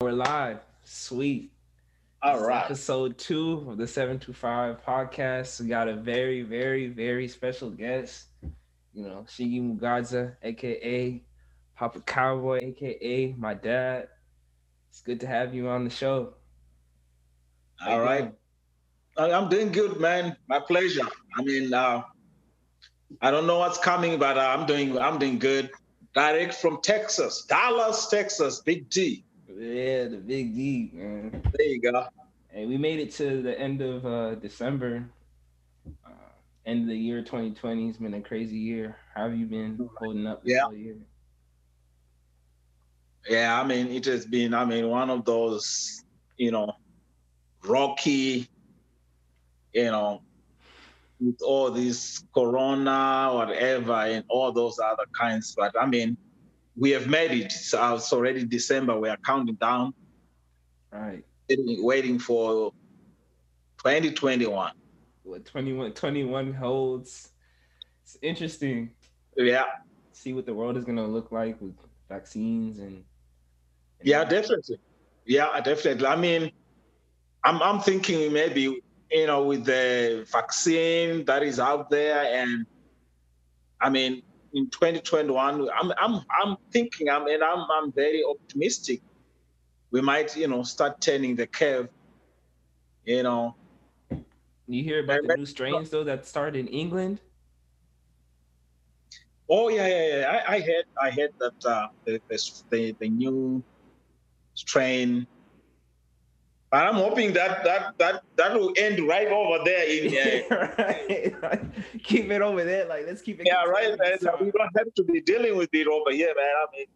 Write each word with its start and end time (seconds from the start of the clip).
We're 0.00 0.12
live. 0.12 0.60
Sweet. 0.84 1.50
All 2.22 2.38
right. 2.38 2.66
Episode 2.66 3.18
two 3.18 3.66
of 3.68 3.78
the 3.78 3.86
725 3.88 4.80
podcast. 4.86 5.60
We 5.60 5.66
got 5.66 5.88
a 5.88 5.96
very, 5.96 6.42
very, 6.42 6.86
very 6.86 7.26
special 7.26 7.68
guest. 7.68 8.26
You 8.94 9.02
know, 9.02 9.26
Shigi 9.26 9.60
Mugadza, 9.60 10.36
aka 10.44 11.20
Papa 11.74 12.00
Cowboy, 12.02 12.60
aka 12.62 13.34
my 13.36 13.54
dad. 13.54 14.06
It's 14.88 15.00
good 15.00 15.18
to 15.18 15.26
have 15.26 15.52
you 15.52 15.66
on 15.66 15.82
the 15.82 15.90
show. 15.90 16.34
All 17.84 18.00
right. 18.00 18.32
I'm 19.16 19.48
doing 19.48 19.72
good, 19.72 19.98
man. 19.98 20.36
My 20.46 20.60
pleasure. 20.60 21.08
I 21.36 21.42
mean, 21.42 21.74
uh, 21.74 22.02
I 23.20 23.32
don't 23.32 23.48
know 23.48 23.58
what's 23.58 23.78
coming, 23.78 24.20
but 24.20 24.38
uh, 24.38 24.54
I'm 24.56 24.64
doing 24.64 24.96
I'm 24.96 25.18
doing 25.18 25.40
good. 25.40 25.72
Direct 26.14 26.54
from 26.54 26.82
Texas, 26.82 27.46
Dallas, 27.48 28.06
Texas, 28.06 28.60
Big 28.60 28.88
D. 28.90 29.24
Yeah, 29.48 30.04
the 30.04 30.18
big 30.18 30.54
D, 30.54 30.90
man. 30.92 31.42
There 31.56 31.66
you 31.66 31.80
go. 31.80 32.06
And 32.52 32.68
we 32.68 32.76
made 32.76 33.00
it 33.00 33.12
to 33.12 33.42
the 33.42 33.58
end 33.58 33.80
of 33.80 34.04
uh, 34.04 34.34
December. 34.36 35.08
Uh, 36.04 36.10
end 36.66 36.82
of 36.82 36.88
the 36.88 36.96
year 36.96 37.22
2020 37.22 37.86
has 37.86 37.96
been 37.96 38.14
a 38.14 38.20
crazy 38.20 38.58
year. 38.58 38.96
How 39.14 39.28
have 39.28 39.36
you 39.38 39.46
been 39.46 39.88
holding 39.96 40.26
up 40.26 40.44
this 40.44 40.52
Yeah. 40.52 40.64
whole 40.64 40.74
year? 40.74 40.96
Yeah, 43.28 43.60
I 43.60 43.66
mean, 43.66 43.88
it 43.88 44.04
has 44.06 44.26
been, 44.26 44.54
I 44.54 44.64
mean, 44.64 44.88
one 44.88 45.10
of 45.10 45.24
those, 45.24 46.04
you 46.36 46.50
know, 46.50 46.72
rocky, 47.64 48.48
you 49.72 49.84
know, 49.84 50.22
with 51.20 51.40
all 51.42 51.70
this 51.70 52.22
corona, 52.34 53.30
whatever, 53.34 53.92
and 53.92 54.24
all 54.28 54.52
those 54.52 54.78
other 54.78 55.04
kinds. 55.18 55.54
But 55.56 55.74
I 55.78 55.86
mean, 55.86 56.16
we 56.78 56.90
have 56.92 57.06
made 57.08 57.32
it. 57.32 57.52
So 57.52 57.82
uh, 57.82 57.96
it's 57.96 58.12
already 58.12 58.44
December. 58.44 58.98
We 58.98 59.08
are 59.08 59.18
counting 59.24 59.56
down, 59.56 59.94
Right. 60.92 61.24
waiting, 61.48 61.84
waiting 61.84 62.18
for 62.18 62.72
2021. 63.78 64.72
What 65.24 65.44
21, 65.44 65.92
21 65.92 66.54
holds. 66.54 67.30
It's 68.04 68.16
interesting. 68.22 68.92
Yeah, 69.36 69.64
See 70.12 70.32
what 70.32 70.46
the 70.46 70.54
world 70.54 70.76
is 70.76 70.84
gonna 70.84 71.06
look 71.06 71.30
like 71.30 71.60
with 71.60 71.74
vaccines 72.08 72.78
and, 72.78 72.88
and 72.88 73.04
yeah, 74.02 74.24
definitely. 74.24 74.78
Yeah, 75.26 75.60
definitely. 75.60 76.06
I 76.06 76.16
mean, 76.16 76.50
I'm 77.44 77.62
I'm 77.62 77.80
thinking 77.80 78.32
maybe 78.32 78.80
you 79.10 79.26
know 79.26 79.44
with 79.44 79.64
the 79.64 80.26
vaccine 80.32 81.24
that 81.26 81.42
is 81.42 81.60
out 81.60 81.90
there, 81.90 82.24
and 82.34 82.66
I 83.80 83.90
mean 83.90 84.22
in 84.52 84.70
2021, 84.70 85.68
I'm 85.70 85.92
I'm 85.98 86.22
I'm 86.42 86.56
thinking. 86.72 87.08
I 87.10 87.22
mean, 87.24 87.42
I'm 87.42 87.66
I'm 87.70 87.92
very 87.92 88.22
optimistic. 88.24 89.02
We 89.90 90.00
might 90.00 90.36
you 90.36 90.48
know 90.48 90.62
start 90.62 91.00
turning 91.00 91.36
the 91.36 91.46
curve. 91.46 91.88
You 93.04 93.22
know, 93.22 93.56
You 94.66 94.84
hear 94.84 95.02
about 95.04 95.20
the 95.26 95.36
new 95.36 95.46
strains 95.46 95.90
though 95.90 96.04
that 96.04 96.26
started 96.26 96.58
in 96.60 96.68
England? 96.68 97.20
oh 99.48 99.68
yeah, 99.68 99.86
yeah, 99.88 100.18
yeah. 100.18 100.42
I, 100.46 100.56
I 100.56 100.60
heard 100.60 100.84
I 101.00 101.10
heard 101.10 101.30
that 101.40 101.64
uh, 101.64 101.88
the 102.04 102.20
the 102.70 102.96
the 103.00 103.08
new 103.08 103.64
strain. 104.54 105.26
But 106.70 106.86
I'm 106.86 106.94
hoping 106.94 107.32
that 107.32 107.64
that 107.64 107.96
that 107.98 108.22
that 108.36 108.54
will 108.54 108.72
end 108.76 109.06
right 109.08 109.28
over 109.28 109.64
there 109.64 109.84
in. 109.88 110.44
Uh, 110.50 110.68
right. 110.78 111.42
Like, 111.42 112.02
keep 112.02 112.30
it 112.30 112.42
over 112.42 112.64
there. 112.64 112.86
Like 112.86 113.06
let's 113.06 113.22
keep 113.22 113.40
it. 113.40 113.46
Yeah, 113.46 113.64
right. 113.64 113.98
Man. 113.98 114.18
time. 114.18 114.34
We 114.40 114.50
don't 114.50 114.70
have 114.76 114.92
to 114.94 115.04
be 115.04 115.20
dealing 115.20 115.56
with 115.56 115.70
it 115.72 115.86
over 115.86 116.10
here, 116.10 116.34
man. 116.36 116.46
I 116.46 116.76
mean, 116.76 116.86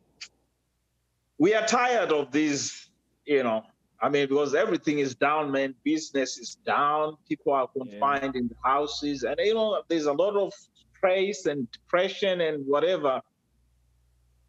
we 1.38 1.54
are 1.54 1.66
tired 1.66 2.12
of 2.12 2.32
these, 2.32 2.90
you 3.24 3.42
know. 3.42 3.64
I 4.00 4.08
mean, 4.08 4.28
because 4.28 4.54
everything 4.54 4.98
is 4.98 5.14
down, 5.14 5.50
man. 5.52 5.74
Business 5.84 6.36
is 6.38 6.56
down. 6.66 7.16
People 7.28 7.52
are 7.52 7.68
confined 7.68 8.36
in 8.36 8.48
the 8.48 8.56
houses, 8.62 9.22
and 9.22 9.36
you 9.38 9.54
know, 9.54 9.82
there's 9.88 10.06
a 10.06 10.12
lot 10.12 10.36
of 10.36 10.52
stress 10.96 11.46
and 11.46 11.70
depression 11.70 12.40
and 12.42 12.66
whatever. 12.66 13.22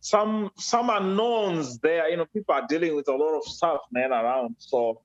Some 0.01 0.51
some 0.57 0.89
unknowns 0.89 1.79
there. 1.79 2.09
You 2.09 2.17
know, 2.17 2.25
people 2.25 2.55
are 2.55 2.65
dealing 2.67 2.95
with 2.95 3.07
a 3.07 3.15
lot 3.15 3.37
of 3.37 3.43
stuff, 3.43 3.81
man, 3.91 4.11
around. 4.11 4.55
So 4.57 5.01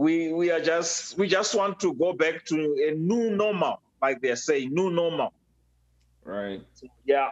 we 0.00 0.32
we 0.32 0.50
are 0.50 0.60
just 0.60 1.18
we 1.18 1.28
just 1.28 1.54
want 1.54 1.78
to 1.78 1.92
go 1.92 2.14
back 2.14 2.46
to 2.46 2.56
a 2.88 2.94
new 2.96 3.36
normal, 3.36 3.82
like 4.00 4.22
they're 4.22 4.34
saying, 4.34 4.72
new 4.72 4.90
normal. 4.90 5.34
Right. 6.24 6.62
Yeah, 7.04 7.28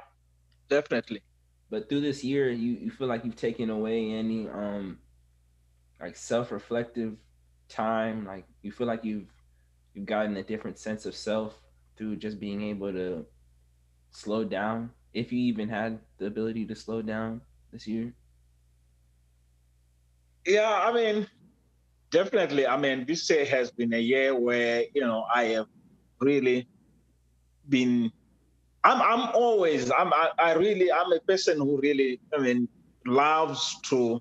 definitely. 0.69 1.23
But 1.71 1.89
through 1.89 2.03
this 2.03 2.23
year, 2.23 2.51
you, 2.51 2.73
you 2.73 2.91
feel 2.91 3.07
like 3.07 3.25
you've 3.25 3.37
taken 3.37 3.71
away 3.71 4.13
any 4.13 4.49
um 4.49 4.99
like 5.99 6.15
self-reflective 6.15 7.17
time. 7.71 8.27
Like 8.27 8.45
you 8.61 8.71
feel 8.71 8.87
like 8.87 9.03
you've 9.03 9.33
you've 9.95 10.05
gotten 10.05 10.37
a 10.37 10.43
different 10.43 10.79
sense 10.79 11.07
of 11.07 11.17
self 11.17 11.57
through 11.97 12.17
just 12.17 12.39
being 12.39 12.61
able 12.61 12.93
to 12.93 13.25
slow 14.11 14.45
down. 14.45 14.91
If 15.15 15.33
you 15.33 15.39
even 15.39 15.71
had 15.71 16.01
the 16.19 16.27
ability 16.27 16.67
to 16.67 16.75
slow 16.77 17.01
down 17.01 17.41
this 17.73 17.87
year. 17.87 18.13
Yeah, 20.45 20.69
I 20.69 20.93
mean, 20.93 21.27
definitely. 22.11 22.67
I 22.67 22.77
mean, 22.77 23.05
this 23.07 23.29
year 23.31 23.45
has 23.47 23.71
been 23.71 23.93
a 23.95 24.01
year 24.01 24.35
where 24.35 24.85
you 24.95 25.03
know 25.03 25.27
I 25.33 25.45
have 25.57 25.67
really 26.21 26.69
been. 27.69 28.11
I'm 28.85 29.01
I'm 29.03 29.35
always 29.35 29.91
I'm 29.91 30.13
I, 30.13 30.31
I 30.39 30.53
really 30.55 30.91
I'm 30.93 31.13
a 31.13 31.21
person 31.21 31.59
who 31.59 31.79
really 31.81 32.21
I 32.35 32.39
mean 32.39 32.69
loves 33.07 33.77
to 33.91 34.21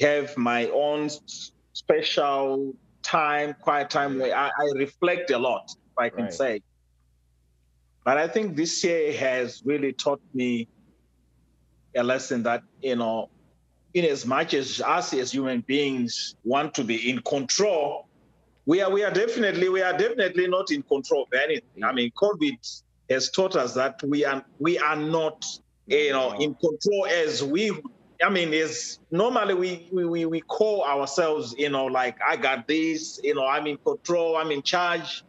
have 0.00 0.36
my 0.36 0.68
own 0.68 1.08
special 1.72 2.74
time, 3.02 3.54
quiet 3.60 3.90
time 3.90 4.18
where 4.18 4.36
I, 4.36 4.48
I 4.48 4.64
reflect 4.76 5.30
a 5.30 5.38
lot, 5.38 5.62
if 5.70 5.98
I 5.98 6.10
can 6.10 6.30
Right. 6.30 6.32
say. 6.32 6.62
But 8.04 8.18
I 8.18 8.28
think 8.28 8.56
this 8.56 8.82
year 8.84 9.12
has 9.14 9.62
really 9.64 9.92
taught 9.92 10.20
me 10.34 10.68
a 11.96 12.02
lesson 12.02 12.42
that 12.44 12.62
you 12.82 12.96
know 12.96 13.30
in 13.94 14.04
as 14.04 14.24
much 14.24 14.54
as 14.54 14.80
us 14.80 15.12
as 15.14 15.32
human 15.32 15.60
beings 15.62 16.36
want 16.44 16.74
to 16.74 16.84
be 16.84 17.10
in 17.10 17.20
control, 17.22 18.06
we 18.66 18.80
are 18.80 18.90
we 18.90 19.02
are 19.02 19.10
definitely 19.10 19.68
we 19.68 19.82
are 19.82 19.96
definitely 19.96 20.46
not 20.46 20.70
in 20.70 20.82
control 20.82 21.24
of 21.24 21.32
anything. 21.32 21.82
I 21.82 21.92
mean, 21.92 22.12
COVID 22.12 22.82
has 23.10 23.30
taught 23.30 23.56
us 23.56 23.74
that 23.74 24.00
we 24.02 24.24
are 24.24 24.44
we 24.58 24.78
are 24.78 24.96
not 24.96 25.44
you 25.86 25.96
mm-hmm. 25.96 26.12
know 26.12 26.38
in 26.40 26.54
control 26.54 27.06
as 27.06 27.42
we. 27.42 27.72
I 28.22 28.28
mean, 28.28 28.52
is 28.52 28.98
normally 29.10 29.54
we, 29.54 29.88
we 29.90 30.04
we 30.04 30.26
we 30.26 30.40
call 30.42 30.84
ourselves 30.84 31.54
you 31.56 31.70
know 31.70 31.86
like 31.86 32.18
I 32.26 32.36
got 32.36 32.68
this 32.68 33.18
you 33.24 33.34
know 33.34 33.46
I'm 33.46 33.66
in 33.66 33.78
control 33.78 34.36
I'm 34.36 34.50
in 34.50 34.62
charge, 34.62 35.24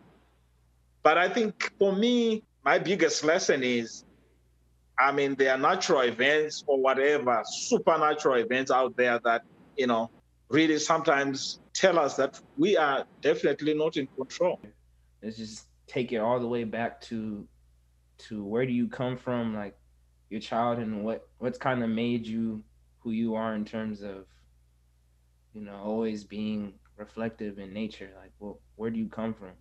but 1.02 1.18
I 1.18 1.30
think 1.30 1.72
for 1.80 1.96
me 1.96 2.44
my 2.66 2.78
biggest 2.78 3.24
lesson 3.24 3.64
is 3.64 4.04
I 5.02 5.12
mean, 5.12 5.36
there 5.36 5.52
are 5.52 5.58
natural 5.58 6.02
events 6.02 6.64
or 6.68 6.80
whatever, 6.80 7.42
supernatural 7.46 8.36
events 8.36 8.70
out 8.70 8.96
there 8.96 9.20
that, 9.24 9.42
you 9.76 9.88
know, 9.88 10.12
really 10.50 10.78
sometimes 10.78 11.60
tell 11.74 11.98
us 11.98 12.16
that 12.18 12.40
we 12.58 12.78
are 12.78 13.06
definitely 13.22 13.74
not 13.74 13.98
in 13.98 14.08
control. 14.16 14.60
Let's 15.24 15.38
just 15.38 15.68
take 15.88 16.12
it 16.12 16.18
all 16.18 16.40
the 16.40 16.48
way 16.48 16.66
back 16.66 17.02
to 17.02 17.48
to 18.28 18.44
where 18.44 18.68
do 18.68 18.72
you 18.72 18.88
come 18.88 19.18
from, 19.18 19.56
like 19.56 19.76
your 20.30 20.40
child 20.40 20.78
and 20.78 21.04
what 21.04 21.28
what's 21.40 21.58
kind 21.58 21.84
of 21.84 21.90
made 21.90 22.28
you 22.28 22.64
who 23.00 23.12
you 23.12 23.34
are 23.34 23.56
in 23.56 23.66
terms 23.66 24.04
of 24.04 24.28
you 25.54 25.62
know 25.62 25.76
always 25.76 26.24
being 26.24 26.74
reflective 26.96 27.58
in 27.58 27.74
nature. 27.74 28.12
Like, 28.22 28.32
well, 28.40 28.60
where 28.76 28.92
do 28.92 29.00
you 29.00 29.08
come 29.08 29.34
from? 29.34 29.52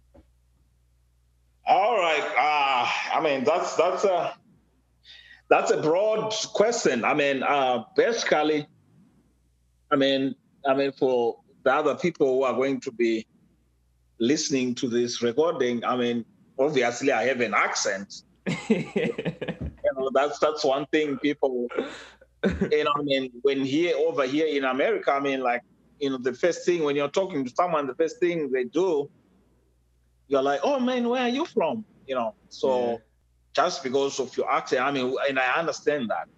All 1.66 1.96
right. 1.96 2.22
Uh, 2.22 3.16
I 3.16 3.20
mean, 3.22 3.44
that's 3.44 3.76
that's 3.76 4.04
a 4.04 4.34
that's 5.50 5.70
a 5.70 5.82
broad 5.82 6.32
question. 6.54 7.04
I 7.04 7.12
mean, 7.14 7.42
uh, 7.42 7.84
basically, 7.96 8.66
I 9.90 9.96
mean, 9.96 10.34
I 10.66 10.74
mean, 10.74 10.92
for 10.92 11.40
the 11.64 11.74
other 11.74 11.94
people 11.94 12.26
who 12.26 12.42
are 12.44 12.54
going 12.54 12.80
to 12.82 12.92
be 12.92 13.26
listening 14.18 14.74
to 14.76 14.88
this 14.88 15.22
recording, 15.22 15.84
I 15.84 15.96
mean, 15.96 16.24
obviously, 16.58 17.12
I 17.12 17.24
have 17.24 17.40
an 17.40 17.54
accent. 17.54 18.22
You 19.82 19.98
know, 19.98 20.10
that's 20.14 20.38
that's 20.38 20.62
one 20.62 20.86
thing 20.92 21.18
people 21.18 21.66
you 22.44 22.84
know, 22.84 22.92
I 22.96 23.02
mean, 23.02 23.30
when 23.42 23.64
here 23.64 23.94
over 23.96 24.26
here 24.26 24.46
in 24.46 24.64
America, 24.64 25.12
I 25.12 25.20
mean, 25.20 25.40
like, 25.40 25.62
you 25.98 26.10
know, 26.10 26.18
the 26.18 26.32
first 26.32 26.64
thing 26.64 26.84
when 26.84 26.96
you're 26.96 27.08
talking 27.08 27.44
to 27.44 27.52
someone, 27.54 27.86
the 27.86 27.94
first 27.94 28.18
thing 28.18 28.50
they 28.50 28.64
do, 28.64 29.10
you're 30.28 30.42
like, 30.42 30.60
oh 30.62 30.78
man, 30.78 31.08
where 31.08 31.22
are 31.22 31.28
you 31.28 31.44
from? 31.44 31.84
You 32.06 32.14
know, 32.14 32.34
so 32.48 32.92
Yeah. 32.92 32.96
Just 33.54 33.82
because 33.82 34.20
of 34.20 34.36
your 34.36 34.50
accent, 34.50 34.82
I 34.82 34.90
mean, 34.92 35.14
and 35.28 35.38
I 35.38 35.58
understand 35.58 36.10
that. 36.10 36.28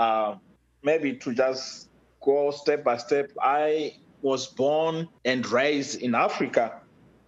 Uh, 0.00 0.36
maybe 0.82 1.14
to 1.16 1.34
just 1.34 1.88
go 2.22 2.50
step 2.50 2.84
by 2.84 2.96
step, 2.96 3.30
I 3.40 3.96
was 4.22 4.46
born 4.46 5.08
and 5.24 5.46
raised 5.50 6.00
in 6.00 6.14
Africa, 6.14 6.80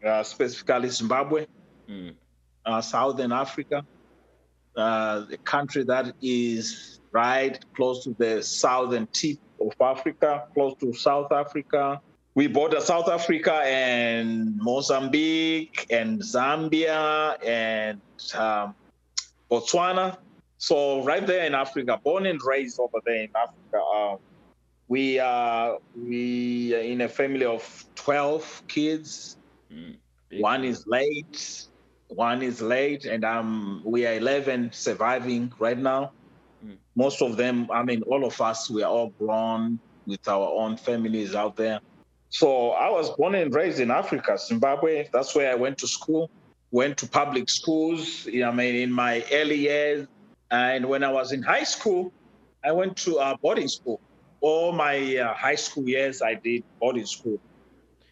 uh, 0.04 0.22
specifically 0.22 0.88
Zimbabwe, 0.88 1.46
Mm. 1.88 2.14
uh, 2.64 2.80
Southern 2.80 3.32
Africa, 3.32 3.84
uh, 4.76 5.20
the 5.28 5.36
country 5.38 5.84
that 5.84 6.14
is 6.22 7.00
right 7.12 7.62
close 7.76 8.04
to 8.04 8.14
the 8.18 8.42
southern 8.42 9.06
tip 9.12 9.38
of 9.60 9.72
Africa, 9.80 10.44
close 10.54 10.74
to 10.80 10.92
South 10.94 11.30
Africa. 11.30 12.00
We 12.34 12.48
border 12.48 12.80
South 12.80 13.08
Africa 13.08 13.60
and 13.64 14.56
Mozambique 14.56 15.86
and 15.90 16.20
Zambia 16.20 17.36
and 17.44 18.00
um, 18.34 18.74
Botswana. 19.50 20.18
So 20.58 21.02
right 21.04 21.26
there 21.26 21.44
in 21.44 21.54
Africa, 21.54 22.00
born 22.02 22.26
and 22.26 22.40
raised 22.42 22.78
over 22.80 22.98
there 23.04 23.22
in 23.24 23.30
Africa. 23.34 23.84
Uh, 23.94 24.16
we 24.88 25.18
are 25.18 25.78
we 25.96 26.74
are 26.74 26.80
in 26.80 27.00
a 27.00 27.08
family 27.08 27.44
of 27.44 27.84
twelve 27.94 28.62
kids. 28.68 29.36
Mm, 29.72 29.96
one 30.40 30.64
is 30.64 30.86
late, 30.86 31.66
one 32.08 32.42
is 32.42 32.60
late, 32.60 33.04
and 33.04 33.24
um 33.24 33.82
we 33.84 34.06
are 34.06 34.14
eleven 34.14 34.70
surviving 34.72 35.52
right 35.58 35.78
now. 35.78 36.12
Mm. 36.64 36.76
Most 36.94 37.22
of 37.22 37.36
them, 37.36 37.68
I 37.72 37.82
mean, 37.82 38.02
all 38.02 38.24
of 38.24 38.40
us, 38.40 38.70
we 38.70 38.82
are 38.82 38.90
all 38.90 39.10
grown 39.18 39.78
with 40.06 40.26
our 40.28 40.48
own 40.48 40.76
families 40.76 41.34
out 41.34 41.56
there. 41.56 41.80
So 42.28 42.70
I 42.70 42.90
was 42.90 43.10
born 43.10 43.34
and 43.34 43.54
raised 43.54 43.80
in 43.80 43.90
Africa, 43.90 44.36
Zimbabwe. 44.38 45.08
That's 45.12 45.34
where 45.34 45.50
I 45.50 45.54
went 45.54 45.78
to 45.78 45.86
school. 45.86 46.30
Went 46.74 46.98
to 46.98 47.06
public 47.06 47.48
schools. 47.48 48.26
I 48.26 48.50
mean, 48.50 48.74
in 48.74 48.90
my 48.90 49.24
early 49.30 49.60
years, 49.70 50.08
and 50.50 50.86
when 50.86 51.04
I 51.04 51.10
was 51.18 51.30
in 51.30 51.40
high 51.40 51.62
school, 51.62 52.12
I 52.64 52.72
went 52.72 52.96
to 53.06 53.18
a 53.18 53.38
boarding 53.40 53.68
school. 53.68 54.00
All 54.40 54.72
my 54.72 54.96
uh, 55.16 55.34
high 55.34 55.54
school 55.54 55.88
years, 55.88 56.20
I 56.20 56.34
did 56.34 56.64
boarding 56.80 57.06
school. 57.06 57.38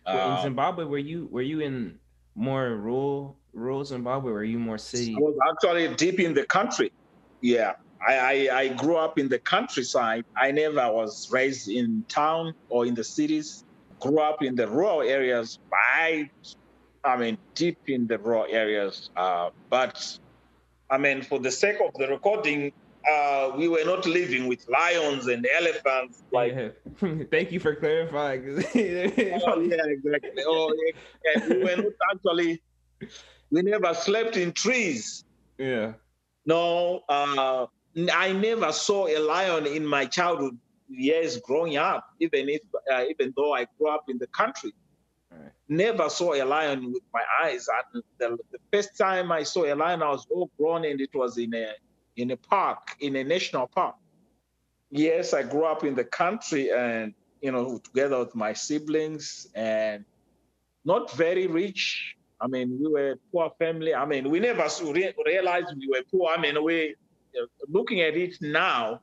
in 0.07 0.17
um, 0.17 0.43
Zimbabwe, 0.43 0.85
were 0.85 1.05
you 1.11 1.29
were 1.35 1.43
you 1.53 1.59
in 1.59 1.99
more 2.37 2.77
rural 2.77 3.37
rural 3.53 3.85
Zimbabwe? 3.85 4.31
Or 4.31 4.35
were 4.35 4.45
you 4.45 4.61
more 4.61 4.79
city? 4.79 5.13
I 5.17 5.21
was 5.21 5.37
actually 5.51 5.85
deep 5.97 6.21
in 6.21 6.33
the 6.33 6.45
country. 6.45 6.93
Yeah, 7.41 7.73
I, 8.07 8.15
I, 8.31 8.59
I 8.61 8.69
grew 8.69 8.97
up 8.97 9.19
in 9.19 9.29
the 9.29 9.41
countryside. 9.41 10.25
I 10.37 10.53
never 10.53 10.87
was 10.93 11.29
raised 11.33 11.69
in 11.69 12.05
town 12.09 12.55
or 12.69 12.87
in 12.87 12.95
the 12.95 13.05
cities. 13.05 13.65
Grew 13.99 14.21
up 14.21 14.43
in 14.43 14.55
the 14.55 14.69
rural 14.69 15.03
areas. 15.03 15.59
I, 15.73 16.31
I 17.05 17.17
mean, 17.17 17.39
deep 17.55 17.79
in 17.89 18.07
the 18.07 18.19
raw 18.19 18.43
areas. 18.43 19.11
Uh, 19.17 19.51
but 19.69 20.19
I 20.91 20.99
mean, 20.99 21.23
for 21.23 21.39
the 21.39 21.51
sake 21.51 21.79
of 21.85 21.93
the 21.95 22.07
recording, 22.09 22.73
uh, 23.11 23.51
we 23.57 23.69
were 23.69 23.85
not 23.85 24.07
living 24.07 24.47
with 24.47 24.69
lions 24.69 25.27
and 25.27 25.47
elephants. 25.59 26.23
Like, 26.31 26.53
yeah. 26.53 27.25
thank 27.31 27.51
you 27.51 27.61
for 27.61 27.75
clarifying. 27.75 28.65
oh, 28.75 29.61
yeah, 29.61 29.85
exactly. 29.87 30.43
Oh, 30.47 30.75
yeah. 31.35 31.49
we 31.49 31.65
were 31.65 31.77
not 31.77 31.93
actually. 32.13 32.63
We 33.51 33.63
never 33.63 33.93
slept 33.95 34.37
in 34.37 34.53
trees. 34.53 35.25
Yeah. 35.59 35.95
No, 36.47 37.03
uh, 37.09 37.67
I 38.13 38.33
never 38.33 38.73
saw 38.73 39.07
a 39.07 39.19
lion 39.19 39.67
in 39.67 39.85
my 39.85 40.07
childhood 40.07 40.57
years 40.89 41.39
growing 41.39 41.77
up. 41.77 42.07
Even 42.21 42.49
if, 42.49 42.63
uh, 42.93 43.05
even 43.11 43.33
though 43.37 43.55
I 43.55 43.67
grew 43.79 43.89
up 43.89 44.05
in 44.09 44.19
the 44.19 44.27
country. 44.29 44.73
Never 45.73 46.11
saw 46.11 46.35
a 46.35 46.45
lion 46.45 46.93
with 46.93 47.03
my 47.15 47.23
eyes. 47.43 47.67
And 47.95 48.03
the, 48.19 48.37
the, 48.53 48.59
first 48.71 48.99
time 48.99 49.33
I 49.33 49.43
saw 49.43 49.65
a 49.65 49.75
lion, 49.75 50.03
I 50.03 50.11
was 50.11 50.27
all 50.31 50.51
grown, 50.59 50.85
and 50.85 51.01
it 51.01 51.15
was 51.15 51.39
in 51.39 51.55
a 51.55 51.69
in 52.17 52.31
a 52.33 52.37
park, 52.37 52.95
in 53.01 53.17
a 53.17 53.25
national 53.25 53.69
park. 53.69 53.97
Yes, 54.91 55.33
I 55.33 55.43
grew 55.43 55.65
up 55.65 55.83
in 55.83 55.95
the 55.95 56.05
country, 56.05 56.71
and 56.71 57.15
you 57.41 57.53
know, 57.53 57.79
together 57.79 58.19
with 58.19 58.35
my 58.35 58.53
siblings, 58.53 59.49
and 59.55 60.05
not 60.85 61.11
very 61.13 61.47
rich. 61.47 62.17
I 62.39 62.49
mean, 62.49 62.79
we 62.79 62.89
were 62.93 63.19
poor 63.33 63.51
family. 63.59 63.95
I 63.95 64.05
mean, 64.05 64.29
we 64.29 64.41
never 64.41 64.69
re- 64.83 65.15
realized 65.25 65.69
we 65.79 65.89
were 65.89 66.05
poor. 66.11 66.35
I 66.37 66.39
mean, 66.39 66.63
we 66.63 66.97
looking 67.67 68.03
at 68.03 68.15
it 68.15 68.37
now. 68.43 69.01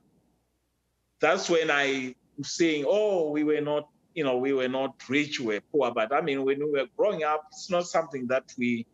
That's 1.20 1.50
when 1.50 1.68
I 1.68 2.14
saying, 2.42 2.84
oh, 2.86 3.30
we 3.30 3.42
were 3.42 3.60
not 3.60 3.88
you 4.20 4.26
know, 4.26 4.36
we 4.36 4.52
were 4.52 4.68
not 4.68 4.96
rich, 5.08 5.40
we 5.40 5.54
were 5.54 5.62
poor. 5.72 5.90
But 5.92 6.12
I 6.12 6.20
mean, 6.20 6.44
when 6.44 6.58
we 6.58 6.70
were 6.78 6.88
growing 6.94 7.24
up, 7.24 7.46
it's 7.52 7.70
not 7.70 7.86
something 7.86 8.26
that 8.26 8.52
we 8.58 8.86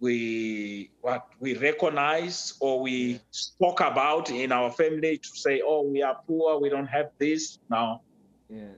we 0.00 0.90
what 1.00 1.28
we 1.40 1.56
recognize 1.56 2.52
or 2.60 2.82
we 2.82 3.18
spoke 3.30 3.80
about 3.80 4.28
in 4.30 4.52
our 4.52 4.70
family 4.70 5.16
to 5.16 5.28
say, 5.32 5.62
oh, 5.64 5.80
we 5.90 6.02
are 6.02 6.18
poor, 6.26 6.60
we 6.60 6.68
don't 6.68 6.88
have 6.88 7.06
this. 7.18 7.58
Now, 7.70 8.02
yeah, 8.50 8.74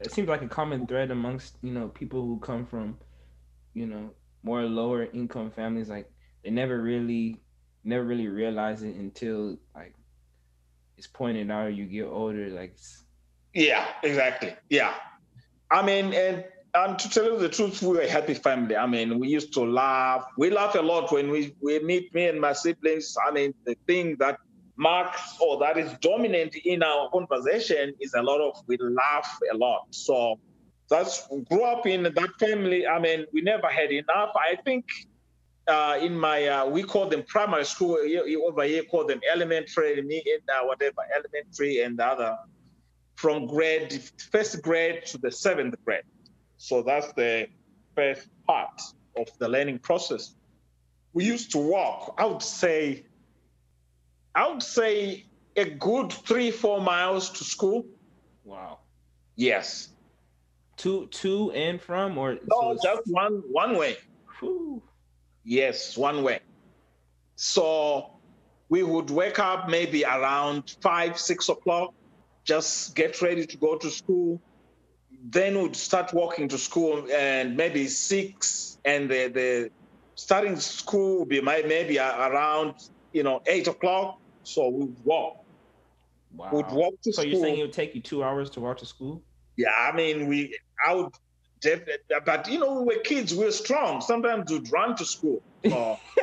it 0.00 0.10
seems 0.10 0.26
like 0.26 0.40
a 0.40 0.48
common 0.48 0.86
thread 0.86 1.10
amongst 1.10 1.58
you 1.60 1.72
know 1.72 1.88
people 1.88 2.22
who 2.22 2.38
come 2.38 2.64
from, 2.64 2.96
you 3.74 3.84
know, 3.84 4.14
more 4.42 4.62
lower 4.62 5.04
income 5.04 5.50
families. 5.50 5.90
Like 5.90 6.10
they 6.42 6.48
never 6.48 6.80
really, 6.80 7.42
never 7.84 8.04
really 8.04 8.28
realize 8.28 8.82
it 8.82 8.96
until 8.96 9.58
like 9.74 9.94
it's 10.96 11.08
pointed 11.08 11.50
out. 11.50 11.74
You 11.74 11.84
get 11.84 12.04
older, 12.04 12.48
like. 12.48 12.74
Yeah, 13.54 13.86
exactly. 14.02 14.56
Yeah, 14.70 14.94
I 15.72 15.82
mean, 15.82 16.12
and 16.12 16.44
and 16.74 16.98
to 16.98 17.08
tell 17.08 17.24
you 17.24 17.38
the 17.38 17.48
truth, 17.48 17.82
we 17.82 17.88
were 17.88 18.02
a 18.02 18.08
happy 18.08 18.34
family. 18.34 18.76
I 18.76 18.86
mean, 18.86 19.18
we 19.18 19.28
used 19.28 19.52
to 19.54 19.60
laugh. 19.60 20.24
We 20.38 20.50
laugh 20.50 20.74
a 20.74 20.80
lot 20.80 21.12
when 21.12 21.30
we, 21.30 21.54
we 21.60 21.78
meet 21.80 22.14
me 22.14 22.28
and 22.28 22.40
my 22.40 22.54
siblings. 22.54 23.14
I 23.26 23.30
mean, 23.30 23.52
the 23.66 23.76
thing 23.86 24.16
that 24.18 24.38
marks 24.76 25.36
or 25.38 25.58
that 25.58 25.76
is 25.76 25.92
dominant 26.00 26.56
in 26.64 26.82
our 26.82 27.10
conversation 27.10 27.92
is 28.00 28.14
a 28.14 28.22
lot 28.22 28.40
of 28.40 28.62
we 28.66 28.78
laugh 28.78 29.38
a 29.52 29.56
lot. 29.56 29.86
So 29.90 30.38
that's 30.88 31.26
grew 31.48 31.64
up 31.64 31.86
in 31.86 32.04
that 32.04 32.30
family. 32.38 32.86
I 32.86 32.98
mean, 32.98 33.26
we 33.32 33.42
never 33.42 33.68
had 33.68 33.92
enough. 33.92 34.30
I 34.34 34.56
think 34.64 34.86
uh, 35.68 35.98
in 36.00 36.18
my 36.18 36.46
uh, 36.48 36.66
we 36.66 36.82
call 36.82 37.06
them 37.06 37.22
primary 37.22 37.64
school 37.64 37.98
over 38.48 38.64
here, 38.64 38.82
call 38.84 39.06
them 39.06 39.20
elementary, 39.30 40.00
me 40.02 40.22
in 40.24 40.40
uh, 40.54 40.66
whatever 40.66 41.02
elementary 41.16 41.82
and 41.82 41.98
the 41.98 42.06
other 42.06 42.36
from 43.22 43.46
grade 43.46 44.02
first 44.32 44.60
grade 44.62 45.06
to 45.06 45.16
the 45.16 45.30
seventh 45.30 45.76
grade. 45.84 46.02
So 46.56 46.82
that's 46.82 47.12
the 47.12 47.46
first 47.94 48.26
part 48.48 48.82
of 49.16 49.28
the 49.38 49.48
learning 49.48 49.78
process. 49.78 50.34
We 51.12 51.24
used 51.24 51.52
to 51.52 51.58
walk, 51.58 52.16
I 52.18 52.24
would 52.24 52.42
say, 52.42 53.06
I 54.34 54.48
would 54.48 54.62
say 54.62 55.26
a 55.54 55.66
good 55.88 56.12
three, 56.12 56.50
four 56.50 56.80
miles 56.80 57.30
to 57.30 57.44
school. 57.44 57.86
Wow. 58.42 58.80
Yes. 59.36 59.90
To 60.78 61.06
to 61.22 61.52
and 61.52 61.80
from 61.80 62.18
or 62.18 62.34
no, 62.34 62.58
so 62.60 62.78
just 62.82 63.02
one 63.06 63.42
one 63.52 63.76
way. 63.76 63.98
Whew. 64.40 64.82
Yes, 65.44 65.96
one 65.96 66.24
way. 66.24 66.40
So 67.36 68.18
we 68.68 68.82
would 68.82 69.10
wake 69.10 69.38
up 69.38 69.68
maybe 69.68 70.04
around 70.04 70.74
five, 70.80 71.20
six 71.20 71.48
o'clock 71.48 71.94
just 72.44 72.94
get 72.94 73.20
ready 73.22 73.46
to 73.46 73.56
go 73.56 73.76
to 73.76 73.90
school. 73.90 74.40
Then 75.24 75.60
would 75.62 75.76
start 75.76 76.12
walking 76.12 76.48
to 76.48 76.58
school 76.58 77.06
and 77.12 77.56
maybe 77.56 77.86
six, 77.86 78.78
and 78.84 79.08
the, 79.08 79.28
the 79.28 79.70
starting 80.16 80.56
school 80.56 81.20
would 81.20 81.28
be 81.28 81.40
maybe 81.40 81.98
around 81.98 82.74
you 83.12 83.22
know 83.22 83.40
eight 83.46 83.68
o'clock. 83.68 84.18
So 84.42 84.68
we'd 84.68 84.96
walk. 85.04 85.44
Wow. 86.34 86.50
We'd 86.52 86.70
walk 86.72 86.94
to 87.02 87.12
so 87.12 87.22
school. 87.22 87.30
you're 87.30 87.40
saying 87.40 87.58
it 87.58 87.62
would 87.62 87.72
take 87.72 87.94
you 87.94 88.00
two 88.00 88.24
hours 88.24 88.50
to 88.50 88.60
walk 88.60 88.78
to 88.78 88.86
school? 88.86 89.22
Yeah, 89.56 89.70
I 89.70 89.94
mean 89.94 90.26
we 90.26 90.58
I 90.84 90.94
would 90.94 91.12
definitely, 91.60 92.16
but 92.26 92.48
you 92.48 92.58
know 92.58 92.82
we 92.82 92.96
were 92.96 93.02
kids, 93.02 93.34
we 93.34 93.44
were 93.44 93.52
strong. 93.52 94.00
Sometimes 94.00 94.50
we'd 94.50 94.70
run 94.72 94.96
to 94.96 95.04
school. 95.04 95.40
So, 95.64 95.98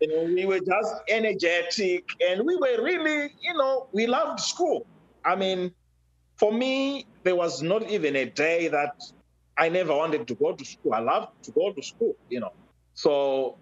you 0.00 0.08
know, 0.08 0.24
we 0.24 0.44
were 0.44 0.60
just 0.60 0.94
energetic, 1.08 2.04
and 2.28 2.44
we 2.44 2.56
were 2.56 2.82
really, 2.82 3.30
you 3.40 3.54
know, 3.54 3.86
we 3.92 4.06
loved 4.06 4.40
school. 4.40 4.86
I 5.24 5.36
mean, 5.36 5.72
for 6.36 6.52
me, 6.52 7.06
there 7.22 7.36
was 7.36 7.62
not 7.62 7.90
even 7.90 8.16
a 8.16 8.24
day 8.24 8.68
that 8.68 8.94
I 9.56 9.68
never 9.68 9.94
wanted 9.94 10.26
to 10.28 10.34
go 10.34 10.52
to 10.54 10.64
school. 10.64 10.94
I 10.94 11.00
loved 11.00 11.44
to 11.44 11.50
go 11.52 11.72
to 11.72 11.82
school, 11.82 12.16
you 12.28 12.40
know. 12.40 12.52
So 12.94 13.58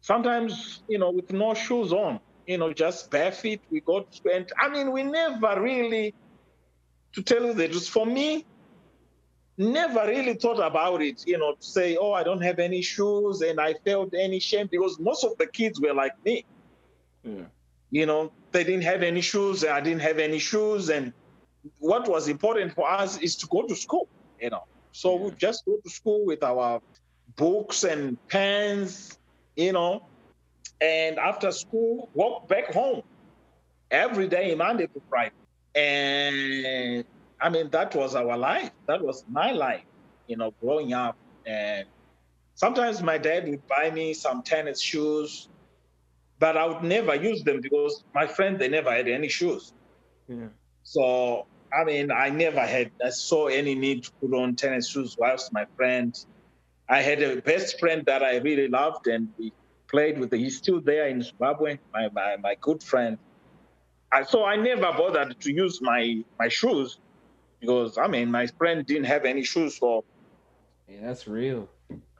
sometimes, 0.00 0.82
you 0.88 0.98
know, 0.98 1.10
with 1.10 1.32
no 1.32 1.54
shoes 1.54 1.92
on, 1.92 2.20
you 2.46 2.58
know, 2.58 2.72
just 2.72 3.10
bare 3.10 3.32
feet, 3.32 3.60
we 3.70 3.80
go 3.80 4.00
to 4.00 4.16
school. 4.16 4.32
And 4.32 4.50
I 4.58 4.68
mean, 4.68 4.90
we 4.92 5.04
never 5.04 5.60
really, 5.60 6.14
to 7.12 7.22
tell 7.22 7.44
you 7.46 7.54
the 7.54 7.68
truth, 7.68 7.88
for 7.88 8.06
me, 8.06 8.44
never 9.56 10.06
really 10.06 10.34
thought 10.34 10.58
about 10.58 11.02
it, 11.02 11.22
you 11.26 11.38
know, 11.38 11.54
to 11.54 11.64
say, 11.64 11.96
oh, 11.96 12.12
I 12.12 12.24
don't 12.24 12.42
have 12.42 12.58
any 12.58 12.82
shoes 12.82 13.40
and 13.40 13.60
I 13.60 13.74
felt 13.84 14.14
any 14.14 14.40
shame 14.40 14.68
because 14.70 14.98
most 14.98 15.24
of 15.24 15.38
the 15.38 15.46
kids 15.46 15.80
were 15.80 15.94
like 15.94 16.12
me. 16.24 16.44
Yeah 17.22 17.46
you 17.90 18.06
know, 18.06 18.32
they 18.52 18.64
didn't 18.64 18.84
have 18.84 19.02
any 19.02 19.20
shoes, 19.20 19.64
I 19.64 19.80
didn't 19.80 20.00
have 20.02 20.18
any 20.18 20.38
shoes. 20.38 20.90
And 20.90 21.12
what 21.78 22.08
was 22.08 22.28
important 22.28 22.74
for 22.74 22.88
us 22.90 23.18
is 23.18 23.36
to 23.36 23.46
go 23.48 23.62
to 23.62 23.74
school, 23.74 24.08
you 24.40 24.50
know. 24.50 24.64
So 24.92 25.16
we 25.16 25.30
just 25.32 25.64
go 25.66 25.76
to 25.82 25.90
school 25.90 26.24
with 26.24 26.42
our 26.42 26.80
books 27.36 27.84
and 27.84 28.16
pens, 28.28 29.18
you 29.56 29.72
know, 29.72 30.02
and 30.80 31.18
after 31.18 31.52
school, 31.52 32.10
walk 32.14 32.48
back 32.48 32.72
home 32.72 33.02
every 33.90 34.28
day, 34.28 34.54
Monday 34.54 34.86
to 34.86 35.02
Friday. 35.08 35.34
And 35.74 37.04
I 37.40 37.48
mean, 37.50 37.70
that 37.70 37.94
was 37.94 38.14
our 38.14 38.36
life. 38.36 38.70
That 38.86 39.02
was 39.02 39.24
my 39.28 39.52
life, 39.52 39.84
you 40.26 40.36
know, 40.36 40.52
growing 40.60 40.92
up. 40.92 41.16
And 41.46 41.86
sometimes 42.54 43.02
my 43.02 43.18
dad 43.18 43.48
would 43.48 43.66
buy 43.66 43.90
me 43.90 44.14
some 44.14 44.42
tennis 44.42 44.80
shoes 44.80 45.48
but 46.38 46.56
I 46.56 46.66
would 46.66 46.82
never 46.82 47.14
use 47.14 47.42
them 47.42 47.60
because 47.60 48.04
my 48.14 48.26
friends 48.26 48.58
they 48.58 48.68
never 48.68 48.92
had 48.92 49.08
any 49.08 49.28
shoes. 49.28 49.72
Yeah. 50.28 50.48
So 50.82 51.46
I 51.72 51.84
mean, 51.84 52.10
I 52.10 52.30
never 52.30 52.60
had 52.60 52.90
I 53.04 53.10
saw 53.10 53.46
any 53.46 53.74
need 53.74 54.04
to 54.04 54.12
put 54.20 54.34
on 54.34 54.56
tennis 54.56 54.88
shoes 54.88 55.16
whilst 55.18 55.52
my 55.52 55.66
friend. 55.76 56.16
I 56.88 57.00
had 57.00 57.22
a 57.22 57.40
best 57.42 57.80
friend 57.80 58.04
that 58.06 58.22
I 58.22 58.36
really 58.36 58.68
loved, 58.68 59.08
and 59.08 59.28
we 59.38 59.52
played 59.88 60.18
with. 60.18 60.32
He's 60.32 60.56
still 60.56 60.80
there 60.80 61.08
in 61.08 61.22
Zimbabwe. 61.22 61.78
My 61.92 62.08
my, 62.12 62.36
my 62.36 62.56
good 62.60 62.82
friend. 62.82 63.18
I, 64.12 64.22
so 64.22 64.44
I 64.44 64.56
never 64.56 64.92
bothered 64.92 65.40
to 65.40 65.52
use 65.52 65.80
my 65.82 66.22
my 66.38 66.48
shoes 66.48 66.98
because 67.60 67.98
I 67.98 68.06
mean 68.06 68.30
my 68.30 68.46
friend 68.46 68.86
didn't 68.86 69.04
have 69.04 69.24
any 69.24 69.42
shoes, 69.42 69.78
so 69.78 70.04
yeah, 70.88 71.00
that's 71.02 71.26
real. 71.26 71.68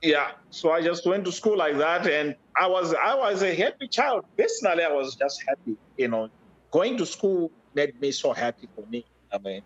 Yeah, 0.02 0.32
so 0.50 0.70
I 0.70 0.82
just 0.82 1.06
went 1.06 1.24
to 1.24 1.32
school 1.32 1.56
like 1.56 1.78
that, 1.78 2.06
and 2.06 2.36
I 2.56 2.66
was 2.66 2.94
I 2.94 3.14
was 3.14 3.42
a 3.42 3.54
happy 3.54 3.88
child. 3.88 4.24
Personally, 4.36 4.84
I 4.84 4.92
was 4.92 5.16
just 5.16 5.42
happy. 5.48 5.76
You 5.96 6.08
know, 6.08 6.28
going 6.70 6.96
to 6.98 7.06
school 7.06 7.50
made 7.74 7.98
me 8.00 8.12
so 8.12 8.32
happy 8.32 8.68
for 8.74 8.84
me. 8.86 9.04
I 9.32 9.38
mean, 9.38 9.62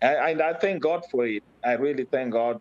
and 0.00 0.40
I 0.40 0.52
thank 0.54 0.82
God 0.82 1.04
for 1.10 1.26
it. 1.26 1.42
I 1.64 1.72
really 1.72 2.04
thank 2.04 2.32
God. 2.32 2.60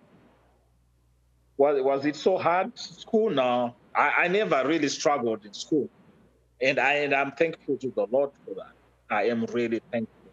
Was 1.58 1.82
was 1.82 2.06
it 2.06 2.16
so 2.16 2.38
hard 2.38 2.78
school? 2.78 3.30
No, 3.30 3.76
I, 3.96 4.24
I 4.24 4.28
never 4.28 4.68
really 4.68 4.90
struggled 4.90 5.46
in 5.46 5.54
school, 5.54 5.90
and 6.62 6.80
I 6.80 6.94
and 6.96 7.14
I'm 7.14 7.32
thankful 7.32 7.78
to 7.78 7.92
the 7.96 8.08
Lord 8.12 8.32
for 8.46 8.56
that. 8.56 8.74
I 9.10 9.26
am 9.26 9.46
really 9.46 9.82
thankful. 9.92 10.32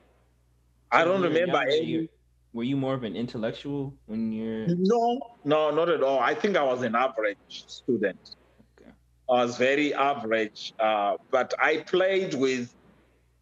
I 0.91 1.05
don't 1.05 1.23
remember 1.23 1.59
any 1.59 2.09
were 2.53 2.65
you 2.65 2.77
more 2.77 2.95
of 2.95 3.05
an 3.05 3.17
intellectual 3.17 3.95
when 4.07 4.33
you're 4.33 4.67
no 4.69 5.21
no 5.45 5.71
not 5.71 5.89
at 5.89 6.03
all. 6.03 6.19
I 6.21 6.35
think 6.35 6.57
i 6.57 6.63
was 6.63 6.83
an 6.83 6.95
average 6.95 7.65
student. 7.67 8.37
Okay. 8.79 8.91
i 9.31 9.33
was 9.45 9.57
very 9.57 9.95
average 9.95 10.75
uh, 10.79 11.17
but 11.31 11.55
i 11.61 11.79
played 11.79 12.35
with 12.35 12.75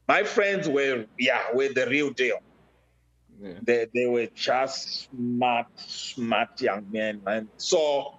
my 0.08 0.22
friends 0.24 0.68
were 0.68 1.06
yeah 1.18 1.42
were 1.54 1.68
the 1.68 1.86
real 1.88 2.10
deal. 2.10 2.38
Yeah. 3.40 3.54
they, 3.62 3.86
they 3.94 4.06
were 4.06 4.28
just 4.34 5.08
smart 5.08 5.68
smart 5.76 6.60
young 6.60 6.86
men 6.92 7.22
and 7.26 7.48
so 7.56 8.14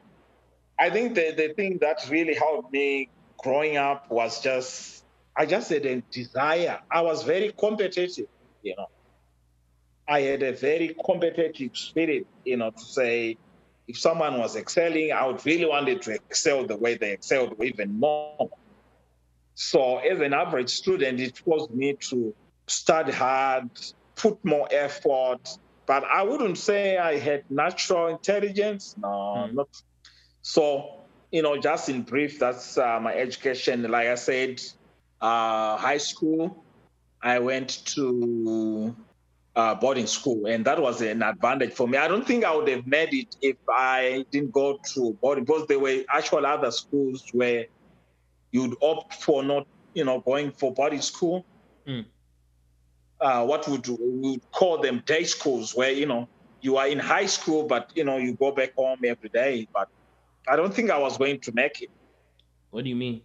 i 0.80 0.90
think 0.90 1.14
the, 1.14 1.32
the 1.38 1.54
thing 1.54 1.78
that 1.82 2.08
really 2.10 2.34
helped 2.34 2.74
me 2.74 3.10
growing 3.38 3.78
up 3.78 4.10
was 4.10 4.42
just 4.42 5.04
i 5.36 5.46
just 5.46 5.70
had 5.70 5.86
a 5.86 6.02
desire. 6.12 6.80
I 6.90 7.02
was 7.02 7.22
very 7.24 7.54
competitive 7.56 8.28
you 8.64 8.76
know 8.76 8.88
I 10.12 10.20
had 10.24 10.44
a 10.44 10.52
very 10.52 10.94
competitive 11.06 11.78
spirit, 11.78 12.28
you 12.44 12.58
know, 12.58 12.72
to 12.72 12.84
say 12.84 13.38
if 13.88 13.98
someone 13.98 14.38
was 14.38 14.58
excelling, 14.58 15.14
I 15.14 15.26
would 15.26 15.46
really 15.46 15.66
want 15.66 15.88
it 15.88 16.02
to 16.02 16.12
excel 16.12 16.66
the 16.66 16.76
way 16.76 16.96
they 16.96 17.14
excelled, 17.14 17.56
even 17.64 17.98
more. 17.98 18.50
So, 19.56 20.00
as 20.00 20.20
an 20.20 20.34
average 20.34 20.70
student, 20.70 21.22
it 21.22 21.38
forced 21.38 21.72
me 21.72 21.94
to 22.10 22.36
study 22.68 23.14
hard, 23.14 23.70
put 24.18 24.44
more 24.44 24.68
effort. 24.70 25.58
But 25.86 26.04
I 26.04 26.24
wouldn't 26.24 26.58
say 26.58 26.98
I 26.98 27.18
had 27.18 27.50
natural 27.50 28.08
intelligence. 28.08 28.96
No, 28.98 29.08
mm. 29.08 29.54
not. 29.54 29.70
So, 30.42 31.04
you 31.32 31.42
know, 31.42 31.56
just 31.58 31.88
in 31.88 32.02
brief, 32.02 32.38
that's 32.38 32.78
uh, 32.78 33.00
my 33.00 33.14
education. 33.14 33.90
Like 33.90 34.08
I 34.08 34.16
said, 34.16 34.62
uh, 35.22 35.78
high 35.78 36.00
school, 36.00 36.66
I 37.22 37.40
went 37.40 37.86
to 37.96 38.94
uh, 39.56 39.76
boarding 39.76 40.08
school, 40.08 40.46
and 40.46 40.64
that 40.66 40.82
was 40.82 41.02
an 41.02 41.22
advantage 41.22 41.74
for 41.74 41.88
me. 41.88 41.98
I 41.98 42.08
don't 42.08 42.26
think 42.26 42.46
I 42.46 42.56
would 42.56 42.68
have 42.70 42.88
made 42.88 43.14
it 43.14 43.36
if 43.42 43.58
I 43.70 44.26
didn't 44.32 44.52
go 44.52 44.80
to 44.94 45.18
boarding 45.22 45.44
because 45.44 45.68
there 45.68 45.80
were 45.80 46.04
actual 46.10 46.46
other 46.46 46.72
schools 46.72 47.24
where 47.34 47.66
you'd 48.52 48.76
opt 48.82 49.16
for 49.16 49.44
not, 49.44 49.68
you 49.94 50.06
know, 50.06 50.20
going 50.20 50.52
for 50.52 50.74
boarding 50.74 51.02
school. 51.02 51.46
Mm. 51.88 52.06
Uh, 53.20 53.46
what 53.46 53.68
would 53.68 53.88
we 53.88 53.98
would 53.98 54.52
call 54.52 54.80
them 54.80 55.04
day 55.06 55.24
schools, 55.24 55.76
where 55.76 55.92
you 55.92 56.06
know 56.06 56.28
you 56.62 56.78
are 56.78 56.88
in 56.88 56.98
high 56.98 57.26
school, 57.26 57.64
but 57.64 57.92
you 57.94 58.04
know 58.04 58.18
you 58.18 58.34
go 58.34 58.52
back 58.52 58.74
home 58.76 59.00
every 59.06 59.30
day. 59.30 59.68
But 59.74 59.90
I 60.48 60.56
don't 60.56 60.74
think 60.74 60.90
I 60.90 60.98
was 60.98 61.18
going 61.18 61.40
to 61.42 61.52
make 61.52 61.82
it. 61.82 61.92
What 62.72 62.84
do 62.84 62.90
you 62.90 62.96
mean? 62.96 63.22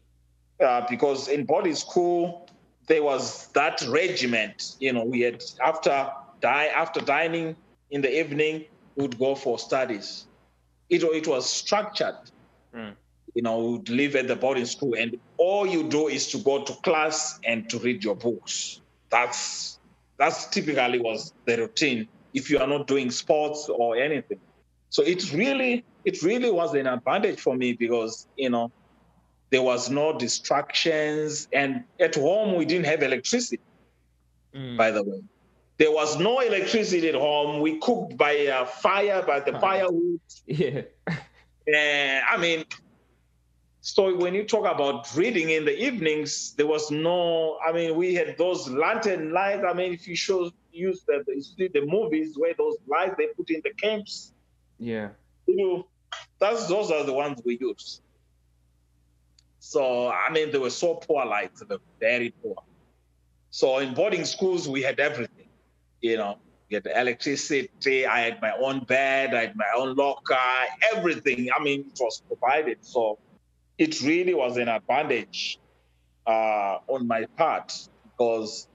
Uh, 0.62 0.84
because 0.88 1.28
in 1.28 1.44
boarding 1.44 1.74
school, 1.74 2.48
there 2.86 3.02
was 3.02 3.48
that 3.48 3.82
regiment. 3.88 4.76
You 4.80 4.92
know, 4.92 5.04
we 5.04 5.20
had 5.20 5.42
after 5.64 6.10
die 6.40 6.66
after 6.66 7.00
dining 7.00 7.56
in 7.90 8.00
the 8.00 8.20
evening, 8.20 8.64
we 8.96 9.02
would 9.02 9.18
go 9.18 9.34
for 9.34 9.58
studies. 9.58 10.26
It 10.88 11.02
it 11.02 11.26
was 11.26 11.48
structured. 11.48 12.16
Mm. 12.74 12.94
You 13.34 13.42
know, 13.42 13.58
we 13.58 13.72
would 13.72 13.88
live 13.88 14.16
at 14.16 14.28
the 14.28 14.36
boarding 14.36 14.64
school, 14.64 14.94
and 14.94 15.18
all 15.36 15.66
you 15.66 15.88
do 15.88 16.08
is 16.08 16.28
to 16.28 16.38
go 16.38 16.64
to 16.64 16.72
class 16.82 17.38
and 17.44 17.68
to 17.70 17.78
read 17.78 18.02
your 18.02 18.16
books. 18.16 18.80
That's 19.10 19.78
that's 20.18 20.46
typically 20.46 20.98
was 21.00 21.32
the 21.44 21.58
routine 21.58 22.08
if 22.32 22.50
you 22.50 22.58
are 22.58 22.66
not 22.66 22.86
doing 22.86 23.10
sports 23.10 23.68
or 23.68 23.96
anything. 23.96 24.40
So 24.90 25.02
it 25.02 25.32
really 25.32 25.84
it 26.04 26.22
really 26.22 26.50
was 26.50 26.74
an 26.74 26.86
advantage 26.86 27.40
for 27.40 27.56
me 27.56 27.72
because 27.72 28.26
you 28.36 28.50
know 28.50 28.70
there 29.56 29.62
was 29.62 29.88
no 29.88 30.12
distractions. 30.12 31.48
And 31.50 31.84
at 31.98 32.14
home, 32.14 32.56
we 32.56 32.66
didn't 32.66 32.84
have 32.84 33.02
electricity, 33.02 33.62
mm. 34.54 34.76
by 34.76 34.90
the 34.90 35.02
way. 35.02 35.22
There 35.78 35.90
was 35.90 36.18
no 36.18 36.40
electricity 36.40 37.08
at 37.08 37.14
home. 37.14 37.62
We 37.62 37.78
cooked 37.78 38.18
by 38.18 38.48
uh, 38.48 38.66
fire, 38.66 39.22
by 39.26 39.40
the 39.40 39.58
firewood. 39.58 40.20
Yeah. 40.46 40.82
And 41.66 42.22
I 42.32 42.36
mean, 42.36 42.66
so 43.80 44.14
when 44.14 44.34
you 44.34 44.44
talk 44.44 44.70
about 44.70 45.16
reading 45.16 45.48
in 45.48 45.64
the 45.64 45.74
evenings, 45.74 46.52
there 46.52 46.66
was 46.66 46.90
no, 46.90 47.58
I 47.66 47.72
mean, 47.72 47.96
we 47.96 48.12
had 48.12 48.36
those 48.36 48.68
lantern 48.68 49.32
lights. 49.32 49.64
I 49.66 49.72
mean, 49.72 49.94
if 49.94 50.06
you 50.06 50.16
show, 50.16 50.50
use 50.70 51.02
the, 51.06 51.24
the, 51.56 51.68
the 51.68 51.86
movies 51.86 52.36
where 52.36 52.52
those 52.58 52.76
lights 52.86 53.14
they 53.16 53.28
put 53.28 53.48
in 53.48 53.62
the 53.64 53.72
camps. 53.72 54.34
Yeah. 54.78 55.08
You 55.46 55.56
know, 55.56 55.86
that's, 56.40 56.66
those 56.66 56.90
are 56.90 57.04
the 57.04 57.14
ones 57.14 57.40
we 57.42 57.56
use. 57.58 58.02
So, 59.66 60.08
I 60.12 60.30
mean, 60.30 60.52
they 60.52 60.58
were 60.58 60.70
so 60.70 60.94
poor, 60.94 61.26
like 61.26 61.52
they 61.56 61.66
were 61.74 61.80
very 61.98 62.30
poor. 62.40 62.54
So 63.50 63.78
in 63.78 63.94
boarding 63.94 64.24
schools, 64.24 64.68
we 64.68 64.80
had 64.80 65.00
everything, 65.00 65.48
you 66.00 66.16
know, 66.18 66.38
we 66.70 66.76
had 66.76 66.86
electricity, 66.86 68.06
I 68.06 68.20
had 68.20 68.40
my 68.40 68.52
own 68.52 68.84
bed, 68.84 69.34
I 69.34 69.40
had 69.46 69.56
my 69.56 69.66
own 69.76 69.96
locker, 69.96 70.38
everything. 70.94 71.48
I 71.52 71.60
mean, 71.60 71.80
it 71.80 71.98
was 71.98 72.22
provided. 72.28 72.78
So 72.82 73.18
it 73.76 74.00
really 74.02 74.34
was 74.34 74.56
an 74.56 74.68
advantage 74.68 75.58
uh, 76.28 76.78
on 76.86 77.08
my 77.08 77.26
part 77.36 77.72
because 78.04 78.68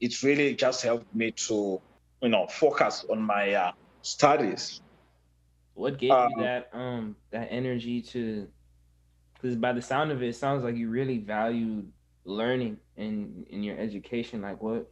it 0.00 0.22
really 0.22 0.54
just 0.54 0.84
helped 0.84 1.12
me 1.12 1.32
to, 1.48 1.80
you 2.22 2.28
know, 2.28 2.46
focus 2.46 3.04
on 3.10 3.20
my 3.20 3.52
uh, 3.52 3.72
studies. 4.02 4.80
What 5.74 5.98
gave 5.98 6.12
um, 6.12 6.30
you 6.36 6.42
that 6.44 6.70
um 6.72 7.16
that 7.32 7.48
energy 7.50 8.00
to 8.12 8.46
because 9.44 9.58
by 9.58 9.74
the 9.74 9.82
sound 9.82 10.10
of 10.10 10.22
it, 10.22 10.28
it 10.28 10.36
sounds 10.36 10.64
like 10.64 10.74
you 10.74 10.88
really 10.88 11.18
valued 11.18 11.92
learning 12.24 12.78
in 12.96 13.44
in 13.50 13.62
your 13.62 13.78
education. 13.78 14.40
Like 14.40 14.62
what 14.62 14.90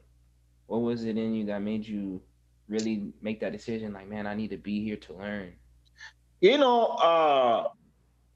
what 0.67 0.83
was 0.83 1.05
it 1.05 1.17
in 1.17 1.33
you 1.33 1.47
that 1.47 1.63
made 1.63 1.87
you 1.87 2.21
really 2.69 3.15
make 3.23 3.41
that 3.41 3.53
decision? 3.53 3.95
Like, 3.95 4.11
man, 4.11 4.27
I 4.27 4.35
need 4.35 4.51
to 4.51 4.59
be 4.59 4.85
here 4.85 4.97
to 4.97 5.15
learn. 5.15 5.55
You 6.43 6.59
know, 6.59 6.85
uh, 6.85 7.69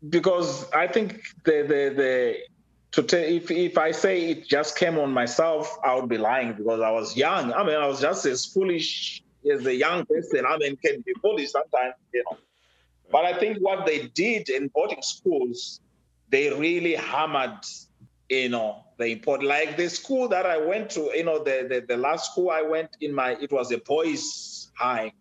because 0.09 0.73
I 0.73 0.87
think 0.87 1.21
the 1.45 1.61
the 1.73 1.83
the 1.95 2.37
to 2.93 3.03
tell 3.03 3.23
if 3.23 3.51
if 3.51 3.77
I 3.77 3.91
say 3.91 4.31
it 4.31 4.49
just 4.49 4.79
came 4.79 4.97
on 4.97 5.13
myself, 5.13 5.79
I 5.85 5.95
would 5.97 6.09
be 6.09 6.17
lying 6.17 6.55
because 6.55 6.81
I 6.81 6.93
was 6.93 7.15
young. 7.15 7.53
I 7.53 7.63
mean, 7.63 7.77
I 7.77 7.87
was 7.87 8.01
just 8.01 8.25
as 8.25 8.47
foolish 8.47 9.23
as 9.53 9.67
a 9.67 9.75
young 9.75 10.07
person. 10.07 10.47
I 10.49 10.57
mean, 10.57 10.77
can 10.77 11.03
be 11.03 11.13
foolish 11.21 11.51
sometimes, 11.51 11.97
you 12.15 12.25
know. 12.25 12.39
But 13.13 13.27
I 13.27 13.39
think 13.39 13.59
what 13.59 13.85
they 13.85 14.07
did 14.09 14.49
in 14.49 14.69
boarding 14.69 15.03
schools 15.03 15.81
they 16.31 16.53
really 16.53 16.95
hammered, 16.95 17.65
you 18.29 18.49
know, 18.49 18.85
the 18.99 19.07
import. 19.07 19.43
Like 19.43 19.77
the 19.77 19.89
school 19.89 20.29
that 20.29 20.47
I 20.47 20.59
went 20.59 20.91
to, 20.91 21.11
you 21.15 21.25
know, 21.25 21.43
the 21.43 21.67
the, 21.69 21.85
the 21.87 21.97
last 21.97 22.33
school 22.33 22.51
I 22.51 22.63
went 22.63 22.91
in 23.01 23.15
my, 23.15 23.37
it 23.41 23.53
was 23.53 23.73
a 23.73 23.79
boys' 23.79 24.71
high. 24.77 25.13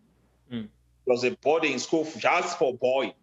Mm. 0.51 0.63
It 0.63 0.69
was 1.05 1.23
a 1.23 1.31
boarding 1.31 1.79
school 1.79 2.07
just 2.17 2.57
for 2.57 2.73
boys. 2.75 3.13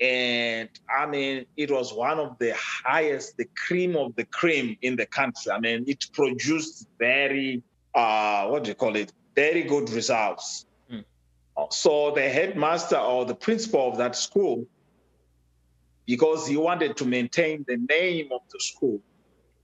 And 0.00 0.70
I 0.88 1.06
mean, 1.06 1.44
it 1.56 1.70
was 1.70 1.92
one 1.92 2.18
of 2.18 2.38
the 2.38 2.54
highest, 2.56 3.36
the 3.36 3.44
cream 3.54 3.96
of 3.96 4.16
the 4.16 4.24
cream 4.24 4.76
in 4.80 4.96
the 4.96 5.04
country. 5.04 5.52
I 5.52 5.60
mean, 5.60 5.84
it 5.86 6.06
produced 6.14 6.88
very, 6.98 7.62
uh, 7.94 8.46
what 8.46 8.64
do 8.64 8.70
you 8.70 8.74
call 8.74 8.96
it? 8.96 9.12
Very 9.36 9.62
good 9.62 9.90
results. 9.90 10.64
Mm. 10.90 11.04
So 11.70 12.12
the 12.14 12.22
headmaster 12.22 12.96
or 12.96 13.26
the 13.26 13.34
principal 13.34 13.92
of 13.92 13.98
that 13.98 14.16
school 14.16 14.66
because 16.10 16.44
he 16.44 16.56
wanted 16.56 16.96
to 16.96 17.04
maintain 17.04 17.64
the 17.68 17.76
name 17.88 18.28
of 18.32 18.40
the 18.52 18.58
school. 18.58 19.00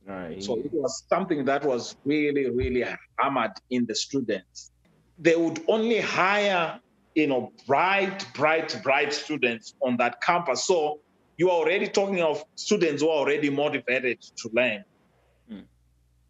Right. 0.06 0.40
So 0.40 0.58
it 0.58 0.72
was 0.72 1.02
something 1.08 1.44
that 1.46 1.64
was 1.64 1.96
really, 2.04 2.48
really 2.50 2.84
hammered 3.18 3.56
in 3.70 3.84
the 3.86 3.96
students. 3.96 4.70
They 5.18 5.34
would 5.34 5.58
only 5.66 6.00
hire, 6.00 6.78
you 7.16 7.26
know, 7.26 7.52
bright, 7.66 8.24
bright, 8.32 8.78
bright 8.84 9.12
students 9.12 9.74
on 9.82 9.96
that 9.96 10.20
campus. 10.20 10.64
So 10.64 11.00
you 11.36 11.50
are 11.50 11.58
already 11.58 11.88
talking 11.88 12.22
of 12.22 12.44
students 12.54 13.02
who 13.02 13.08
are 13.08 13.18
already 13.18 13.50
motivated 13.50 14.20
to 14.22 14.50
learn, 14.52 14.84
hmm. 15.48 15.66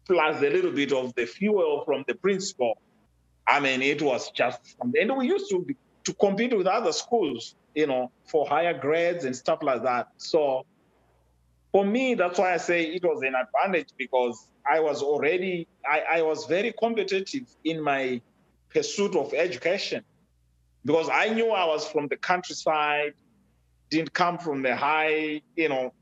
plus 0.07 0.41
a 0.41 0.49
little 0.49 0.71
bit 0.71 0.93
of 0.93 1.13
the 1.13 1.27
fuel 1.27 1.83
from 1.85 2.03
the 2.07 2.15
principal. 2.15 2.81
I 3.47 3.59
mean, 3.59 3.83
it 3.83 4.01
was 4.01 4.31
just, 4.31 4.59
and 4.81 5.15
we 5.15 5.27
used 5.27 5.49
to 5.51 5.63
to 6.07 6.13
compete 6.13 6.57
with 6.57 6.67
other 6.67 6.93
schools, 6.93 7.55
you 7.77 7.85
know, 7.85 8.11
for 8.25 8.47
higher 8.47 8.73
grades 8.73 9.23
and 9.23 9.35
stuff 9.35 9.59
like 9.61 9.83
that. 9.83 10.07
So 10.17 10.65
for 11.71 11.85
me, 11.85 12.15
that's 12.15 12.39
why 12.39 12.55
I 12.55 12.57
say 12.57 12.85
it 12.85 13.03
was 13.03 13.21
an 13.21 13.35
advantage 13.35 13.89
because 13.95 14.47
I 14.67 14.79
was 14.79 15.03
already, 15.03 15.67
I, 15.87 16.01
I 16.17 16.21
was 16.23 16.45
very 16.45 16.73
competitive 16.73 17.45
in 17.63 17.79
my 17.79 18.19
pursuit 18.69 19.15
of 19.15 19.31
education 19.35 20.03
because 20.85 21.07
I 21.13 21.29
knew 21.29 21.51
I 21.51 21.65
was 21.65 21.87
from 21.87 22.07
the 22.07 22.17
countryside, 22.17 23.13
didn't 23.91 24.11
come 24.11 24.39
from 24.39 24.63
the 24.63 24.75
high, 24.75 25.43
you 25.55 25.69
know, 25.69 25.93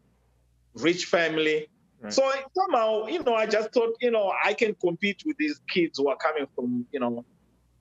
rich 0.75 1.07
family. 1.07 1.67
Right. 1.99 2.13
So 2.13 2.31
somehow, 2.53 3.07
you 3.07 3.21
know, 3.21 3.35
I 3.35 3.47
just 3.47 3.73
thought, 3.73 3.95
you 3.99 4.11
know, 4.11 4.31
I 4.41 4.53
can 4.53 4.75
compete 4.75 5.23
with 5.25 5.35
these 5.35 5.59
kids 5.67 5.99
who 5.99 6.07
are 6.07 6.15
coming 6.15 6.47
from, 6.55 6.85
you 6.93 7.01
know, 7.01 7.25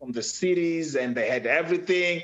from 0.01 0.11
the 0.11 0.23
cities 0.23 0.97
and 0.97 1.15
they 1.15 1.29
had 1.29 1.47
everything. 1.47 2.23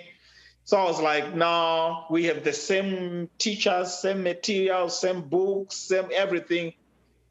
So 0.70 0.76
I 0.76 0.84
was 0.84 1.00
like, 1.00 1.34
no, 1.34 2.04
we 2.10 2.26
have 2.26 2.44
the 2.44 2.52
same 2.52 3.28
teachers, 3.38 3.92
same 3.92 4.22
materials, 4.22 5.00
same 5.00 5.22
books, 5.22 5.74
same 5.74 6.06
everything. 6.14 6.74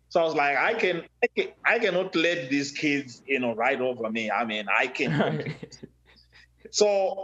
So 0.09 0.19
I 0.19 0.23
was 0.25 0.35
like, 0.35 0.57
I 0.57 0.73
can, 0.73 1.03
I, 1.23 1.27
can, 1.27 1.47
I 1.63 1.79
cannot 1.79 2.13
let 2.17 2.49
these 2.49 2.73
kids, 2.73 3.21
you 3.25 3.39
know, 3.39 3.55
ride 3.55 3.79
over 3.79 4.09
me. 4.11 4.29
I 4.29 4.43
mean, 4.43 4.65
I 4.67 4.87
can. 4.87 5.55
so 6.71 7.23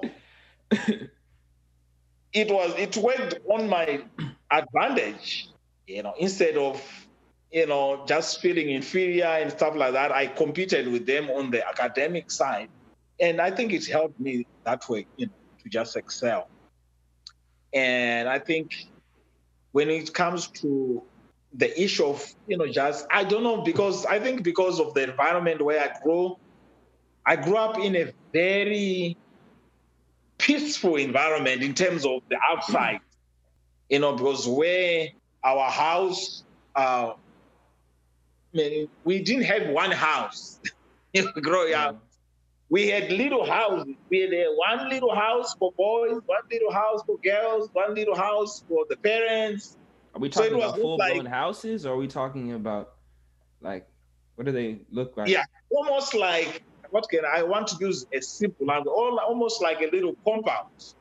it 2.32 2.50
was, 2.50 2.74
it 2.78 2.96
worked 2.96 3.40
on 3.50 3.68
my 3.68 4.02
advantage, 4.50 5.50
you 5.86 6.02
know, 6.02 6.14
instead 6.18 6.56
of, 6.56 6.82
you 7.52 7.68
know, 7.68 8.06
just 8.08 8.40
feeling 8.40 8.70
inferior 8.70 9.26
and 9.26 9.52
stuff 9.52 9.76
like 9.76 9.92
that. 9.92 10.14
I 10.14 10.28
competed 10.28 10.88
with 10.88 11.06
them 11.06 11.30
on 11.30 11.52
the 11.52 11.68
academic 11.68 12.32
side, 12.32 12.70
and 13.20 13.42
I 13.42 13.52
think 13.52 13.74
it 13.74 13.86
helped 13.86 14.18
me 14.18 14.48
that 14.64 14.88
way, 14.88 15.08
you 15.18 15.26
know, 15.26 15.34
to 15.66 15.70
just 15.70 15.98
excel. 15.98 16.48
And 17.74 18.30
I 18.30 18.40
think 18.40 18.88
when 19.72 19.90
it 19.90 20.14
comes 20.14 20.48
to 20.62 21.04
the 21.54 21.82
issue 21.82 22.06
of 22.06 22.26
you 22.48 22.58
know 22.58 22.68
just 22.68 23.08
I 23.12 23.24
don't 23.24 23.44
know 23.44 23.62
because 23.62 24.06
I 24.06 24.20
think 24.20 24.44
because 24.44 24.80
of 24.80 24.94
the 24.94 25.04
environment 25.04 25.62
where 25.62 25.82
I 25.82 26.00
grew, 26.04 26.38
I 27.26 27.36
grew 27.36 27.58
up 27.58 27.80
in 27.80 27.96
a 27.96 28.14
very 28.32 29.18
peaceful 30.38 30.96
environment 30.98 31.64
in 31.64 31.74
terms 31.74 32.06
of 32.06 32.22
the 32.30 32.38
outside, 32.52 33.00
you 33.90 34.00
know, 34.00 34.14
because 34.16 34.48
where 34.48 35.08
our 35.44 35.70
house, 35.72 36.44
uh, 36.76 37.14
I 38.54 38.58
mean, 38.58 38.88
we 39.04 39.24
didn't 39.24 39.44
have 39.44 39.70
one 39.70 39.92
house 39.92 40.60
growing 41.42 41.74
up. 41.74 42.05
We 42.70 42.88
had 42.88 43.12
little 43.12 43.46
houses. 43.46 43.94
We 44.10 44.22
had 44.22 44.34
uh, 44.34 44.52
one 44.56 44.90
little 44.90 45.14
house 45.14 45.54
for 45.54 45.72
boys, 45.74 46.20
one 46.26 46.42
little 46.52 46.72
house 46.72 47.02
for 47.06 47.18
girls, 47.24 47.70
one 47.74 47.94
little 47.94 48.16
house 48.16 48.64
for 48.68 48.86
the 48.90 48.98
parents, 48.98 49.78
are 50.16 50.20
we 50.20 50.30
talking 50.30 50.52
so 50.52 50.58
about 50.58 50.76
full 50.78 50.98
blown 50.98 51.18
like, 51.18 51.28
houses, 51.28 51.86
or 51.86 51.94
are 51.94 51.98
we 51.98 52.08
talking 52.08 52.54
about 52.54 52.94
like 53.60 53.86
what 54.36 54.46
do 54.46 54.54
they 54.54 54.80
look 54.90 55.18
like? 55.18 55.28
Yeah, 55.28 55.44
almost 55.70 56.14
like 56.14 56.64
what 56.90 57.10
can 57.10 57.26
I 57.26 57.44
want 57.44 57.68
to 57.68 57.78
use 57.82 58.06
a 58.14 58.22
simple 58.22 58.66
language, 58.66 58.94
almost 58.96 59.62
like 59.62 59.82
a 59.82 59.90
little 59.92 60.16
compound. 60.24 60.94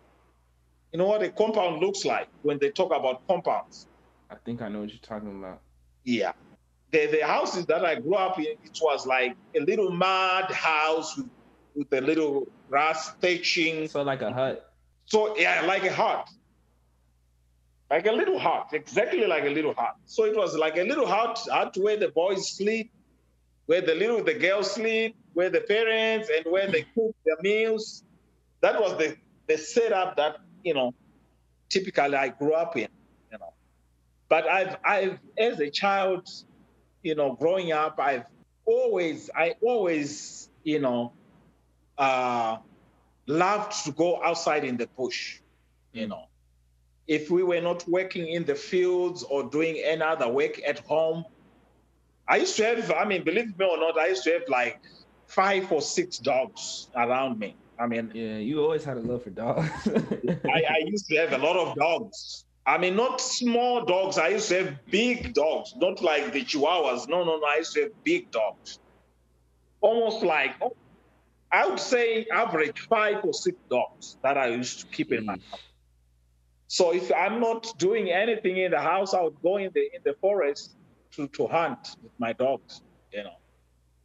You 0.92 0.98
know 0.98 1.06
what 1.06 1.22
a 1.22 1.28
compound 1.28 1.80
looks 1.80 2.04
like 2.04 2.26
when 2.42 2.58
they 2.58 2.70
talk 2.70 2.92
about 2.92 3.26
compounds? 3.28 3.86
I 4.30 4.34
think 4.44 4.62
I 4.62 4.68
know 4.68 4.80
what 4.80 4.90
you're 4.90 4.98
talking 4.98 5.38
about. 5.38 5.60
Yeah. 6.02 6.32
The, 6.90 7.06
the 7.06 7.26
houses 7.26 7.66
that 7.66 7.84
I 7.84 7.96
grew 7.96 8.14
up 8.14 8.38
in, 8.38 8.46
it 8.46 8.78
was 8.80 9.06
like 9.06 9.36
a 9.56 9.60
little 9.60 9.90
mud 9.90 10.50
house 10.50 11.16
with, 11.16 11.28
with 11.74 11.92
a 11.92 12.00
little 12.00 12.46
grass 12.68 13.10
thatching. 13.20 13.88
So 13.88 14.02
like 14.02 14.22
a 14.22 14.32
hut. 14.32 14.72
So 15.06 15.36
yeah, 15.36 15.62
like 15.66 15.84
a 15.84 15.92
hut 15.92 16.28
like 17.90 18.06
a 18.06 18.12
little 18.12 18.38
hut, 18.38 18.70
exactly 18.72 19.26
like 19.26 19.44
a 19.44 19.50
little 19.50 19.74
hut. 19.74 19.94
So 20.06 20.24
it 20.24 20.36
was 20.36 20.56
like 20.56 20.76
a 20.76 20.82
little 20.82 21.06
hut, 21.06 21.38
hut 21.50 21.76
where 21.78 21.96
the 21.96 22.08
boys 22.08 22.50
sleep, 22.50 22.90
where 23.66 23.80
the 23.80 23.94
little 23.94 24.22
the 24.22 24.34
girls 24.34 24.72
sleep, 24.72 25.16
where 25.34 25.50
the 25.50 25.60
parents 25.60 26.28
and 26.34 26.44
where 26.52 26.70
they 26.70 26.82
cook 26.94 27.14
their 27.24 27.36
meals. 27.40 28.02
That 28.62 28.80
was 28.80 28.96
the 28.98 29.16
the 29.46 29.58
setup 29.58 30.16
that 30.16 30.38
you 30.62 30.74
know 30.74 30.94
typically 31.68 32.16
I 32.16 32.28
grew 32.28 32.54
up 32.54 32.76
in, 32.76 32.88
you 33.30 33.38
know. 33.38 33.52
But 34.28 34.48
I've 34.48 34.76
I've 34.84 35.18
as 35.38 35.60
a 35.60 35.70
child, 35.70 36.28
you 37.02 37.14
know, 37.14 37.34
growing 37.34 37.72
up, 37.72 38.00
I've 38.00 38.26
always 38.64 39.30
I 39.36 39.54
always 39.62 40.48
you 40.62 40.80
know 40.80 41.12
uh, 41.98 42.58
loved 43.26 43.84
to 43.84 43.92
go 43.92 44.22
outside 44.22 44.64
in 44.64 44.76
the 44.76 44.86
bush, 44.96 45.40
you 45.92 46.06
know 46.06 46.26
if 47.06 47.30
we 47.30 47.42
were 47.42 47.60
not 47.60 47.86
working 47.88 48.28
in 48.28 48.44
the 48.44 48.54
fields 48.54 49.22
or 49.24 49.44
doing 49.44 49.76
any 49.84 50.02
other 50.02 50.28
work 50.28 50.60
at 50.66 50.78
home, 50.80 51.24
I 52.26 52.36
used 52.36 52.56
to 52.56 52.64
have, 52.64 52.90
I 52.90 53.04
mean, 53.04 53.24
believe 53.24 53.58
me 53.58 53.66
or 53.66 53.78
not, 53.78 53.98
I 53.98 54.08
used 54.08 54.24
to 54.24 54.32
have 54.32 54.48
like 54.48 54.80
five 55.26 55.70
or 55.70 55.82
six 55.82 56.18
dogs 56.18 56.88
around 56.96 57.38
me. 57.38 57.56
I 57.78 57.86
mean, 57.86 58.12
yeah, 58.14 58.38
you 58.38 58.62
always 58.62 58.84
had 58.84 58.96
a 58.96 59.00
love 59.00 59.24
for 59.24 59.30
dogs. 59.30 59.68
I, 60.44 60.62
I, 60.70 60.78
used 60.86 61.08
to 61.08 61.16
have 61.16 61.32
a 61.32 61.38
lot 61.38 61.56
of 61.56 61.74
dogs. 61.74 62.44
I 62.64 62.78
mean, 62.78 62.94
not 62.96 63.20
small 63.20 63.84
dogs. 63.84 64.16
I 64.16 64.28
used 64.28 64.48
to 64.50 64.64
have 64.64 64.86
big 64.86 65.34
dogs, 65.34 65.74
not 65.76 66.00
like 66.00 66.32
the 66.32 66.44
Chihuahuas. 66.44 67.08
No, 67.08 67.24
no, 67.24 67.38
no. 67.38 67.46
I 67.46 67.56
used 67.58 67.74
to 67.74 67.82
have 67.82 68.04
big 68.04 68.30
dogs. 68.30 68.78
Almost 69.80 70.22
like, 70.22 70.54
I 71.54 71.68
would 71.68 71.78
say, 71.78 72.26
average 72.32 72.80
five 72.88 73.24
or 73.24 73.32
six 73.32 73.56
dogs 73.70 74.16
that 74.24 74.36
I 74.36 74.48
used 74.48 74.80
to 74.80 74.86
keep 74.86 75.12
in 75.12 75.24
my 75.24 75.34
hmm. 75.34 75.50
house. 75.50 75.60
So 76.66 76.92
if 76.92 77.12
I'm 77.12 77.38
not 77.40 77.72
doing 77.78 78.10
anything 78.10 78.56
in 78.56 78.72
the 78.72 78.80
house, 78.80 79.14
I 79.14 79.22
would 79.22 79.40
go 79.40 79.58
in 79.58 79.70
the 79.72 79.82
in 79.94 80.00
the 80.04 80.14
forest 80.20 80.74
to, 81.12 81.28
to 81.28 81.46
hunt 81.46 81.96
with 82.02 82.10
my 82.18 82.32
dogs, 82.32 82.82
you 83.12 83.22
know. 83.22 83.36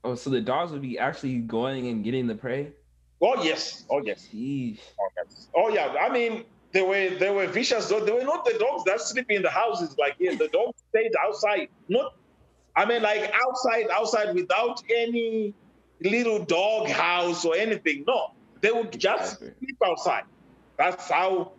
Oh, 0.04 0.14
so 0.14 0.30
the 0.30 0.42
dogs 0.42 0.72
would 0.72 0.84
be 0.84 1.00
actually 1.00 1.40
going 1.40 1.88
and 1.88 2.04
getting 2.04 2.28
the 2.28 2.36
prey? 2.36 2.72
Oh 3.20 3.44
yes. 3.44 3.86
Oh 3.90 4.02
yes. 4.06 4.28
Jeez. 4.32 4.80
Oh, 5.00 5.10
yes. 5.18 5.48
oh 5.56 5.70
yeah. 5.70 5.96
I 6.00 6.10
mean, 6.10 6.46
they 6.72 6.84
were 6.84 7.10
they 7.18 7.32
were 7.32 7.48
vicious. 7.48 7.90
dogs. 7.90 8.06
They 8.06 8.12
were 8.12 8.30
not 8.34 8.46
the 8.46 8.58
dogs 8.60 8.84
that 8.84 9.02
sleep 9.02 9.32
in 9.32 9.42
the 9.42 9.50
houses 9.50 9.96
like 9.98 10.18
here. 10.20 10.36
The 10.36 10.50
dogs 10.50 10.78
stayed 10.90 11.14
outside. 11.26 11.70
Not 11.88 12.14
I 12.76 12.86
mean 12.86 13.02
like 13.02 13.34
outside, 13.44 13.88
outside 13.92 14.36
without 14.36 14.84
any 14.96 15.56
little 16.02 16.44
dog 16.46 16.88
house 16.88 17.46
or 17.46 17.56
anything. 17.56 18.06
No. 18.08 18.32
They 18.62 18.72
would 18.72 18.98
just 19.00 19.40
sleep 19.40 19.78
outside. 19.84 20.24
That's 20.78 21.10
how 21.10 21.54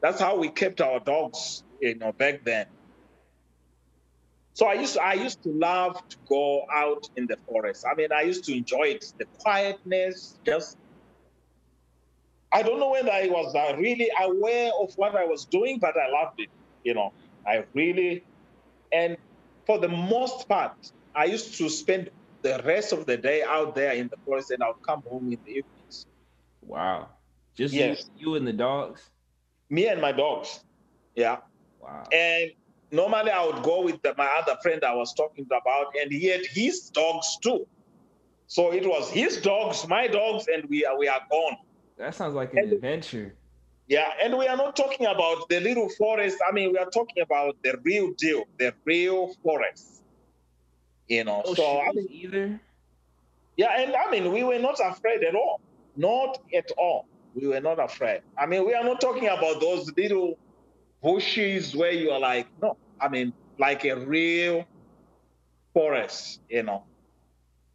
that's 0.00 0.20
how 0.20 0.36
we 0.36 0.48
kept 0.48 0.80
our 0.80 1.00
dogs, 1.00 1.62
you 1.80 1.94
know, 1.94 2.12
back 2.12 2.44
then. 2.44 2.66
So 4.54 4.66
I 4.66 4.74
used 4.74 4.94
to, 4.94 5.02
I 5.02 5.14
used 5.14 5.42
to 5.44 5.50
love 5.50 6.06
to 6.08 6.16
go 6.28 6.66
out 6.70 7.08
in 7.16 7.26
the 7.26 7.38
forest. 7.48 7.86
I 7.90 7.94
mean, 7.94 8.12
I 8.12 8.22
used 8.22 8.44
to 8.44 8.52
enjoy 8.54 8.88
it, 8.88 9.12
the 9.16 9.24
quietness, 9.38 10.38
just 10.44 10.76
I 12.52 12.62
don't 12.62 12.78
know 12.78 12.90
whether 12.90 13.10
I 13.10 13.28
was 13.28 13.54
uh, 13.54 13.74
really 13.78 14.10
aware 14.20 14.72
of 14.78 14.92
what 14.96 15.16
I 15.16 15.24
was 15.24 15.46
doing, 15.46 15.78
but 15.78 15.94
I 15.96 16.10
loved 16.10 16.38
it. 16.40 16.50
You 16.84 16.94
know, 16.94 17.12
I 17.46 17.64
really, 17.72 18.24
and 18.92 19.16
for 19.66 19.78
the 19.78 19.88
most 19.88 20.48
part, 20.48 20.72
I 21.14 21.24
used 21.24 21.56
to 21.58 21.70
spend 21.70 22.10
the 22.42 22.60
rest 22.64 22.92
of 22.92 23.06
the 23.06 23.16
day 23.16 23.42
out 23.42 23.74
there 23.74 23.92
in 23.92 24.08
the 24.08 24.16
forest, 24.24 24.50
and 24.50 24.62
I'll 24.62 24.74
come 24.74 25.02
home 25.02 25.32
in 25.32 25.38
the 25.44 25.50
evenings. 25.50 26.06
Wow, 26.62 27.08
just 27.54 27.74
yes. 27.74 28.10
you, 28.16 28.30
you 28.30 28.34
and 28.36 28.46
the 28.46 28.52
dogs 28.52 29.10
me 29.72 29.88
and 29.88 30.00
my 30.00 30.12
dogs. 30.12 30.60
Yeah. 31.16 31.38
Wow. 31.80 32.04
And 32.12 32.50
normally 32.92 33.30
I 33.30 33.44
would 33.44 33.62
go 33.64 33.82
with 33.82 34.00
the, 34.02 34.14
my 34.16 34.28
other 34.38 34.56
friend 34.62 34.84
I 34.84 34.94
was 34.94 35.14
talking 35.14 35.46
about, 35.46 35.86
and 36.00 36.12
he 36.12 36.26
had 36.26 36.42
his 36.46 36.90
dogs 36.90 37.38
too. 37.42 37.66
So 38.46 38.72
it 38.72 38.86
was 38.86 39.10
his 39.10 39.40
dogs, 39.40 39.88
my 39.88 40.06
dogs, 40.06 40.46
and 40.52 40.68
we 40.68 40.84
are 40.84 40.96
we 40.98 41.08
are 41.08 41.22
gone. 41.30 41.56
That 41.96 42.14
sounds 42.14 42.34
like 42.34 42.52
an 42.52 42.58
and, 42.58 42.72
adventure. 42.74 43.34
Yeah, 43.88 44.10
and 44.22 44.36
we 44.36 44.46
are 44.46 44.56
not 44.56 44.76
talking 44.76 45.06
about 45.06 45.48
the 45.48 45.60
little 45.60 45.88
forest. 45.88 46.36
I 46.46 46.52
mean, 46.52 46.70
we 46.72 46.78
are 46.78 46.90
talking 46.90 47.22
about 47.22 47.56
the 47.64 47.78
real 47.82 48.12
deal, 48.12 48.44
the 48.58 48.74
real 48.84 49.32
forest. 49.42 50.01
You 51.12 51.24
know, 51.24 51.42
oh, 51.44 51.54
so 51.54 51.80
I 51.80 51.92
mean, 51.92 52.08
either. 52.10 52.60
Yeah, 53.56 53.80
and 53.80 53.94
I 53.94 54.10
mean, 54.10 54.32
we 54.32 54.44
were 54.44 54.58
not 54.58 54.78
afraid 54.82 55.22
at 55.24 55.34
all, 55.34 55.60
not 55.96 56.38
at 56.54 56.70
all 56.78 57.06
we 57.34 57.46
were 57.48 57.60
not 57.60 57.78
afraid. 57.78 58.22
I 58.38 58.46
mean, 58.46 58.66
we 58.66 58.74
are 58.74 58.84
not 58.84 59.00
talking 59.00 59.28
about 59.28 59.60
those 59.60 59.90
little 59.96 60.38
bushes 61.02 61.74
where 61.74 61.92
you 61.92 62.10
are 62.10 62.20
like, 62.20 62.46
no, 62.60 62.76
I 63.00 63.08
mean, 63.08 63.32
like 63.58 63.84
a 63.84 63.94
real 63.96 64.66
forest, 65.72 66.40
you 66.48 66.62
know. 66.62 66.84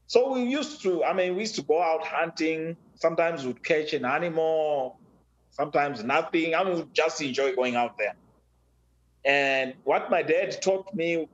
So 0.07 0.33
we 0.33 0.43
used 0.43 0.81
to, 0.83 1.03
I 1.03 1.13
mean, 1.13 1.35
we 1.35 1.41
used 1.41 1.55
to 1.55 1.63
go 1.63 1.81
out 1.81 2.05
hunting. 2.05 2.77
Sometimes 2.95 3.45
we'd 3.45 3.63
catch 3.63 3.93
an 3.93 4.05
animal, 4.05 4.99
sometimes 5.51 6.03
nothing. 6.03 6.55
I 6.55 6.63
mean, 6.63 6.75
we 6.75 6.85
just 6.93 7.21
enjoy 7.21 7.55
going 7.55 7.75
out 7.75 7.97
there. 7.97 8.15
And 9.25 9.73
what 9.83 10.09
my 10.09 10.21
dad 10.21 10.61
taught 10.61 10.93
me 10.95 11.27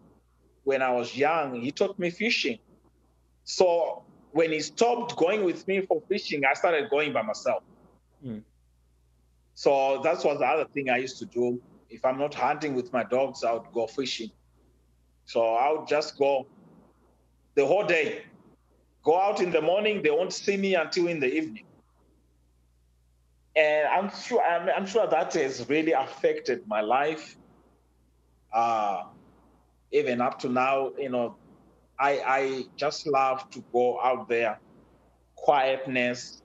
when 0.63 0.81
I 0.81 0.91
was 0.91 1.15
young, 1.15 1.61
he 1.61 1.71
taught 1.71 1.97
me 1.99 2.09
fishing. 2.09 2.59
So 3.43 4.03
when 4.31 4.51
he 4.51 4.59
stopped 4.61 5.15
going 5.15 5.43
with 5.43 5.67
me 5.67 5.81
for 5.81 6.01
fishing, 6.07 6.43
I 6.45 6.53
started 6.53 6.89
going 6.89 7.13
by 7.13 7.21
myself. 7.21 7.63
Mm. 8.25 8.43
So 9.55 10.01
that 10.03 10.23
was 10.23 10.39
the 10.39 10.45
other 10.45 10.65
thing 10.65 10.89
I 10.89 10.97
used 10.97 11.19
to 11.19 11.25
do. 11.25 11.61
If 11.89 12.03
I'm 12.05 12.17
not 12.17 12.33
hunting 12.33 12.73
with 12.73 12.91
my 12.91 13.03
dogs, 13.03 13.43
I 13.43 13.53
would 13.53 13.71
go 13.73 13.85
fishing. 13.85 14.31
So 15.25 15.53
I 15.53 15.71
would 15.71 15.87
just 15.87 16.17
go 16.17 16.47
the 17.55 17.65
whole 17.65 17.85
day. 17.85 18.23
Go 19.03 19.19
out 19.19 19.41
in 19.41 19.51
the 19.51 19.61
morning, 19.61 20.01
they 20.01 20.09
won't 20.09 20.33
see 20.33 20.57
me 20.57 20.75
until 20.75 21.07
in 21.07 21.19
the 21.19 21.31
evening. 21.31 21.65
And 23.55 23.87
I'm 23.87 24.09
sure 24.09 24.41
I'm, 24.41 24.69
I'm 24.69 24.85
sure 24.87 25.05
that 25.05 25.33
has 25.33 25.67
really 25.69 25.91
affected 25.91 26.67
my 26.67 26.81
life. 26.81 27.37
Uh, 28.51 29.03
even 29.93 30.19
up 30.19 30.39
to 30.39 30.49
now, 30.49 30.91
you 30.97 31.09
know, 31.09 31.35
I 31.99 32.21
I 32.25 32.65
just 32.75 33.07
love 33.07 33.49
to 33.51 33.63
go 33.71 34.01
out 34.01 34.27
there, 34.27 34.59
quietness, 35.35 36.41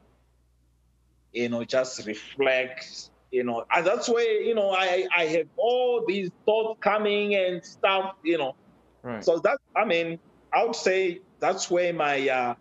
you 1.33 1.49
know, 1.49 1.65
just 1.65 2.07
reflect, 2.07 3.11
you 3.31 3.45
know, 3.45 3.65
and 3.75 3.87
that's 3.87 4.09
where, 4.09 4.43
you 4.43 4.55
know, 4.55 4.71
I, 4.71 5.07
I 5.17 5.25
have 5.27 5.47
all 5.57 6.05
these 6.07 6.31
thoughts 6.47 6.79
coming 6.81 7.35
and 7.35 7.65
stuff, 7.65 8.15
you 8.23 8.39
know. 8.39 8.55
Right. 9.03 9.25
So 9.25 9.39
that, 9.41 9.59
I 9.77 9.85
mean, 9.85 10.19
I 10.53 10.65
would 10.65 10.77
say 10.77 11.21
that's 11.41 11.71
where 11.71 11.93
my, 11.93 12.29
uh, 12.29 12.55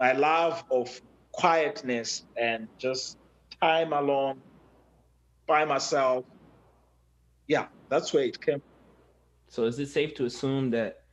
my 0.00 0.12
love 0.12 0.64
of 0.70 1.00
quietness 1.32 2.24
and 2.36 2.68
just 2.78 3.18
time 3.60 3.92
alone 3.92 4.40
by 5.46 5.64
myself. 5.64 6.24
Yeah, 7.46 7.66
that's 7.88 8.12
where 8.12 8.24
it 8.24 8.40
came. 8.40 8.62
So 9.48 9.64
is 9.64 9.78
it 9.78 9.88
safe 9.88 10.14
to 10.14 10.24
assume 10.24 10.70
that 10.70 11.04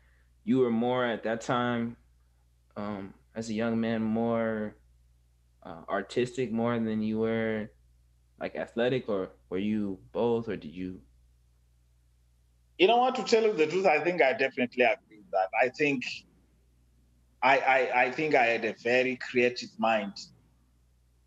you 0.43 0.59
were 0.59 0.71
more 0.71 1.05
at 1.05 1.23
that 1.23 1.41
time, 1.41 1.95
um, 2.75 3.13
as 3.35 3.49
a 3.49 3.53
young 3.53 3.79
man, 3.79 4.01
more 4.01 4.75
uh, 5.63 5.81
artistic 5.89 6.51
more 6.51 6.77
than 6.77 7.01
you 7.01 7.19
were 7.19 7.69
like 8.39 8.55
athletic, 8.55 9.07
or 9.07 9.29
were 9.49 9.57
you 9.57 9.99
both, 10.11 10.49
or 10.49 10.57
did 10.57 10.73
you? 10.73 10.99
You 12.77 12.87
know 12.87 12.97
what? 12.97 13.15
To 13.15 13.23
tell 13.23 13.43
you 13.43 13.53
the 13.53 13.67
truth, 13.67 13.85
I 13.85 13.99
think 14.03 14.21
I 14.21 14.33
definitely 14.33 14.83
agree 14.83 15.17
with 15.17 15.31
that. 15.31 15.49
I 15.61 15.69
think 15.69 16.03
I, 17.41 17.57
I, 17.59 18.03
I 18.03 18.11
think 18.11 18.35
I 18.35 18.45
had 18.45 18.65
a 18.65 18.73
very 18.83 19.17
creative 19.17 19.69
mind. 19.77 20.13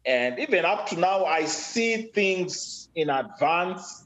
And 0.05 0.39
even 0.39 0.65
up 0.65 0.87
to 0.89 0.99
now, 0.99 1.25
I 1.25 1.45
see 1.45 2.11
things 2.15 2.89
in 2.95 3.11
advance 3.11 4.06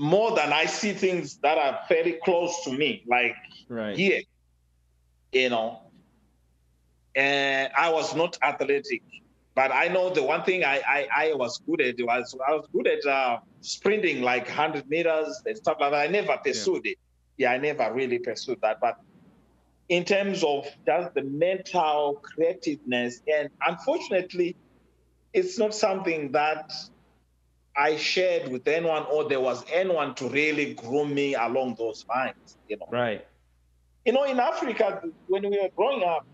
more 0.00 0.34
than 0.34 0.50
I 0.50 0.64
see 0.64 0.92
things 0.94 1.36
that 1.42 1.58
are 1.58 1.80
very 1.86 2.18
close 2.24 2.64
to 2.64 2.72
me, 2.72 3.04
like 3.06 3.36
right. 3.68 3.94
here. 3.94 4.22
You 5.30 5.50
know, 5.50 5.82
and 7.14 7.70
I 7.76 7.90
was 7.90 8.16
not 8.16 8.38
athletic. 8.42 9.02
But 9.54 9.72
I 9.72 9.88
know 9.88 10.08
the 10.08 10.22
one 10.22 10.42
thing 10.42 10.64
I, 10.64 10.80
I, 10.88 11.08
I 11.14 11.34
was 11.34 11.58
good 11.58 11.82
at 11.82 11.96
was 11.98 12.34
I 12.48 12.52
was 12.52 12.66
good 12.72 12.86
at 12.86 13.04
uh, 13.04 13.40
sprinting 13.60 14.22
like 14.22 14.46
100 14.46 14.88
meters 14.88 15.42
and 15.44 15.56
stuff 15.56 15.76
like 15.80 15.90
that. 15.90 16.00
I 16.00 16.06
never 16.06 16.38
pursued 16.42 16.82
yeah. 16.84 16.92
it. 16.92 16.98
Yeah, 17.36 17.52
I 17.52 17.58
never 17.58 17.92
really 17.92 18.20
pursued 18.20 18.58
that. 18.62 18.80
But 18.80 18.98
in 19.90 20.04
terms 20.04 20.42
of 20.42 20.66
just 20.86 21.14
the 21.14 21.22
mental 21.22 22.22
creativeness, 22.22 23.20
and 23.32 23.50
unfortunately, 23.66 24.56
it's 25.34 25.58
not 25.58 25.74
something 25.74 26.32
that 26.32 26.72
I 27.76 27.96
shared 27.96 28.50
with 28.50 28.66
anyone, 28.66 29.04
or 29.10 29.28
there 29.28 29.40
was 29.40 29.64
anyone 29.72 30.14
to 30.16 30.28
really 30.28 30.74
groom 30.74 31.14
me 31.14 31.34
along 31.34 31.76
those 31.76 32.04
lines. 32.08 32.58
You 32.68 32.78
know, 32.78 32.88
right? 32.90 33.26
You 34.04 34.12
know, 34.12 34.24
in 34.24 34.40
Africa, 34.40 35.02
when 35.28 35.42
we 35.42 35.58
were 35.58 35.68
growing 35.76 36.02
up, 36.02 36.26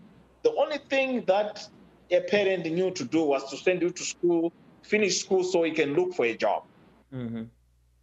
the 0.43 0.53
only 0.55 0.77
thing 0.89 1.25
that 1.25 1.67
a 2.11 2.21
parent 2.21 2.65
knew 2.65 2.91
to 2.91 3.03
do 3.03 3.23
was 3.23 3.49
to 3.49 3.57
send 3.57 3.81
you 3.81 3.89
to 3.89 4.03
school, 4.03 4.53
finish 4.81 5.19
school 5.19 5.43
so 5.43 5.63
you 5.65 5.73
can 5.73 5.93
look 5.93 6.13
for 6.13 6.25
a 6.25 6.35
job. 6.35 6.63
Mm-hmm. 7.13 7.43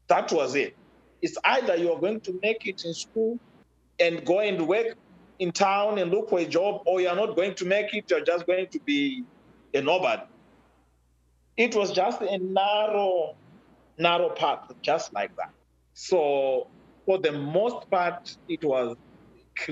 That 0.08 0.30
was 0.32 0.54
it. 0.54 0.76
It's 1.22 1.38
either 1.44 1.76
you're 1.76 1.98
going 1.98 2.20
to 2.20 2.38
make 2.42 2.66
it 2.66 2.84
in 2.84 2.92
school 2.92 3.38
and 3.98 4.24
go 4.26 4.40
and 4.40 4.68
work 4.68 4.96
in 5.38 5.52
town 5.52 5.98
and 5.98 6.10
look 6.10 6.28
for 6.28 6.38
a 6.38 6.44
job, 6.44 6.82
or 6.84 7.00
you're 7.00 7.16
not 7.16 7.34
going 7.34 7.54
to 7.54 7.64
make 7.64 7.94
it, 7.94 8.10
you're 8.10 8.24
just 8.24 8.46
going 8.46 8.66
to 8.68 8.78
be 8.80 9.24
a 9.72 9.80
nobody. 9.80 10.22
It 11.56 11.74
was 11.74 11.92
just 11.92 12.20
a 12.20 12.38
narrow, 12.38 13.36
narrow 13.98 14.30
path, 14.30 14.72
just 14.82 15.12
like 15.12 15.34
that. 15.36 15.52
So, 15.94 16.66
for 17.06 17.18
the 17.18 17.32
most 17.32 17.88
part, 17.90 18.36
it 18.48 18.64
was 18.64 18.96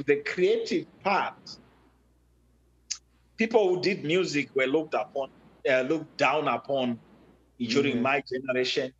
the 0.06 0.16
creative 0.24 0.86
part 1.02 1.58
people 3.42 3.68
who 3.68 3.82
did 3.82 4.04
music 4.04 4.54
were 4.54 4.66
looked 4.66 4.94
upon, 4.94 5.28
uh, 5.68 5.80
looked 5.82 6.16
down 6.16 6.46
upon 6.46 6.98
during 7.58 7.94
mm-hmm. 7.94 8.02
my 8.02 8.22
generation. 8.32 8.92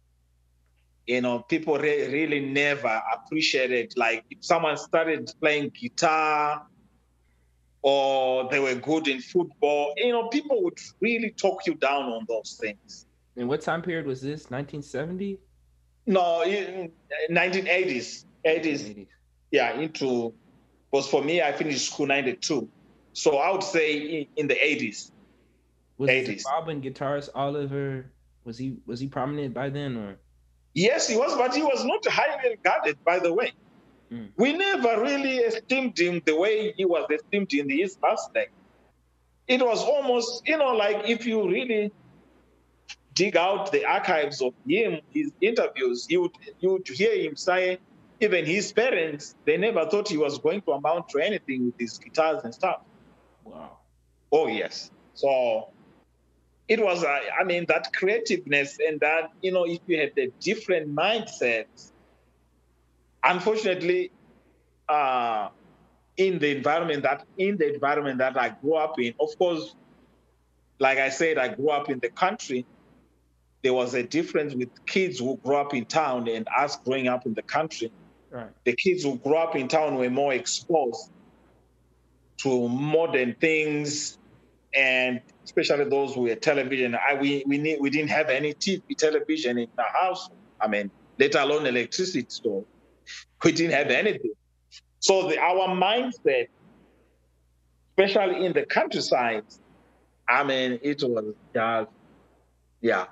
You 1.07 1.21
know, 1.21 1.41
people 1.41 1.79
re- 1.79 2.09
really 2.09 2.41
never 2.41 3.01
appreciated 3.15 3.95
like 3.97 4.25
if 4.31 4.45
someone 4.45 4.77
started 4.77 5.33
playing 5.41 5.71
guitar 5.71 6.67
or 7.83 8.49
they 8.49 8.61
were 8.61 8.75
good 8.77 9.09
in 9.09 9.21
football. 9.21 9.93
You 9.97 10.13
know, 10.13 10.29
people 10.29 10.63
would 10.63 10.79
really 11.01 11.31
talk 11.31 11.67
you 11.67 11.75
down 11.75 12.05
on 12.05 12.25
those 12.29 12.59
things. 12.61 13.07
And 13.37 13.49
what 13.49 13.61
time 13.61 13.83
period 13.83 14.07
was 14.07 14.21
this? 14.21 14.51
1970? 14.51 15.39
No, 16.07 16.43
1980s. 17.31 18.25
80s. 18.45 19.07
Yeah, 19.51 19.79
into 19.79 20.33
was 20.91 21.09
for 21.09 21.23
me. 21.23 21.43
I 21.43 21.53
finished 21.53 21.93
school 21.93 22.07
92. 22.07 22.69
So 23.13 23.39
I 23.39 23.51
would 23.51 23.63
say 23.63 24.29
in, 24.37 24.47
the 24.47 24.55
80s. 24.55 25.11
Was 25.99 26.11
80s. 26.11 26.45
Bobbin 26.45 26.81
guitarist 26.81 27.29
Oliver 27.35 28.11
was 28.45 28.59
he 28.59 28.77
was 28.87 28.99
he 28.99 29.07
prominent 29.07 29.55
by 29.55 29.69
then 29.69 29.97
or? 29.97 30.17
Yes, 30.75 31.07
he 31.07 31.17
was, 31.17 31.37
but 31.37 31.55
he 31.55 31.63
was 31.63 31.85
not 31.85 32.05
highly 32.07 32.51
regarded. 32.51 32.97
By 33.05 33.19
the 33.19 33.33
way, 33.33 33.53
mm. 34.13 34.29
we 34.37 34.53
never 34.53 35.01
really 35.01 35.37
esteemed 35.39 35.99
him 35.99 36.23
the 36.25 36.37
way 36.37 36.73
he 36.77 36.85
was 36.85 37.07
esteemed 37.11 37.53
in 37.55 37.71
his 37.71 37.97
past 37.97 38.33
day. 38.35 38.49
It 39.49 39.61
was 39.61 39.83
almost, 39.83 40.47
you 40.47 40.59
know, 40.59 40.75
like 40.75 41.09
if 41.09 41.27
you 41.27 41.49
really 41.49 41.93
dig 43.15 43.37
out 43.37 43.73
the 43.73 43.85
archives 43.85 44.41
of 44.41 44.55
him, 44.67 45.01
his 45.11 45.33
interviews, 45.41 46.07
you 46.09 46.23
would 46.23 46.37
you 46.61 46.73
would 46.73 46.89
hear 46.89 47.15
him 47.15 47.37
say, 47.37 47.79
even 48.21 48.47
his 48.47 48.73
parents, 48.73 49.35
they 49.45 49.57
never 49.57 49.85
thought 49.87 50.09
he 50.09 50.17
was 50.17 50.39
going 50.39 50.63
to 50.63 50.73
amount 50.73 51.09
to 51.11 51.19
anything 51.19 51.67
with 51.67 51.75
his 51.79 51.99
guitars 51.99 52.45
and 52.45 52.55
stuff. 52.55 52.81
Wow. 53.45 53.79
Oh, 54.31 54.47
yes. 54.47 54.91
So 55.15 55.69
it 56.69 56.83
was, 56.83 57.03
uh, 57.05 57.19
I 57.39 57.45
mean, 57.45 57.67
that 57.67 57.93
creativeness 57.93 58.79
and 58.79 59.01
that, 59.01 59.33
you 59.43 59.53
know, 59.53 59.65
if 59.65 59.81
you 59.87 59.99
had 59.99 60.13
a 60.17 60.29
different 60.41 60.95
mindset, 60.95 61.67
unfortunately, 63.25 64.11
uh, 64.89 65.49
in 66.17 66.39
the 66.39 66.55
environment 66.55 67.03
that 67.03 67.25
in 67.39 67.57
the 67.57 67.73
environment 67.73 68.19
that 68.19 68.37
I 68.37 68.51
grew 68.51 68.75
up 68.75 68.99
in, 68.99 69.15
of 69.19 69.37
course, 69.39 69.75
like 70.79 70.99
I 70.99 71.09
said, 71.09 71.39
I 71.39 71.49
grew 71.49 71.71
up 71.71 71.89
in 71.89 71.99
the 72.01 72.11
country. 72.11 72.67
There 73.63 73.73
was 73.73 73.95
a 73.95 74.03
difference 74.03 74.55
with 74.55 74.69
kids 74.87 75.21
who 75.21 75.37
grew 75.39 75.57
up 75.57 75.73
in 75.73 75.85
town 75.85 76.29
and 76.29 76.47
us 76.57 76.77
growing 76.77 77.09
up 77.09 77.27
in 77.27 77.35
the 77.35 77.43
country. 77.43 77.93
Right. 78.31 78.49
The 78.65 78.75
kids 78.75 79.05
who 79.05 79.17
grew 79.19 79.37
up 79.37 79.55
in 79.55 79.69
town 79.69 79.95
were 79.97 80.11
more 80.11 80.33
exposed 80.33 81.11
to 82.39 82.69
modern 82.69 83.37
things, 83.41 84.19
and 84.75 85.21
especially 85.45 85.85
those 85.85 86.15
who 86.15 86.23
were 86.23 86.35
television. 86.35 86.97
I, 86.97 87.15
we 87.15 87.45
we 87.47 87.59
need, 87.59 87.81
we 87.81 87.91
didn't 87.91 88.11
have 88.11 88.31
any 88.31 88.55
TV 88.55 88.83
television 88.97 89.59
in 89.59 89.69
the 89.77 89.85
house. 89.85 90.29
I 90.61 90.67
mean, 90.67 90.91
let 91.19 91.35
alone 91.37 91.67
electricity. 91.67 92.27
So 92.29 92.67
we 93.45 93.53
didn't 93.53 93.73
have 93.73 93.89
anything. 93.89 94.33
So 95.01 95.29
the, 95.29 95.39
our 95.39 95.69
mindset, 95.69 96.47
especially 97.91 98.47
in 98.47 98.53
the 98.53 98.65
countryside, 98.65 99.45
I 100.29 100.45
mean, 100.45 100.79
it 100.83 101.03
was 101.03 101.35
just 101.55 101.91
yeah. 102.81 103.07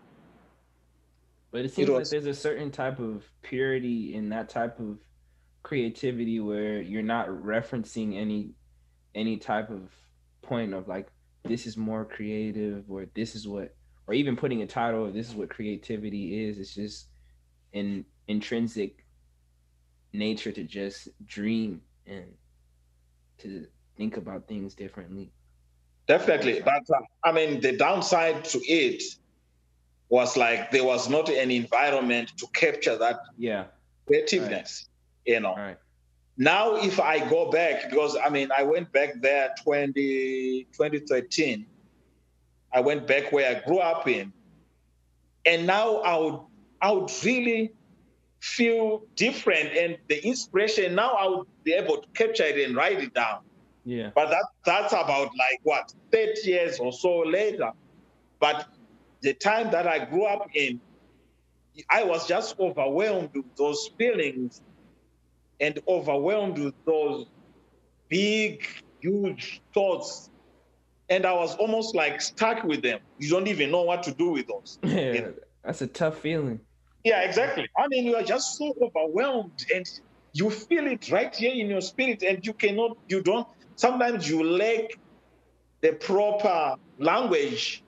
But 1.50 1.64
it 1.64 1.72
seems 1.72 1.88
it 1.88 1.92
was, 1.92 2.12
like 2.12 2.22
there's 2.22 2.38
a 2.38 2.40
certain 2.40 2.70
type 2.70 3.00
of 3.00 3.24
purity 3.42 4.14
in 4.14 4.28
that 4.28 4.48
type 4.48 4.78
of 4.78 4.98
creativity 5.62 6.40
where 6.40 6.80
you're 6.80 7.02
not 7.02 7.28
referencing 7.28 8.16
any 8.16 8.50
any 9.14 9.36
type 9.36 9.70
of 9.70 9.90
point 10.42 10.72
of 10.72 10.88
like 10.88 11.08
this 11.44 11.66
is 11.66 11.76
more 11.76 12.04
creative 12.04 12.84
or 12.88 13.06
this 13.14 13.34
is 13.34 13.46
what 13.46 13.74
or 14.06 14.14
even 14.14 14.36
putting 14.36 14.62
a 14.62 14.66
title 14.66 15.04
of 15.04 15.12
this 15.12 15.28
is 15.28 15.34
what 15.34 15.50
creativity 15.50 16.46
is 16.46 16.58
it's 16.58 16.74
just 16.74 17.08
an 17.74 18.04
intrinsic 18.28 19.04
nature 20.12 20.52
to 20.52 20.64
just 20.64 21.08
dream 21.26 21.80
and 22.06 22.26
to 23.38 23.66
think 23.96 24.16
about 24.16 24.46
things 24.48 24.74
differently 24.74 25.30
definitely 26.06 26.60
but 26.64 26.82
uh, 26.94 27.00
i 27.24 27.32
mean 27.32 27.60
the 27.60 27.76
downside 27.76 28.44
to 28.44 28.58
it 28.66 29.02
was 30.08 30.36
like 30.36 30.70
there 30.70 30.84
was 30.84 31.08
not 31.08 31.28
an 31.28 31.50
environment 31.50 32.32
to 32.36 32.46
capture 32.54 32.96
that 32.96 33.20
yeah 33.38 33.64
creativeness 34.06 34.88
right. 35.26 35.34
you 35.34 35.40
know 35.40 35.54
right 35.54 35.78
now 36.40 36.76
if 36.76 36.98
I 36.98 37.18
go 37.28 37.50
back, 37.50 37.90
because 37.90 38.16
I 38.16 38.30
mean, 38.30 38.48
I 38.56 38.62
went 38.62 38.90
back 38.92 39.20
there 39.20 39.54
20, 39.62 40.68
2013. 40.72 41.66
I 42.72 42.80
went 42.80 43.06
back 43.06 43.30
where 43.30 43.56
I 43.56 43.60
grew 43.66 43.78
up 43.78 44.08
in. 44.08 44.32
And 45.44 45.66
now 45.66 45.96
I 45.96 46.16
would, 46.16 46.40
I 46.80 46.92
would 46.92 47.10
really 47.24 47.72
feel 48.40 49.02
different. 49.16 49.76
And 49.76 49.98
the 50.08 50.24
inspiration, 50.26 50.94
now 50.94 51.12
I 51.12 51.28
would 51.28 51.46
be 51.62 51.72
able 51.72 51.98
to 51.98 52.08
capture 52.14 52.44
it 52.44 52.66
and 52.66 52.76
write 52.76 53.00
it 53.00 53.14
down. 53.14 53.40
Yeah. 53.84 54.10
But 54.14 54.30
that, 54.30 54.44
that's 54.64 54.92
about 54.92 55.30
like 55.36 55.60
what, 55.62 55.92
30 56.12 56.40
years 56.44 56.78
or 56.78 56.92
so 56.92 57.20
later. 57.20 57.72
But 58.38 58.68
the 59.20 59.34
time 59.34 59.70
that 59.70 59.86
I 59.86 60.04
grew 60.04 60.24
up 60.24 60.48
in, 60.54 60.80
I 61.88 62.04
was 62.04 62.26
just 62.26 62.58
overwhelmed 62.58 63.30
with 63.34 63.56
those 63.56 63.90
feelings 63.98 64.62
and 65.60 65.78
overwhelmed 65.86 66.58
with 66.58 66.74
those 66.84 67.26
big, 68.08 68.66
huge 69.00 69.60
thoughts. 69.72 70.30
And 71.08 71.26
I 71.26 71.32
was 71.32 71.56
almost 71.56 71.94
like 71.94 72.20
stuck 72.20 72.64
with 72.64 72.82
them. 72.82 73.00
You 73.18 73.30
don't 73.30 73.48
even 73.48 73.70
know 73.70 73.82
what 73.82 74.02
to 74.04 74.12
do 74.12 74.30
with 74.30 74.46
those. 74.46 74.78
Yeah, 74.84 75.12
you 75.12 75.20
know? 75.22 75.34
that's 75.64 75.82
a 75.82 75.86
tough 75.86 76.18
feeling. 76.18 76.60
Yeah, 77.04 77.22
exactly. 77.22 77.68
I 77.76 77.88
mean, 77.88 78.04
you 78.06 78.16
are 78.16 78.22
just 78.22 78.56
so 78.56 78.74
overwhelmed 78.80 79.64
and 79.74 79.86
you 80.32 80.50
feel 80.50 80.86
it 80.86 81.10
right 81.10 81.34
here 81.34 81.52
in 81.52 81.68
your 81.68 81.80
spirit, 81.80 82.22
and 82.22 82.46
you 82.46 82.52
cannot, 82.52 82.96
you 83.08 83.22
don't, 83.22 83.48
sometimes 83.74 84.28
you 84.28 84.44
lack 84.44 84.98
the 85.80 85.92
proper 85.92 86.76
language 86.98 87.82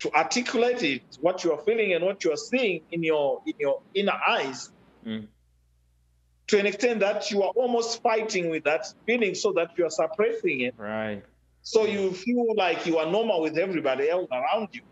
to 0.00 0.12
articulate 0.12 0.82
it, 0.82 1.02
what 1.20 1.44
you 1.44 1.52
are 1.52 1.60
feeling 1.62 1.92
and 1.92 2.04
what 2.04 2.24
you 2.24 2.32
are 2.32 2.36
seeing 2.36 2.82
in 2.90 3.02
your 3.02 3.40
in 3.46 3.54
your 3.58 3.82
inner 3.94 4.18
eyes. 4.28 4.70
Mm 5.06 5.28
to 6.48 6.58
an 6.58 6.66
extent 6.66 7.00
that 7.00 7.30
you 7.30 7.42
are 7.42 7.52
almost 7.56 8.02
fighting 8.02 8.50
with 8.50 8.64
that 8.64 8.86
feeling 9.04 9.34
so 9.34 9.52
that 9.52 9.70
you 9.76 9.84
are 9.84 9.90
suppressing 9.90 10.60
it. 10.60 10.74
Right. 10.76 11.22
So 11.62 11.84
you 11.84 12.12
feel 12.12 12.54
like 12.54 12.86
you 12.86 12.98
are 12.98 13.10
normal 13.10 13.42
with 13.42 13.58
everybody 13.58 14.08
else 14.08 14.28
around 14.30 14.68
you. 14.72 14.82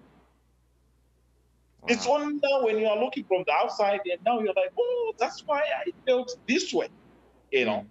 Wow. 1.85 1.95
It's 1.95 2.07
only 2.07 2.41
now 2.43 2.65
when 2.65 2.79
you 2.79 2.89
are 2.89 2.99
looking 2.99 3.25
from 3.25 3.45
the 3.47 3.53
outside 3.53 4.01
and 4.07 4.21
now 4.25 4.41
you're 4.41 4.55
like, 4.55 4.73
oh, 4.79 5.15
that's 5.19 5.43
why 5.47 5.61
I 5.61 5.93
felt 6.07 6.37
this 6.49 6.73
way. 6.73 6.89
You 7.53 7.67
know, 7.67 7.87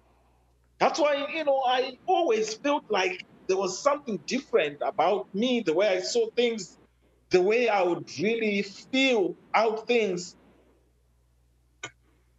that's 0.78 1.00
why, 1.00 1.26
you 1.34 1.44
know, 1.44 1.62
I 1.66 1.98
always 2.06 2.54
felt 2.54 2.84
like 2.90 3.24
there 3.48 3.56
was 3.56 3.78
something 3.82 4.18
different 4.26 4.78
about 4.82 5.34
me, 5.34 5.62
the 5.62 5.74
way 5.74 5.88
I 5.88 6.00
saw 6.00 6.30
things, 6.36 6.78
the 7.30 7.42
way 7.42 7.68
I 7.68 7.82
would 7.82 8.10
really 8.20 8.62
feel 8.62 9.36
out 9.54 9.86
things. 9.86 10.36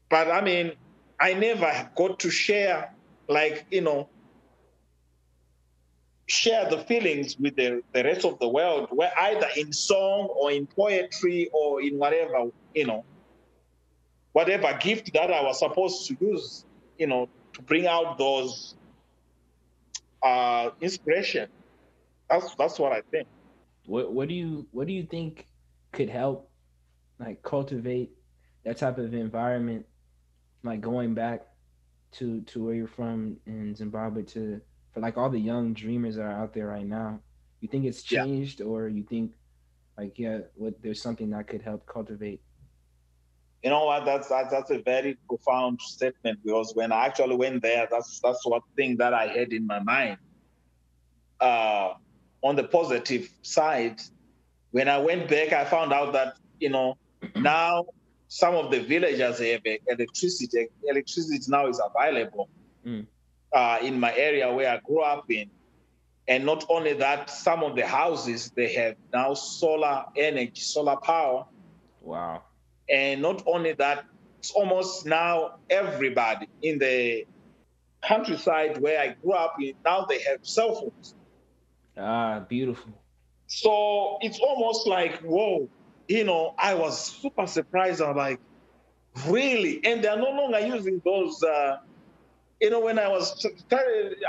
But 0.10 0.32
I 0.32 0.42
mean, 0.42 0.74
I 1.20 1.34
never 1.34 1.92
got 1.96 2.20
to 2.22 2.32
share, 2.32 2.96
like, 3.28 3.66
you 3.72 3.82
know, 3.82 4.10
share 6.28 6.70
the 6.70 6.80
feelings 6.80 7.38
with 7.40 7.56
the, 7.56 7.84
the 7.94 8.04
rest 8.04 8.26
of 8.26 8.40
the 8.40 8.48
world, 8.48 8.90
where 8.92 9.12
either 9.20 9.48
in 9.58 9.72
song 9.72 10.28
or 10.40 10.52
in 10.52 10.66
poetry 10.68 11.50
or 11.54 11.82
in 11.82 11.98
whatever, 11.98 12.46
you 12.74 12.86
know, 12.86 13.04
whatever 14.34 14.78
gift 14.80 15.14
that 15.14 15.32
I 15.32 15.42
was 15.44 15.60
supposed 15.60 16.08
to 16.08 16.18
use, 16.20 16.66
you 16.98 17.08
know, 17.08 17.30
to 17.54 17.62
bring 17.62 17.88
out 17.88 18.18
those 18.18 18.76
uh, 20.24 20.72
inspiration. 20.82 21.48
That's 22.30 22.56
that's 22.56 22.80
what 22.80 22.92
I 22.92 23.02
think. 23.12 23.28
What 23.86 24.12
what 24.12 24.28
do 24.28 24.34
you 24.34 24.66
what 24.72 24.88
do 24.88 24.94
you 24.94 25.04
think 25.04 25.46
could 25.92 26.10
help 26.10 26.50
like 27.20 27.42
cultivate 27.44 28.12
that 28.64 28.78
type 28.78 28.98
of 28.98 29.14
environment 29.14 29.86
like 30.64 30.82
going 30.82 31.14
back 31.14 31.46
to 32.14 32.42
to 32.42 32.66
where 32.66 32.74
you're 32.74 32.88
from 32.88 33.38
in 33.46 33.76
Zimbabwe 33.76 34.24
to 34.24 34.60
for 34.96 35.02
like 35.02 35.18
all 35.18 35.30
the 35.30 35.40
young 35.40 35.74
dreamers 35.74 36.16
that 36.16 36.24
are 36.24 36.32
out 36.32 36.54
there 36.54 36.68
right 36.68 36.86
now, 36.86 37.20
you 37.60 37.68
think 37.68 37.84
it's 37.84 38.02
changed 38.02 38.62
yeah. 38.62 38.66
or 38.66 38.88
you 38.88 39.04
think 39.04 39.34
like 39.98 40.18
yeah, 40.18 40.40
what 40.56 40.82
there's 40.82 41.02
something 41.02 41.30
that 41.32 41.48
could 41.48 41.62
help 41.62 41.86
cultivate? 41.86 42.42
You 43.62 43.72
know 43.72 43.86
what? 43.86 44.06
That's 44.06 44.30
that's, 44.30 44.52
that's 44.52 44.72
a 44.72 44.80
very 44.80 45.18
profound 45.28 45.82
statement 45.82 46.40
because 46.46 46.74
when 46.76 46.94
I 46.94 47.08
actually 47.08 47.36
went 47.36 47.62
there, 47.62 47.88
that's 47.92 48.22
that's 48.22 48.46
what 48.46 48.64
thing 48.78 48.96
that 48.98 49.14
I 49.14 49.28
had 49.28 49.52
in 49.52 49.68
my 49.68 49.80
mind. 49.80 50.18
Uh, 51.42 51.96
on 52.42 52.56
the 52.56 52.64
positive 52.64 53.30
side, 53.42 54.00
when 54.72 54.88
I 54.88 54.98
went 54.98 55.30
back, 55.30 55.52
I 55.52 55.66
found 55.66 55.92
out 55.92 56.14
that 56.14 56.38
you 56.62 56.70
know 56.70 56.98
now 57.36 57.86
some 58.30 58.56
of 58.56 58.72
the 58.72 58.80
villagers 58.80 59.40
have 59.40 59.62
electricity. 59.88 60.68
Electricity 60.88 61.44
now 61.50 61.68
is 61.68 61.82
available 61.84 62.50
mm. 62.86 63.06
Uh, 63.56 63.80
in 63.82 64.00
my 64.00 64.14
area 64.14 64.52
where 64.54 64.70
I 64.70 64.80
grew 64.86 65.02
up 65.02 65.32
in. 65.32 65.50
And 66.28 66.46
not 66.46 66.66
only 66.70 66.94
that, 66.94 67.30
some 67.30 67.64
of 67.64 67.76
the 67.76 67.88
houses 67.88 68.52
they 68.56 68.74
have 68.74 68.96
now 69.14 69.34
solar 69.34 70.06
energy, 70.18 70.60
solar 70.60 70.98
power. 70.98 71.46
Wow. 72.02 72.44
And 72.90 73.22
not 73.22 73.44
only 73.48 73.74
that, 73.74 74.06
it's 74.40 74.52
almost 74.52 75.06
now 75.06 75.56
everybody 75.70 76.50
in 76.62 76.80
the 76.80 77.26
countryside 78.04 78.80
where 78.80 79.00
I 79.00 79.16
grew 79.22 79.32
up 79.32 79.56
in, 79.62 79.74
now 79.86 80.06
they 80.06 80.20
have 80.24 80.40
cell 80.42 80.76
phones. 80.76 81.16
Ah, 81.98 82.42
beautiful. 82.42 82.92
So 83.48 84.18
it's 84.22 84.40
almost 84.40 84.86
like, 84.86 85.22
whoa, 85.22 85.70
you 86.08 86.26
know, 86.26 86.56
I 86.58 86.74
was 86.74 87.00
super 87.00 87.48
surprised. 87.48 88.02
I'm 88.02 88.18
like, 88.18 88.40
really? 89.28 89.80
And 89.86 90.04
they're 90.04 90.18
no 90.18 90.32
longer 90.32 90.60
using 90.60 91.02
those. 91.06 91.42
Uh, 91.42 91.78
you 92.62 92.70
know, 92.70 92.80
when 92.80 92.98
I 92.98 93.08
was 93.08 93.46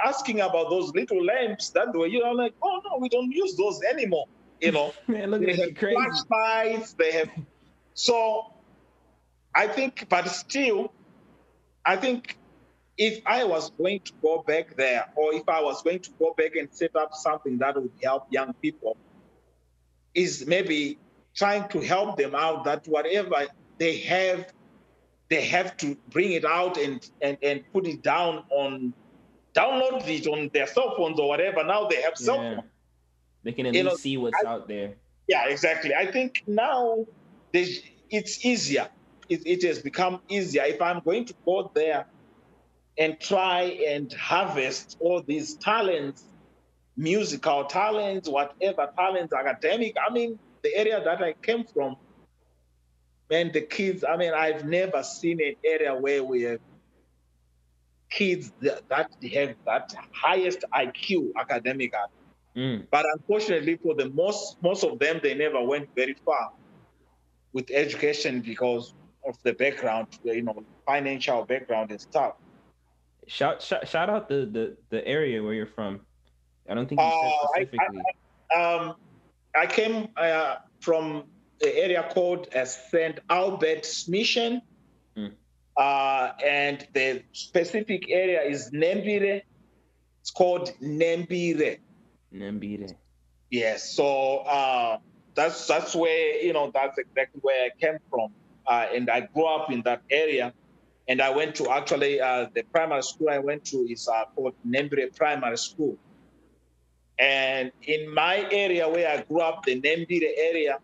asking 0.04 0.40
about 0.40 0.70
those 0.70 0.92
little 0.94 1.24
lamps 1.24 1.70
that 1.70 1.94
were, 1.94 2.06
you 2.06 2.20
know, 2.20 2.32
like, 2.32 2.54
oh 2.62 2.80
no, 2.84 2.98
we 2.98 3.08
don't 3.08 3.30
use 3.30 3.56
those 3.56 3.80
anymore. 3.82 4.26
You 4.60 4.72
know, 4.72 4.94
Man, 5.06 5.30
look 5.30 5.42
they 5.42 5.56
have 5.56 5.74
crazy. 5.76 5.96
flashlights. 5.96 6.94
They 6.94 7.12
have. 7.12 7.30
So, 7.94 8.52
I 9.54 9.68
think, 9.68 10.06
but 10.08 10.26
still, 10.28 10.92
I 11.84 11.96
think 11.96 12.36
if 12.98 13.22
I 13.26 13.44
was 13.44 13.70
going 13.70 14.00
to 14.00 14.12
go 14.22 14.42
back 14.46 14.76
there, 14.76 15.06
or 15.16 15.34
if 15.34 15.48
I 15.48 15.62
was 15.62 15.82
going 15.82 16.00
to 16.00 16.10
go 16.18 16.34
back 16.36 16.56
and 16.56 16.68
set 16.72 16.96
up 16.96 17.14
something 17.14 17.58
that 17.58 17.76
would 17.76 17.92
help 18.02 18.26
young 18.30 18.54
people, 18.54 18.96
is 20.14 20.46
maybe 20.46 20.98
trying 21.34 21.68
to 21.68 21.80
help 21.80 22.16
them 22.16 22.34
out 22.34 22.64
that 22.64 22.86
whatever 22.88 23.46
they 23.78 23.98
have, 23.98 24.52
they 25.28 25.44
have 25.46 25.76
to 25.78 25.96
bring 26.10 26.32
it 26.32 26.44
out 26.44 26.76
and, 26.76 27.08
and, 27.20 27.36
and 27.42 27.64
put 27.72 27.86
it 27.86 28.02
down 28.02 28.44
on, 28.50 28.92
download 29.54 30.06
it 30.06 30.26
on 30.26 30.50
their 30.52 30.66
cell 30.66 30.94
phones 30.96 31.18
or 31.18 31.28
whatever. 31.28 31.64
Now 31.64 31.88
they 31.88 32.02
have 32.02 32.16
cell 32.16 32.42
yeah. 32.42 32.54
phones. 32.56 32.68
They 33.42 33.52
can 33.52 33.66
at 33.66 33.74
you 33.74 33.82
least 33.82 33.92
know, 33.92 33.96
see 33.96 34.16
what's 34.16 34.44
I, 34.44 34.48
out 34.48 34.68
there. 34.68 34.94
Yeah, 35.28 35.48
exactly. 35.48 35.94
I 35.94 36.10
think 36.10 36.42
now 36.46 37.06
it's 37.52 38.44
easier. 38.44 38.88
It, 39.28 39.42
it 39.44 39.62
has 39.64 39.80
become 39.80 40.20
easier. 40.28 40.62
If 40.64 40.80
I'm 40.80 41.00
going 41.00 41.24
to 41.26 41.34
go 41.44 41.70
there 41.74 42.06
and 42.98 43.18
try 43.20 43.62
and 43.88 44.12
harvest 44.12 44.96
all 45.00 45.22
these 45.22 45.54
talents, 45.54 46.24
musical 46.96 47.64
talents, 47.64 48.28
whatever 48.28 48.88
talents, 48.96 49.32
academic, 49.32 49.96
I 50.08 50.12
mean, 50.12 50.38
the 50.62 50.74
area 50.74 51.02
that 51.04 51.22
I 51.22 51.34
came 51.34 51.64
from, 51.64 51.96
man, 53.30 53.50
the 53.52 53.60
kids, 53.60 54.04
I 54.08 54.16
mean, 54.16 54.32
I've 54.32 54.64
never 54.64 55.02
seen 55.02 55.40
an 55.40 55.54
area 55.64 55.94
where 55.94 56.22
we 56.22 56.42
have 56.42 56.60
kids 58.10 58.52
that, 58.60 58.88
that 58.88 59.10
have 59.34 59.54
that 59.66 59.94
highest 60.12 60.64
IQ 60.72 61.32
academic. 61.36 61.92
Mm. 62.56 62.86
But 62.90 63.06
unfortunately, 63.12 63.76
for 63.76 63.94
the 63.94 64.08
most 64.10 64.62
most 64.62 64.82
of 64.84 64.98
them, 64.98 65.20
they 65.22 65.34
never 65.34 65.62
went 65.62 65.88
very 65.94 66.16
far 66.24 66.52
with 67.52 67.70
education 67.70 68.40
because 68.40 68.94
of 69.26 69.36
the 69.42 69.52
background, 69.52 70.06
you 70.24 70.42
know, 70.42 70.64
financial 70.86 71.44
background 71.44 71.90
and 71.90 72.00
stuff. 72.00 72.34
Shout 73.26 73.60
shout, 73.60 73.86
shout 73.88 74.08
out 74.08 74.28
the, 74.28 74.46
the 74.46 74.76
the 74.88 75.06
area 75.06 75.42
where 75.42 75.52
you're 75.52 75.66
from. 75.66 76.00
I 76.68 76.74
don't 76.74 76.88
think 76.88 77.00
you 77.00 77.06
said 77.06 77.32
uh, 77.32 77.48
specifically. 77.48 78.02
I, 78.54 78.58
I, 78.58 78.74
um, 78.74 78.94
I 79.54 79.66
came 79.66 80.08
uh, 80.16 80.56
from 80.80 81.24
the 81.60 81.76
area 81.76 82.08
called 82.12 82.48
uh, 82.54 82.64
St. 82.64 83.18
Albert's 83.28 84.08
Mission. 84.08 84.62
Mm. 85.16 85.32
Uh, 85.76 86.32
and 86.44 86.86
the 86.94 87.22
specific 87.32 88.10
area 88.10 88.42
is 88.42 88.70
Nembire. 88.70 89.42
It's 90.20 90.30
called 90.30 90.72
Nembire. 90.82 91.78
Nembire. 92.34 92.94
Yes. 93.50 93.90
So 93.90 94.38
uh, 94.38 94.98
that's 95.34 95.66
that's 95.66 95.94
where 95.94 96.42
you 96.42 96.52
know 96.52 96.70
that's 96.72 96.98
exactly 96.98 97.40
where 97.42 97.66
I 97.66 97.70
came 97.78 97.98
from, 98.10 98.32
uh, 98.66 98.86
and 98.94 99.08
I 99.08 99.20
grew 99.20 99.46
up 99.46 99.70
in 99.70 99.82
that 99.82 100.02
area. 100.10 100.52
And 101.08 101.22
I 101.22 101.30
went 101.30 101.54
to 101.56 101.70
actually 101.70 102.20
uh, 102.20 102.48
the 102.52 102.64
primary 102.64 103.02
school 103.02 103.28
I 103.30 103.38
went 103.38 103.64
to 103.66 103.76
is 103.88 104.08
uh, 104.08 104.24
called 104.34 104.54
Nembire 104.66 105.14
Primary 105.14 105.56
School. 105.56 105.96
And 107.18 107.70
in 107.82 108.12
my 108.12 108.46
area 108.50 108.88
where 108.88 109.08
I 109.08 109.22
grew 109.22 109.40
up, 109.40 109.64
the 109.64 109.80
Nembire 109.80 110.32
area, 110.36 110.78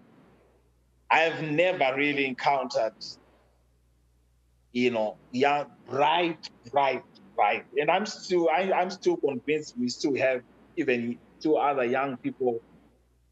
I've 1.12 1.42
never 1.42 1.94
really 1.94 2.26
encountered, 2.26 2.94
you 4.72 4.90
know, 4.90 5.16
young, 5.30 5.66
bright, 5.86 6.48
bright 6.72 7.04
right. 7.36 7.64
And 7.78 7.90
I'm 7.90 8.06
still 8.06 8.48
I, 8.48 8.72
I'm 8.72 8.90
still 8.90 9.16
convinced 9.16 9.74
we 9.78 9.88
still 9.88 10.16
have 10.16 10.42
even 10.76 11.18
two 11.40 11.56
other 11.56 11.84
young 11.84 12.16
people 12.16 12.60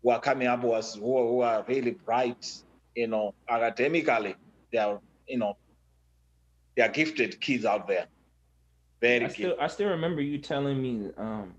who 0.02 0.10
are 0.10 0.20
coming 0.20 0.48
up 0.48 0.62
who, 0.62 0.74
who 1.00 1.40
are 1.40 1.64
really 1.68 1.92
bright, 1.92 2.62
you 2.94 3.06
know, 3.06 3.34
academically. 3.48 4.34
They 4.72 4.78
are, 4.78 5.00
you 5.28 5.38
know, 5.38 5.56
they 6.76 6.82
are 6.82 6.88
gifted 6.88 7.40
kids 7.40 7.64
out 7.64 7.86
there. 7.88 8.06
Very 9.00 9.24
I 9.24 9.28
still 9.28 9.56
I 9.60 9.66
still 9.68 9.88
remember 9.88 10.20
you 10.20 10.38
telling 10.38 10.80
me 10.82 11.10
um, 11.16 11.54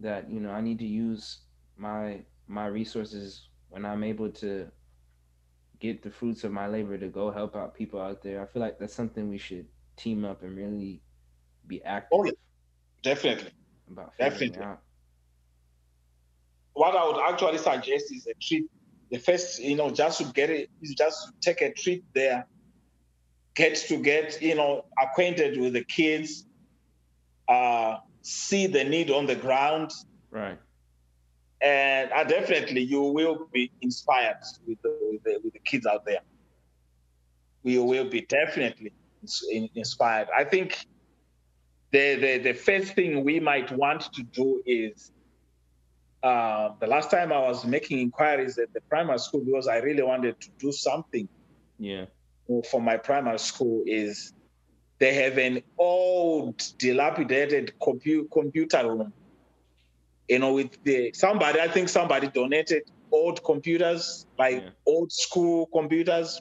that 0.00 0.30
you 0.30 0.40
know 0.40 0.50
I 0.50 0.60
need 0.60 0.78
to 0.78 0.86
use 0.86 1.40
my 1.76 2.20
my 2.48 2.66
resources 2.66 3.48
when 3.68 3.84
I'm 3.84 4.02
able 4.02 4.30
to 4.30 4.70
get 5.82 6.00
the 6.00 6.10
fruits 6.10 6.44
of 6.44 6.52
my 6.52 6.68
labor 6.68 6.96
to 6.96 7.08
go 7.08 7.32
help 7.32 7.56
out 7.56 7.74
people 7.74 8.00
out 8.00 8.22
there. 8.22 8.40
I 8.40 8.46
feel 8.46 8.62
like 8.62 8.78
that's 8.78 8.94
something 8.94 9.28
we 9.28 9.36
should 9.36 9.66
team 9.96 10.24
up 10.24 10.42
and 10.44 10.56
really 10.56 11.02
be 11.66 11.82
active. 11.82 12.10
Oh, 12.12 12.24
yeah. 12.24 12.30
definitely. 13.02 13.50
About 13.90 14.16
definitely. 14.16 14.62
Out. 14.62 14.80
What 16.74 16.94
I 16.94 17.04
would 17.04 17.20
actually 17.28 17.58
suggest 17.58 18.12
is 18.12 18.28
a 18.28 18.34
trip. 18.40 18.64
The 19.10 19.18
first, 19.18 19.60
you 19.60 19.74
know, 19.74 19.90
just 19.90 20.18
to 20.18 20.24
get 20.32 20.50
it, 20.50 20.70
is 20.80 20.94
just 20.94 21.18
to 21.26 21.32
take 21.40 21.60
a 21.60 21.74
trip 21.74 22.02
there, 22.14 22.46
get 23.56 23.74
to 23.88 23.96
get, 23.96 24.40
you 24.40 24.54
know, 24.54 24.84
acquainted 25.02 25.60
with 25.60 25.72
the 25.72 25.84
kids, 25.84 26.46
uh, 27.48 27.96
see 28.22 28.68
the 28.68 28.84
need 28.84 29.10
on 29.10 29.26
the 29.26 29.34
ground. 29.34 29.90
Right 30.30 30.58
and 31.62 32.10
uh, 32.12 32.24
definitely 32.24 32.82
you 32.82 33.02
will 33.02 33.46
be 33.52 33.70
inspired 33.80 34.38
with 34.66 34.82
the, 34.82 34.98
with 35.10 35.22
the, 35.22 35.40
with 35.44 35.52
the 35.52 35.60
kids 35.60 35.86
out 35.86 36.04
there. 36.04 36.20
We 37.62 37.78
will 37.78 38.08
be 38.08 38.22
definitely 38.22 38.92
inspired. 39.74 40.28
I 40.36 40.42
think 40.42 40.84
the, 41.92 42.16
the, 42.16 42.38
the 42.38 42.52
first 42.54 42.94
thing 42.94 43.22
we 43.22 43.38
might 43.38 43.70
want 43.70 44.12
to 44.14 44.24
do 44.24 44.60
is 44.66 45.12
uh, 46.24 46.70
the 46.80 46.86
last 46.88 47.10
time 47.10 47.32
I 47.32 47.38
was 47.38 47.64
making 47.64 48.00
inquiries 48.00 48.58
at 48.58 48.72
the 48.72 48.80
primary 48.88 49.18
school 49.18 49.44
because 49.44 49.68
I 49.68 49.76
really 49.78 50.02
wanted 50.02 50.40
to 50.40 50.48
do 50.58 50.72
something. 50.72 51.28
Yeah. 51.78 52.06
For 52.70 52.80
my 52.80 52.96
primary 52.96 53.38
school 53.38 53.84
is 53.86 54.32
they 54.98 55.14
have 55.14 55.38
an 55.38 55.62
old 55.78 56.62
dilapidated 56.78 57.72
compu- 57.80 58.30
computer 58.30 58.88
room 58.88 59.12
you 60.32 60.38
know, 60.38 60.54
with 60.54 60.82
the 60.82 61.12
somebody, 61.12 61.60
I 61.60 61.68
think 61.68 61.90
somebody 61.90 62.26
donated 62.28 62.84
old 63.10 63.44
computers, 63.44 64.26
like 64.38 64.62
yeah. 64.62 64.70
old 64.86 65.12
school 65.12 65.66
computers. 65.66 66.40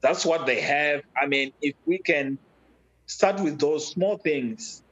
That's 0.00 0.26
what 0.26 0.46
they 0.46 0.60
have. 0.60 1.02
I 1.16 1.26
mean, 1.26 1.52
if 1.62 1.76
we 1.86 1.98
can 1.98 2.38
start 3.06 3.40
with 3.40 3.60
those 3.60 3.86
small 3.86 4.18
things, 4.18 4.82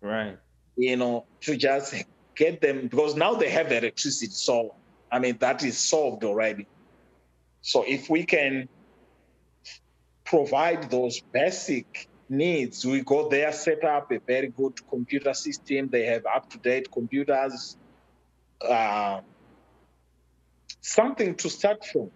right? 0.00 0.38
You 0.76 0.96
know, 0.96 1.26
to 1.40 1.56
just 1.56 2.04
get 2.36 2.60
them 2.60 2.86
because 2.86 3.16
now 3.16 3.34
they 3.34 3.50
have 3.50 3.72
electricity. 3.72 4.30
So, 4.30 4.76
I 5.10 5.18
mean, 5.18 5.36
that 5.40 5.64
is 5.64 5.76
solved 5.76 6.22
already. 6.22 6.68
So, 7.62 7.82
if 7.82 8.08
we 8.08 8.24
can 8.24 8.68
provide 10.24 10.88
those 10.88 11.20
basic 11.32 12.08
needs. 12.36 12.84
We 12.84 13.00
go 13.00 13.28
there, 13.28 13.52
set 13.52 13.84
up 13.84 14.10
a 14.12 14.18
very 14.18 14.48
good 14.48 14.86
computer 14.88 15.34
system. 15.34 15.88
They 15.88 16.06
have 16.06 16.26
up 16.26 16.50
to 16.50 16.58
date 16.58 16.90
computers. 16.90 17.76
Uh, 18.60 19.20
something 20.80 21.34
to 21.36 21.48
start 21.48 21.84
from. 21.84 22.10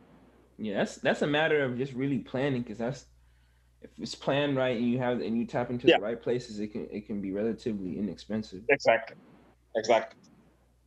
Yeah, 0.59 0.79
that's 0.79 0.97
that's 0.97 1.23
a 1.23 1.27
matter 1.27 1.63
of 1.63 1.79
just 1.79 1.93
really 1.93 2.19
planning 2.19 2.63
because 2.63 2.79
that's 2.79 3.07
if 3.83 3.91
it's 3.99 4.15
planned 4.15 4.57
right 4.57 4.77
and 4.77 4.91
you 4.91 4.99
have 4.99 5.21
and 5.21 5.39
you 5.39 5.47
tap 5.47 5.71
into 5.71 5.87
yeah. 5.87 5.97
the 5.97 6.03
right 6.03 6.21
places, 6.21 6.59
it 6.59 6.69
can 6.69 6.89
it 6.91 7.07
can 7.07 7.21
be 7.21 7.33
relatively 7.33 7.99
inexpensive. 7.99 8.63
Exactly, 8.69 9.17
exactly. 9.77 10.19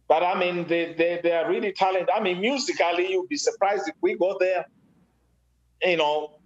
But 0.08 0.24
I 0.24 0.38
mean, 0.38 0.68
they 0.68 0.94
they, 0.94 1.22
they 1.24 1.32
are 1.32 1.50
really 1.50 1.72
talented. 1.72 2.10
I 2.14 2.20
mean, 2.20 2.42
musically, 2.42 3.10
you'll 3.12 3.28
be 3.28 3.38
surprised 3.38 3.88
if 3.88 3.96
we 4.02 4.18
go 4.18 4.38
there. 4.40 4.66
You 5.84 5.98
know, 5.98 6.41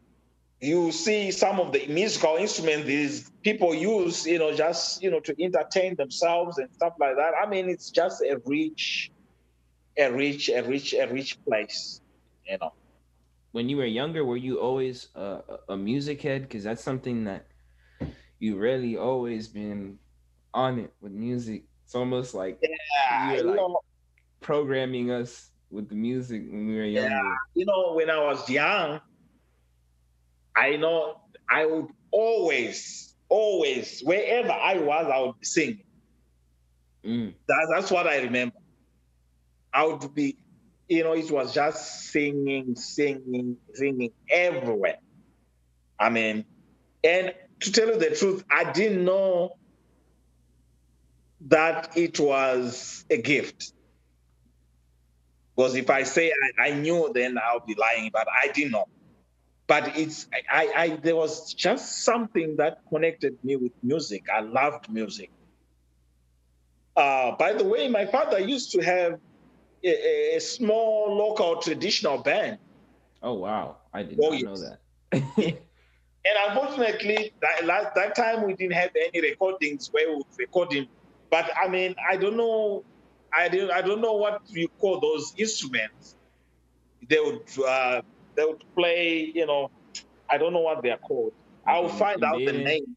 you 0.65 0.91
see 0.91 1.31
some 1.31 1.59
of 1.59 1.71
the 1.71 1.85
musical 1.87 2.37
instruments 2.37 2.87
these 2.87 3.31
people 3.43 3.73
use, 3.73 4.25
you 4.25 4.39
know, 4.39 4.53
just 4.53 5.01
you 5.01 5.11
know 5.11 5.19
to 5.21 5.35
entertain 5.41 5.95
themselves 5.95 6.57
and 6.57 6.73
stuff 6.73 6.93
like 6.99 7.15
that. 7.15 7.33
I 7.41 7.47
mean, 7.47 7.69
it's 7.69 7.91
just 7.91 8.21
a 8.21 8.41
rich, 8.45 9.11
a 9.97 10.09
rich, 10.11 10.49
a 10.49 10.61
rich, 10.63 10.93
a 10.93 11.05
rich 11.07 11.37
place, 11.47 12.01
you 12.47 12.57
know. 12.59 12.73
When 13.51 13.69
you 13.69 13.77
were 13.77 13.85
younger, 13.85 14.25
were 14.25 14.37
you 14.37 14.59
always 14.59 15.07
a, 15.15 15.41
a 15.69 15.77
music 15.77 16.21
head? 16.21 16.41
Because 16.41 16.63
that's 16.63 16.83
something 16.83 17.23
that 17.25 17.47
you 18.39 18.57
really 18.57 18.97
always 18.97 19.47
been 19.47 19.99
on 20.53 20.79
it 20.79 20.93
with 20.99 21.11
music. 21.11 21.63
It's 21.83 21.95
almost 21.95 22.33
like 22.33 22.59
yeah, 22.61 23.35
you're 23.35 23.43
like 23.45 23.55
know, 23.57 23.79
programming 24.41 25.11
us 25.11 25.51
with 25.69 25.89
the 25.89 25.95
music 25.95 26.41
when 26.49 26.67
we 26.67 26.75
were 26.75 26.85
younger. 26.85 27.09
Yeah, 27.09 27.35
you 27.53 27.65
know, 27.65 27.93
when 27.93 28.09
I 28.09 28.19
was 28.23 28.49
young, 28.49 28.99
I 30.55 30.77
know 30.77 31.21
I 31.49 31.65
would 31.65 31.87
always, 32.11 33.13
always, 33.29 34.01
wherever 34.01 34.51
I 34.51 34.77
was, 34.77 35.11
I 35.13 35.19
would 35.19 35.45
sing. 35.45 35.79
Mm. 37.03 37.33
That, 37.47 37.67
that's 37.73 37.91
what 37.91 38.07
I 38.07 38.21
remember. 38.21 38.57
I 39.73 39.85
would 39.85 40.13
be, 40.15 40.37
you 40.87 41.03
know, 41.03 41.13
it 41.13 41.29
was 41.29 41.53
just 41.53 42.11
singing, 42.11 42.75
singing, 42.75 43.57
singing 43.73 44.11
everywhere. 44.29 44.97
I 45.99 46.09
mean, 46.09 46.45
and 47.03 47.33
to 47.61 47.71
tell 47.71 47.87
you 47.87 47.99
the 47.99 48.15
truth, 48.15 48.43
I 48.49 48.71
didn't 48.71 49.03
know 49.03 49.57
that 51.47 51.95
it 51.97 52.19
was 52.19 53.05
a 53.09 53.17
gift. 53.17 53.73
Because 55.55 55.75
if 55.75 55.89
I 55.89 56.03
say 56.03 56.31
I, 56.59 56.67
I 56.67 56.71
knew, 56.73 57.11
then 57.13 57.37
I'll 57.37 57.65
be 57.65 57.75
lying, 57.75 58.09
but 58.11 58.27
I 58.29 58.47
didn't 58.47 58.71
know 58.71 58.87
but 59.67 59.97
it's 59.97 60.27
I, 60.51 60.71
I 60.75 60.99
there 61.01 61.15
was 61.15 61.53
just 61.53 62.03
something 62.03 62.55
that 62.57 62.81
connected 62.89 63.37
me 63.43 63.55
with 63.55 63.71
music. 63.81 64.25
I 64.33 64.41
loved 64.41 64.89
music. 64.89 65.31
Uh, 66.95 67.35
by 67.35 67.53
the 67.53 67.63
way, 67.63 67.89
my 67.89 68.05
father 68.05 68.39
used 68.39 68.71
to 68.71 68.81
have 68.81 69.19
a, 69.83 70.35
a 70.35 70.39
small 70.39 71.15
local 71.15 71.57
traditional 71.57 72.19
band. 72.19 72.57
Oh 73.21 73.33
wow, 73.33 73.77
I 73.93 74.03
did 74.03 74.19
oh, 74.21 74.29
not 74.29 74.39
yes. 74.39 74.43
know 74.43 74.55
that. 74.57 74.79
and 76.25 76.35
unfortunately, 76.47 77.33
that, 77.41 77.93
that 77.95 78.15
time 78.15 78.45
we 78.45 78.53
didn't 78.53 78.73
have 78.73 78.91
any 78.95 79.21
recordings 79.21 79.89
where 79.91 80.09
we 80.09 80.15
were 80.17 80.23
recording. 80.37 80.87
But 81.29 81.49
I 81.57 81.67
mean, 81.67 81.95
I 82.09 82.17
don't 82.17 82.37
know, 82.37 82.83
I 83.33 83.49
don't, 83.49 83.71
I 83.71 83.81
don't 83.81 84.01
know 84.01 84.13
what 84.13 84.41
you 84.49 84.67
call 84.79 84.99
those 84.99 85.33
instruments. 85.37 86.15
They 87.07 87.19
would 87.19 87.41
uh, 87.67 88.01
they 88.35 88.45
would 88.45 88.63
play, 88.75 89.31
you 89.33 89.45
know, 89.45 89.71
I 90.29 90.37
don't 90.37 90.53
know 90.53 90.59
what 90.59 90.81
they're 90.81 90.97
called. 90.97 91.33
I'll 91.65 91.85
mm-hmm. 91.85 91.97
find 91.97 92.23
out 92.23 92.37
the 92.37 92.51
name, 92.51 92.95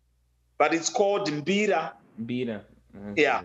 but 0.59 0.75
it's 0.75 0.91
called 0.91 1.29
Mbira. 1.29 1.93
Mbira. 2.21 2.63
Yeah. 3.17 3.43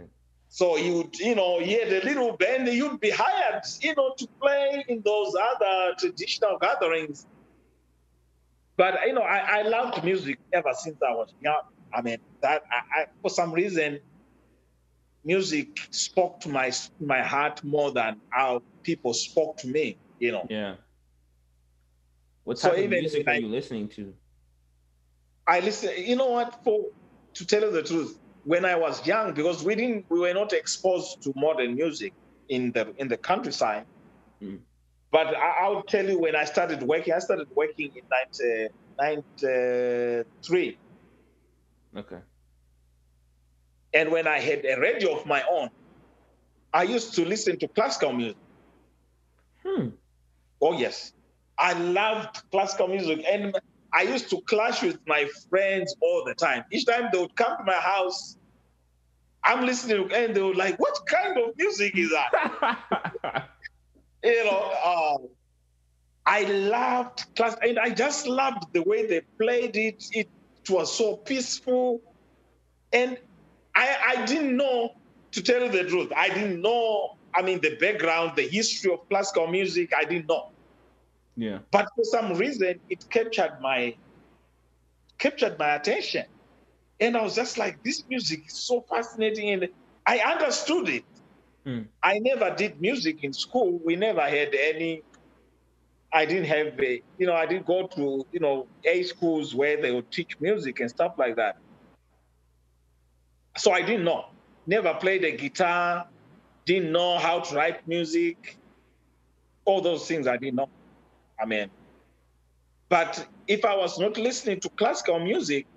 So 0.49 0.77
you 0.77 0.97
would, 0.97 1.19
you 1.19 1.34
know, 1.34 1.60
yeah, 1.60 1.86
the 1.89 2.01
little 2.06 2.38
band, 2.38 2.67
you'd 2.67 2.99
be 2.99 3.10
hired, 3.10 3.63
you 3.82 3.95
know, 3.95 4.13
to 4.17 4.27
play 4.39 4.86
in 4.88 5.01
those 5.03 5.34
other 5.36 5.95
traditional 5.97 6.60
gatherings. 6.60 7.25
But 8.77 8.99
you 9.06 9.13
know, 9.13 9.21
I, 9.21 9.60
I 9.60 9.62
loved 9.63 10.03
music 10.03 10.39
ever 10.51 10.73
since 10.73 10.97
I 11.01 11.12
was 11.12 11.34
young. 11.41 11.62
I 11.91 12.01
mean, 12.01 12.17
that 12.41 12.63
I, 12.71 13.01
I 13.01 13.06
for 13.21 13.29
some 13.29 13.51
reason, 13.51 13.99
music 15.23 15.88
spoke 15.91 16.39
to 16.41 16.49
my 16.49 16.71
my 16.99 17.21
heart 17.21 17.63
more 17.63 17.91
than 17.91 18.21
how 18.29 18.62
people 18.84 19.13
spoke 19.13 19.58
to 19.58 19.67
me. 19.67 19.97
You 20.19 20.34
know. 20.34 20.47
Yeah. 20.49 20.75
What 22.43 22.58
type 22.58 22.75
so 22.75 22.84
of 22.84 22.89
music 22.89 23.27
are 23.27 23.36
you 23.36 23.47
listening 23.47 23.88
to? 23.89 24.13
I 25.47 25.60
listen. 25.60 25.91
You 25.97 26.15
know 26.15 26.29
what? 26.29 26.63
For 26.63 26.86
to 27.36 27.45
tell 27.45 27.62
you 27.62 27.71
the 27.71 27.84
truth, 27.84 28.19
when 28.43 28.65
I 28.65 28.76
was 28.76 29.05
young, 29.07 29.34
because 29.34 29.63
we 29.63 29.76
didn't, 29.76 30.05
we 30.09 30.20
were 30.20 30.34
not 30.34 30.53
exposed 30.53 31.22
to 31.24 31.34
modern 31.36 31.76
music 31.76 32.13
in 32.49 32.72
the 32.72 32.93
in 32.97 33.07
the 33.07 33.17
countryside. 33.17 33.86
Mm. 34.41 34.59
But 35.11 35.36
I, 35.36 35.70
will 35.70 35.84
tell 35.84 36.09
you, 36.09 36.17
when 36.17 36.36
I 36.36 36.43
started 36.43 36.82
working, 36.82 37.13
I 37.13 37.20
started 37.20 37.47
working 37.53 37.91
in 37.95 38.01
1993. 38.97 40.78
Okay. 41.95 42.17
And 43.93 44.11
when 44.11 44.28
I 44.28 44.39
had 44.39 44.65
a 44.65 44.80
radio 44.80 45.15
of 45.15 45.28
my 45.28 45.43
own, 45.47 45.70
I 46.74 46.82
used 46.82 47.13
to 47.13 47.26
listen 47.26 47.59
to 47.59 47.67
classical 47.67 48.11
music. 48.11 48.38
Hmm. 49.63 49.89
Oh 50.59 50.74
yes. 50.74 51.13
I 51.58 51.74
loved 51.74 52.49
classical 52.51 52.88
music. 52.88 53.24
And 53.30 53.56
I 53.93 54.04
used 54.04 54.30
to 54.32 54.41
clash 54.41 54.82
with 54.82 54.99
my 55.08 55.28
friends 55.49 55.95
all 56.01 56.24
the 56.26 56.34
time. 56.34 56.66
Each 56.72 56.86
time 56.86 57.10
they 57.12 57.20
would 57.20 57.36
come 57.36 57.58
to 57.58 57.64
my 57.64 57.74
house, 57.74 58.38
I'm 59.43 59.66
listening 59.66 60.10
and 60.14 60.34
they 60.36 60.41
were 60.41 60.56
like, 60.56 60.80
what 60.80 60.97
kind 61.06 61.38
of 61.38 61.56
music 61.58 61.97
is 61.97 62.10
that? 62.12 63.49
you 64.24 64.43
know, 64.45 64.72
uh, 64.84 65.18
I 66.26 66.43
loved 66.45 67.36
class 67.36 67.56
and 67.62 67.78
I 67.78 67.89
just 67.89 68.26
loved 68.26 68.72
the 68.74 68.82
way 68.84 69.06
they 69.06 69.22
played 69.38 69.76
it. 69.76 70.06
It 70.14 70.30
was 70.70 70.95
so 70.95 71.18
peaceful. 71.18 72.01
And 72.93 73.18
I, 73.76 74.16
I 74.18 74.26
didn't 74.26 74.56
know, 74.56 74.95
to 75.32 75.41
tell 75.41 75.62
you 75.62 75.70
the 75.70 75.89
truth, 75.89 76.12
I 76.16 76.30
didn't 76.30 76.62
know, 76.62 77.18
I 77.36 77.41
mean, 77.41 77.60
the 77.62 77.76
background, 77.76 78.34
the 78.36 78.47
history 78.47 78.93
of 78.93 79.08
classical 79.10 79.47
music, 79.47 79.91
I 79.95 80.06
didn't 80.06 80.30
know. 80.30 80.53
Yeah. 81.36 81.59
But 81.71 81.88
for 81.95 82.03
some 82.03 82.34
reason, 82.34 82.79
it 82.89 83.09
captured 83.09 83.57
my 83.61 83.95
captured 85.17 85.57
my 85.57 85.75
attention. 85.75 86.25
And 86.99 87.17
I 87.17 87.21
was 87.21 87.36
just 87.36 87.57
like, 87.57 87.84
this 87.84 88.03
music 88.07 88.47
is 88.47 88.53
so 88.53 88.81
fascinating. 88.81 89.49
And 89.51 89.69
I 90.05 90.19
understood 90.19 90.89
it. 90.89 91.05
Hmm. 91.65 91.81
I 92.01 92.19
never 92.19 92.53
did 92.55 92.81
music 92.81 93.23
in 93.23 93.34
school. 93.34 93.79
We 93.84 93.95
never 93.95 94.21
had 94.21 94.53
any. 94.53 95.01
I 96.11 96.25
didn't 96.25 96.45
have 96.45 96.79
a, 96.79 97.01
you 97.17 97.25
know, 97.25 97.34
I 97.34 97.47
didn't 97.47 97.65
go 97.65 97.88
to, 97.88 98.25
you 98.31 98.39
know, 98.39 98.67
A 98.84 99.01
schools 99.03 99.55
where 99.55 99.81
they 99.81 99.91
would 99.91 100.11
teach 100.11 100.39
music 100.39 100.79
and 100.79 100.89
stuff 100.89 101.13
like 101.17 101.38
that. 101.38 101.57
So 103.57 103.71
I 103.71 103.81
didn't 103.81 104.03
know. 104.03 104.25
Never 104.67 104.93
played 104.93 105.23
a 105.23 105.36
guitar, 105.36 106.07
didn't 106.65 106.91
know 106.91 107.17
how 107.17 107.39
to 107.39 107.55
write 107.55 107.88
music. 107.88 108.57
All 109.65 109.81
those 109.81 110.07
things 110.07 110.27
I 110.27 110.38
didn't 110.38 110.55
know. 110.55 110.69
I 111.43 111.45
mean, 111.45 111.69
but 112.87 113.27
if 113.49 113.65
I 113.65 113.75
was 113.75 113.99
not 113.99 114.17
listening 114.17 114.61
to 114.61 114.69
classical 114.69 115.19
music, 115.19 115.67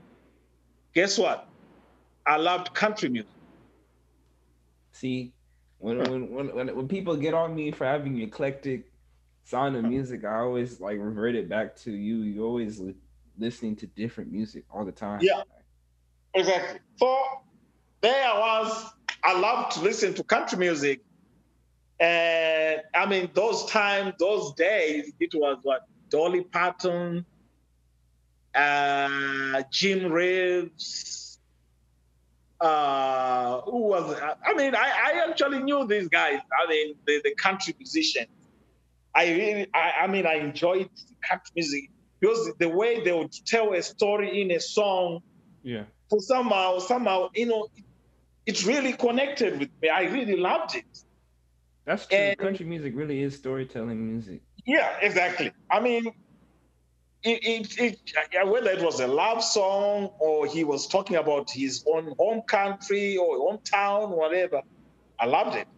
guess 0.95 1.19
what? 1.19 1.49
I 2.25 2.37
loved 2.37 2.73
country 2.73 3.09
music. 3.09 3.31
See, 4.93 5.33
when 5.79 5.99
when 5.99 6.31
when 6.31 6.55
when, 6.55 6.77
when 6.77 6.89
people 6.89 7.17
get 7.17 7.35
on 7.35 7.57
me 7.57 7.73
for 7.73 7.85
having 7.85 8.21
eclectic 8.23 8.93
sound 9.43 9.75
of 9.75 9.85
music, 9.85 10.25
I 10.25 10.39
always 10.39 10.81
like 10.81 10.99
revert 11.01 11.35
it 11.35 11.49
back 11.49 11.75
to 11.79 11.91
you. 11.91 12.23
You 12.23 12.45
always 12.45 12.79
li- 12.79 12.95
listening 13.37 13.75
to 13.77 13.89
different 13.89 14.31
music 14.31 14.65
all 14.71 14.85
the 14.85 14.93
time. 14.93 15.21
Yeah. 15.21 15.43
Exactly. 16.35 16.79
So 16.97 17.19
there 18.03 18.25
I 18.25 18.39
was. 18.39 18.93
I 19.25 19.37
loved 19.37 19.73
to 19.73 19.81
listen 19.81 20.15
to 20.15 20.23
country 20.23 20.59
music. 20.59 21.01
And 21.99 22.83
I 22.95 23.07
mean, 23.07 23.31
those 23.33 23.67
times, 23.67 24.15
those 24.19 24.53
days, 24.55 25.13
it 25.19 25.31
was 25.35 25.59
what 25.63 25.83
Dolly 26.11 26.43
Parton, 26.43 27.25
uh, 28.55 29.63
Jim 29.71 30.13
Reeves. 30.13 31.39
Uh, 32.61 33.61
who 33.63 33.79
was? 33.79 34.19
I 34.47 34.55
mean, 34.55 34.75
I, 34.75 34.91
I 35.07 35.29
actually 35.29 35.63
knew 35.63 35.87
these 35.87 36.09
guys. 36.09 36.41
I 36.65 36.69
mean, 36.71 36.95
the, 37.07 37.21
the 37.23 37.35
country 37.35 37.75
musicians. 37.79 38.29
I 39.15 39.29
really, 39.31 39.67
I, 39.75 39.93
I 40.03 40.07
mean, 40.07 40.27
I 40.27 40.35
enjoyed 40.35 40.89
country 41.27 41.53
music 41.55 41.91
because 42.21 42.51
the 42.59 42.69
way 42.69 43.03
they 43.05 43.13
would 43.13 43.33
tell 43.47 43.73
a 43.73 43.83
story 43.83 44.41
in 44.43 44.51
a 44.51 44.61
song, 44.61 45.21
Yeah. 45.63 45.85
for 46.09 46.21
somehow, 46.21 46.79
somehow, 46.79 47.31
you 47.35 47.47
know, 47.47 47.69
it, 47.77 47.85
it 48.47 48.67
really 48.67 48.93
connected 48.93 49.59
with 49.59 49.71
me. 49.83 49.89
I 49.89 50.03
really 50.05 50.37
loved 50.37 50.77
it. 50.77 50.85
That's 51.87 52.07
true. 52.07 52.19
And- 52.19 52.39
Country 52.39 52.67
music 52.67 52.93
really 52.97 53.23
is 53.23 53.37
storytelling 53.37 54.05
music. 54.07 54.43
Yeah, 54.67 54.97
exactly. 55.01 55.53
I 55.71 55.81
mean, 55.81 56.07
it, 57.23 57.79
it, 57.79 58.03
it, 58.33 58.49
whether 58.49 58.71
it 58.71 58.83
was 58.83 59.01
a 59.01 59.07
love 59.07 59.43
song 59.43 60.11
or 60.19 60.47
he 60.47 60.65
was 60.65 60.89
talking 60.89 61.17
about 61.17 61.51
his 61.51 61.85
own 61.87 62.15
home 62.19 62.43
country 62.43 63.17
or 63.17 63.39
hometown, 63.39 64.11
whatever, 64.11 64.63
I 65.19 65.27
loved 65.27 65.57
it. 65.57 65.69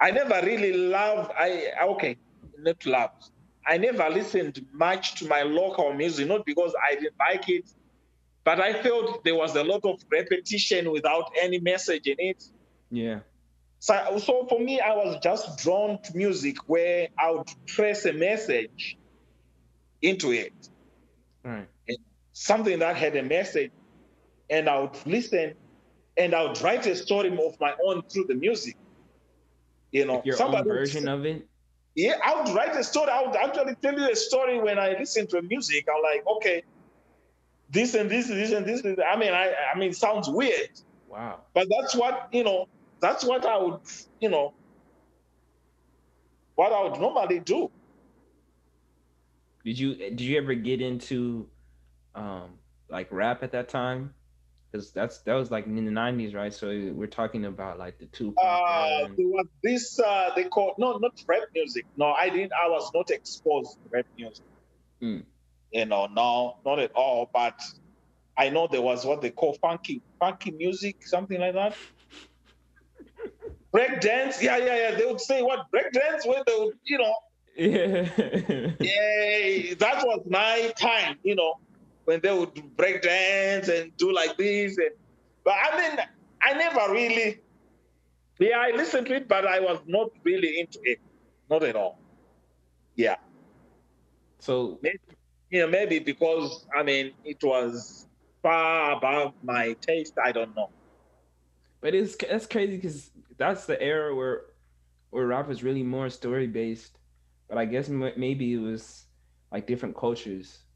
I 0.00 0.10
never 0.10 0.44
really 0.44 0.72
loved. 0.72 1.30
I 1.38 1.70
okay, 1.90 2.16
not 2.58 2.84
loved. 2.84 3.30
I 3.64 3.78
never 3.78 4.10
listened 4.10 4.66
much 4.72 5.14
to 5.20 5.28
my 5.28 5.42
local 5.42 5.92
music, 5.94 6.26
not 6.26 6.44
because 6.44 6.74
I 6.90 6.96
didn't 6.96 7.14
like 7.20 7.48
it, 7.48 7.70
but 8.42 8.60
I 8.60 8.82
felt 8.82 9.22
there 9.22 9.36
was 9.36 9.54
a 9.54 9.62
lot 9.62 9.84
of 9.84 10.00
repetition 10.10 10.90
without 10.90 11.30
any 11.40 11.60
message 11.60 12.08
in 12.08 12.16
it. 12.18 12.42
Yeah. 12.90 13.20
So, 13.82 14.16
so 14.18 14.46
for 14.48 14.60
me, 14.60 14.78
I 14.80 14.94
was 14.94 15.18
just 15.24 15.58
drawn 15.58 16.00
to 16.02 16.16
music 16.16 16.56
where 16.68 17.08
I 17.18 17.32
would 17.32 17.48
press 17.66 18.04
a 18.04 18.12
message 18.12 18.96
into 20.00 20.30
it, 20.30 20.52
right. 21.44 21.66
something 22.32 22.78
that 22.78 22.94
had 22.94 23.16
a 23.16 23.24
message, 23.24 23.72
and 24.48 24.68
I 24.68 24.78
would 24.78 24.96
listen, 25.04 25.54
and 26.16 26.32
I 26.32 26.44
would 26.44 26.60
write 26.62 26.86
a 26.86 26.94
story 26.94 27.36
of 27.36 27.58
my 27.58 27.74
own 27.84 28.02
through 28.02 28.26
the 28.28 28.36
music. 28.36 28.76
You 29.90 30.04
know, 30.06 30.22
Your 30.24 30.36
somebody 30.36 30.70
own 30.70 30.76
version 30.76 31.02
say- 31.06 31.10
of 31.10 31.26
it. 31.26 31.44
yeah, 31.96 32.14
I 32.24 32.40
would 32.40 32.54
write 32.54 32.76
a 32.76 32.84
story. 32.84 33.10
I 33.10 33.22
would 33.26 33.34
actually 33.34 33.74
tell 33.82 33.98
you 33.98 34.08
a 34.08 34.14
story 34.14 34.60
when 34.60 34.78
I 34.78 34.94
listen 34.96 35.26
to 35.26 35.42
music. 35.42 35.88
I'm 35.92 36.00
like, 36.04 36.24
okay, 36.36 36.62
this 37.68 37.94
and 37.94 38.08
this, 38.08 38.28
this 38.28 38.52
and 38.52 38.64
this. 38.64 38.80
I 39.04 39.16
mean, 39.16 39.32
I, 39.32 39.52
I 39.74 39.76
mean, 39.76 39.90
it 39.90 39.96
sounds 39.96 40.28
weird, 40.30 40.70
Wow. 41.08 41.40
but 41.52 41.66
that's 41.68 41.96
what 41.96 42.28
you 42.30 42.44
know. 42.44 42.68
That's 43.02 43.24
what 43.24 43.44
I 43.44 43.58
would, 43.58 43.80
you 44.20 44.28
know, 44.30 44.54
what 46.54 46.72
I 46.72 46.84
would 46.84 47.00
normally 47.00 47.40
do. 47.40 47.68
Did 49.64 49.78
you 49.78 49.94
did 49.96 50.20
you 50.20 50.38
ever 50.38 50.54
get 50.54 50.80
into 50.80 51.48
um 52.14 52.58
like 52.88 53.08
rap 53.10 53.42
at 53.42 53.50
that 53.52 53.68
time? 53.68 54.14
Because 54.70 54.92
that's 54.92 55.18
that 55.22 55.34
was 55.34 55.50
like 55.50 55.66
in 55.66 55.84
the 55.84 55.90
nineties, 55.90 56.32
right? 56.32 56.54
So 56.54 56.68
we're 56.68 57.08
talking 57.08 57.44
about 57.44 57.76
like 57.76 57.98
the 57.98 58.06
two. 58.06 58.34
Uh, 58.42 59.08
there 59.16 59.26
was 59.26 59.46
this 59.64 59.98
uh, 59.98 60.30
they 60.36 60.44
call 60.44 60.74
no, 60.78 60.96
not 60.98 61.12
rap 61.26 61.42
music. 61.54 61.84
No, 61.96 62.12
I 62.12 62.28
didn't. 62.28 62.52
I 62.52 62.68
was 62.68 62.88
not 62.94 63.10
exposed 63.10 63.72
to 63.72 63.90
rap 63.90 64.06
music. 64.16 64.44
Hmm. 65.00 65.18
You 65.72 65.86
know, 65.86 66.06
no, 66.06 66.58
not 66.64 66.78
at 66.78 66.92
all. 66.92 67.28
But 67.34 67.60
I 68.38 68.48
know 68.50 68.68
there 68.70 68.80
was 68.80 69.04
what 69.04 69.22
they 69.22 69.30
call 69.30 69.54
funky, 69.54 70.02
funky 70.20 70.52
music, 70.52 71.04
something 71.04 71.40
like 71.40 71.54
that. 71.54 71.74
Break 73.72 74.00
dance, 74.00 74.42
yeah, 74.42 74.58
yeah, 74.58 74.90
yeah. 74.90 74.96
They 74.96 75.06
would 75.06 75.20
say 75.20 75.42
what 75.42 75.70
break 75.70 75.92
dance 75.92 76.26
when 76.26 76.42
they 76.46 76.54
would, 76.58 76.74
you 76.84 76.98
know, 76.98 77.14
yeah. 77.56 78.08
yeah, 78.80 79.74
that 79.78 80.04
was 80.06 80.22
my 80.28 80.72
time, 80.78 81.18
you 81.22 81.34
know, 81.34 81.60
when 82.04 82.20
they 82.20 82.32
would 82.36 82.76
break 82.76 83.02
dance 83.02 83.68
and 83.68 83.96
do 83.96 84.12
like 84.12 84.36
this. 84.38 84.78
And, 84.78 84.90
but 85.44 85.54
I 85.62 85.78
mean, 85.78 85.98
I 86.42 86.54
never 86.54 86.92
really, 86.92 87.40
yeah, 88.38 88.58
I 88.58 88.70
listened 88.76 89.06
to 89.08 89.16
it, 89.16 89.28
but 89.28 89.46
I 89.46 89.60
was 89.60 89.80
not 89.86 90.10
really 90.24 90.60
into 90.60 90.80
it, 90.84 91.00
not 91.50 91.62
at 91.64 91.76
all. 91.76 91.98
Yeah, 92.96 93.16
so 94.40 94.80
you 95.50 95.60
know, 95.60 95.68
maybe 95.68 96.00
because 96.00 96.66
I 96.76 96.82
mean, 96.82 97.12
it 97.24 97.42
was 97.44 98.06
far 98.42 98.92
above 98.92 99.34
my 99.42 99.74
taste. 99.80 100.14
I 100.22 100.32
don't 100.32 100.54
know. 100.56 100.70
But 101.82 101.94
it's 101.94 102.16
that's 102.16 102.46
crazy 102.46 102.76
because 102.76 103.12
that's 103.38 103.66
the 103.66 103.80
era 103.82 104.14
where 104.16 104.42
where 105.10 105.26
rap 105.26 105.48
was 105.48 105.64
really 105.64 105.84
more 105.84 106.10
story 106.10 106.48
based. 106.48 106.98
But 107.48 107.58
I 107.58 107.66
guess 107.66 107.90
m- 107.90 108.14
maybe 108.16 108.54
it 108.54 108.58
was 108.60 109.08
like 109.52 109.66
different 109.66 109.96
cultures 109.96 110.66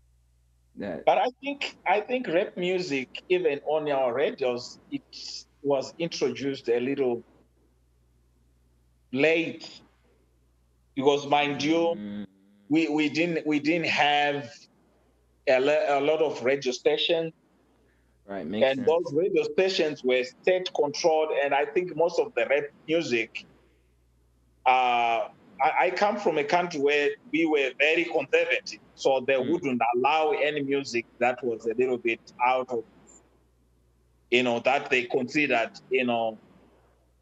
that 0.77 1.07
But 1.07 1.19
I 1.19 1.29
think 1.43 1.79
I 1.87 2.01
think 2.03 2.29
rap 2.29 2.57
music, 2.57 3.09
even 3.29 3.61
on 3.67 3.91
our 3.91 4.15
radios, 4.15 4.79
it 4.91 5.03
was 5.63 5.95
introduced 5.99 6.69
a 6.69 6.81
little 6.81 7.25
late. 9.13 9.83
Because, 10.97 11.27
mind 11.27 11.63
you, 11.63 11.95
Mm, 11.95 12.25
we, 12.69 12.89
we 12.89 13.09
didn't 13.11 13.47
we 13.47 13.61
didn't 13.61 13.89
have 13.89 14.51
a, 15.49 15.61
le- 15.61 15.99
a 15.99 16.01
lot 16.01 16.23
of 16.23 16.43
radio 16.45 16.73
stations, 16.73 17.33
right 18.29 18.47
makes 18.47 18.67
and 18.67 18.79
sense. 18.79 18.89
those 18.89 19.15
radio 19.15 19.43
stations 19.45 20.03
were 20.05 20.25
state 20.25 20.69
controlled. 20.75 21.31
And 21.43 21.55
I 21.55 21.65
think 21.67 21.95
most 21.97 22.19
of 22.19 22.33
the 22.35 22.47
rap 22.47 22.65
music. 22.87 23.45
Uh, 24.67 25.29
I, 25.63 25.71
I 25.81 25.91
come 25.91 26.17
from 26.19 26.39
a 26.39 26.45
country 26.45 26.81
where 26.81 27.11
we 27.33 27.47
were 27.47 27.71
very 27.79 28.05
conservative, 28.05 28.81
so 28.95 29.25
they 29.27 29.35
Mm. 29.35 29.51
wouldn't 29.51 29.83
allow 29.97 30.33
any 30.33 30.63
music 30.63 31.07
that 31.21 31.43
was 31.43 31.65
a 31.67 31.75
little 31.75 31.99
bit 31.99 32.21
out 32.45 32.69
of, 32.71 32.85
you 34.31 34.43
know, 34.43 34.59
that 34.61 34.91
they 34.91 35.05
considered, 35.05 35.71
you 35.91 36.05
know, 36.05 36.39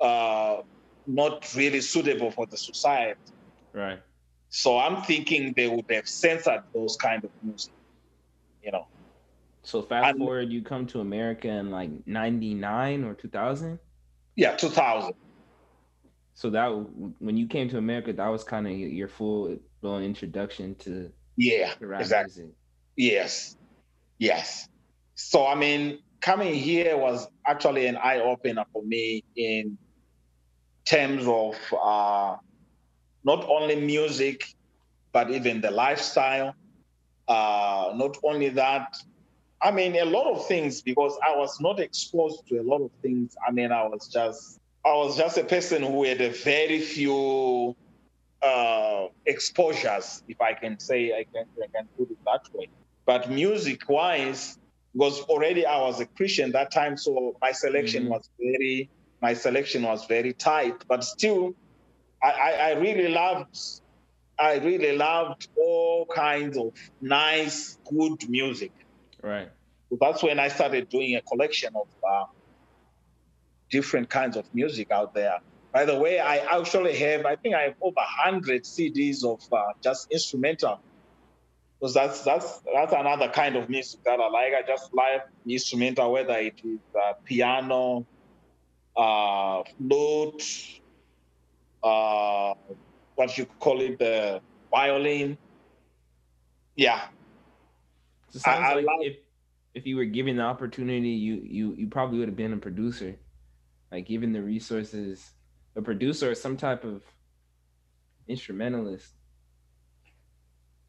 uh, 0.01 0.63
not 1.07 1.55
really 1.55 1.81
suitable 1.81 2.31
for 2.31 2.47
the 2.47 2.57
society. 2.57 3.21
right. 3.75 4.01
So 4.49 4.79
I'm 4.79 5.03
thinking 5.03 5.53
they 5.57 5.69
would 5.69 5.91
have 5.91 6.07
censored 6.09 6.63
those 6.73 6.97
kind 6.97 7.25
of 7.25 7.31
music, 7.43 7.75
you 8.63 8.73
know. 8.73 8.87
So 9.65 9.83
fast 9.83 10.11
And- 10.11 10.19
forward, 10.19 10.53
you 10.53 10.63
come 10.63 10.87
to 10.89 11.01
America 11.01 11.49
in 11.49 11.71
like 11.71 11.91
'99 12.07 13.05
or 13.05 13.15
2000. 13.15 13.79
Yeah, 14.37 14.57
2000. 14.57 15.15
So 16.35 16.51
that 16.51 16.69
when 17.21 17.37
you 17.37 17.47
came 17.47 17.69
to 17.71 17.79
America, 17.79 18.13
that 18.13 18.29
was 18.29 18.45
kind 18.45 18.67
of 18.67 18.73
your 18.73 19.09
full 19.09 19.57
blown 19.81 20.03
introduction 20.03 20.75
to 20.77 21.11
Yeah, 21.37 21.73
rap 21.81 22.01
exactly. 22.01 22.43
music. 22.43 22.57
Yes, 22.97 23.57
yes. 24.19 24.69
So 25.15 25.47
I 25.47 25.55
mean, 25.55 26.01
coming 26.21 26.55
here 26.55 26.97
was 26.97 27.27
actually 27.47 27.87
an 27.87 27.97
eye 27.97 28.21
opener 28.21 28.65
for 28.73 28.83
me 28.83 29.25
in 29.37 29.79
terms 30.85 31.27
of 31.27 31.55
uh, 31.83 32.37
not 33.25 33.49
only 33.49 33.77
music, 33.81 34.45
but 35.13 35.31
even 35.31 35.61
the 35.61 35.71
lifestyle. 35.71 36.55
Uh, 37.29 37.93
not 37.95 38.19
only 38.23 38.51
that, 38.51 38.97
I 39.65 39.71
mean, 39.71 39.97
a 39.97 40.05
lot 40.05 40.31
of 40.31 40.47
things 40.47 40.83
because 40.83 41.19
I 41.27 41.35
was 41.35 41.59
not 41.59 41.81
exposed 41.81 42.47
to 42.49 42.59
a 42.59 42.63
lot 42.63 42.83
of 42.83 42.91
things. 43.01 43.35
I 43.49 43.51
mean, 43.51 43.73
I 43.73 43.87
was 43.87 44.09
just, 44.09 44.61
I 44.85 44.93
was 44.93 45.17
just 45.17 45.39
a 45.39 45.45
person 45.45 45.83
who 45.83 46.05
had 46.05 46.21
a 46.21 46.29
very 46.29 46.81
few 46.81 47.75
uh, 48.43 49.07
exposures, 49.25 50.23
if 50.29 50.39
I 50.43 50.53
can 50.53 50.79
say, 50.79 51.19
I 51.19 51.25
can, 51.33 51.47
I 51.63 51.67
can 51.75 51.89
put 51.97 52.11
it 52.11 52.19
that 52.27 52.43
way. 52.53 52.69
But 53.07 53.31
music-wise, 53.31 54.59
because 54.93 55.23
already 55.23 55.65
I 55.65 55.81
was 55.81 55.99
a 55.99 56.07
Christian 56.07 56.53
that 56.53 56.71
time, 56.71 56.99
so 56.99 57.35
my 57.41 57.53
selection 57.53 58.03
mm-hmm. 58.03 58.13
was 58.13 58.29
very, 58.39 58.91
my 59.23 59.33
selection 59.33 59.85
was 59.85 60.05
very 60.05 60.35
tight. 60.35 60.85
But 60.87 61.05
still, 61.05 61.55
I, 62.23 62.31
I, 62.31 62.51
I 62.51 62.71
really 62.73 63.09
loved 63.09 63.59
I 64.37 64.57
really 64.57 64.97
loved 64.97 65.47
all 65.57 66.07
kinds 66.07 66.59
of 66.59 66.73
nice, 67.01 67.79
good 67.85 68.29
music. 68.29 68.73
Right. 69.25 69.49
So 69.89 69.97
that's 69.99 70.23
when 70.23 70.39
I 70.39 70.49
started 70.49 70.91
doing 70.91 71.17
a 71.17 71.23
collection 71.23 71.75
of 71.75 71.89
uh, 72.07 72.25
different 73.71 74.11
kinds 74.11 74.37
of 74.37 74.45
music 74.55 74.91
out 74.91 75.15
there. 75.15 75.39
By 75.73 75.87
the 75.87 75.99
way, 75.99 76.21
I 76.21 76.37
actually 76.59 76.95
have, 76.99 77.25
I 77.25 77.35
think 77.37 77.55
I 77.55 77.63
have 77.63 77.75
over 77.81 77.97
100 77.97 78.65
CDs 78.65 79.25
of 79.25 79.41
uh, 79.51 79.73
just 79.83 80.13
instrumental. 80.13 80.79
Because 81.81 81.95
that's, 81.95 82.21
that's, 82.23 82.61
that's 82.73 82.93
another 82.93 83.29
kind 83.29 83.57
of 83.57 83.71
music 83.71 84.05
that 84.05 84.21
I 84.21 84.29
like. 84.29 84.53
I 84.53 84.63
just 84.67 84.93
like 84.93 85.23
instrumental, 85.49 86.13
whether 86.13 86.37
it 86.37 86.61
is 86.63 86.81
uh, 86.95 87.15
piano, 87.25 88.07
uh, 88.95 89.63
flute, 89.79 90.81
uh, 91.83 92.55
what 93.15 93.39
you 93.39 93.47
call 93.59 93.81
it, 93.81 93.99
the 93.99 94.43
violin. 94.71 95.39
Yeah. 96.77 97.01
So 98.35 98.41
sounds 98.41 98.65
I, 98.67 98.75
like 98.75 98.87
I 98.87 99.05
if, 99.05 99.17
if 99.75 99.87
you 99.87 99.95
were 99.95 100.05
given 100.05 100.39
the 100.39 100.43
opportunity, 100.43 101.11
you 101.11 101.41
you 101.45 101.75
you 101.79 101.87
probably 101.87 102.19
would 102.19 102.27
have 102.27 102.37
been 102.37 102.53
a 102.53 102.57
producer, 102.57 103.15
like 103.93 104.09
given 104.09 104.33
the 104.33 104.43
resources, 104.43 105.31
a 105.77 105.83
producer 105.83 106.33
or 106.33 106.35
some 106.35 106.57
type 106.57 106.83
of 106.83 107.03
instrumentalist. 108.27 109.13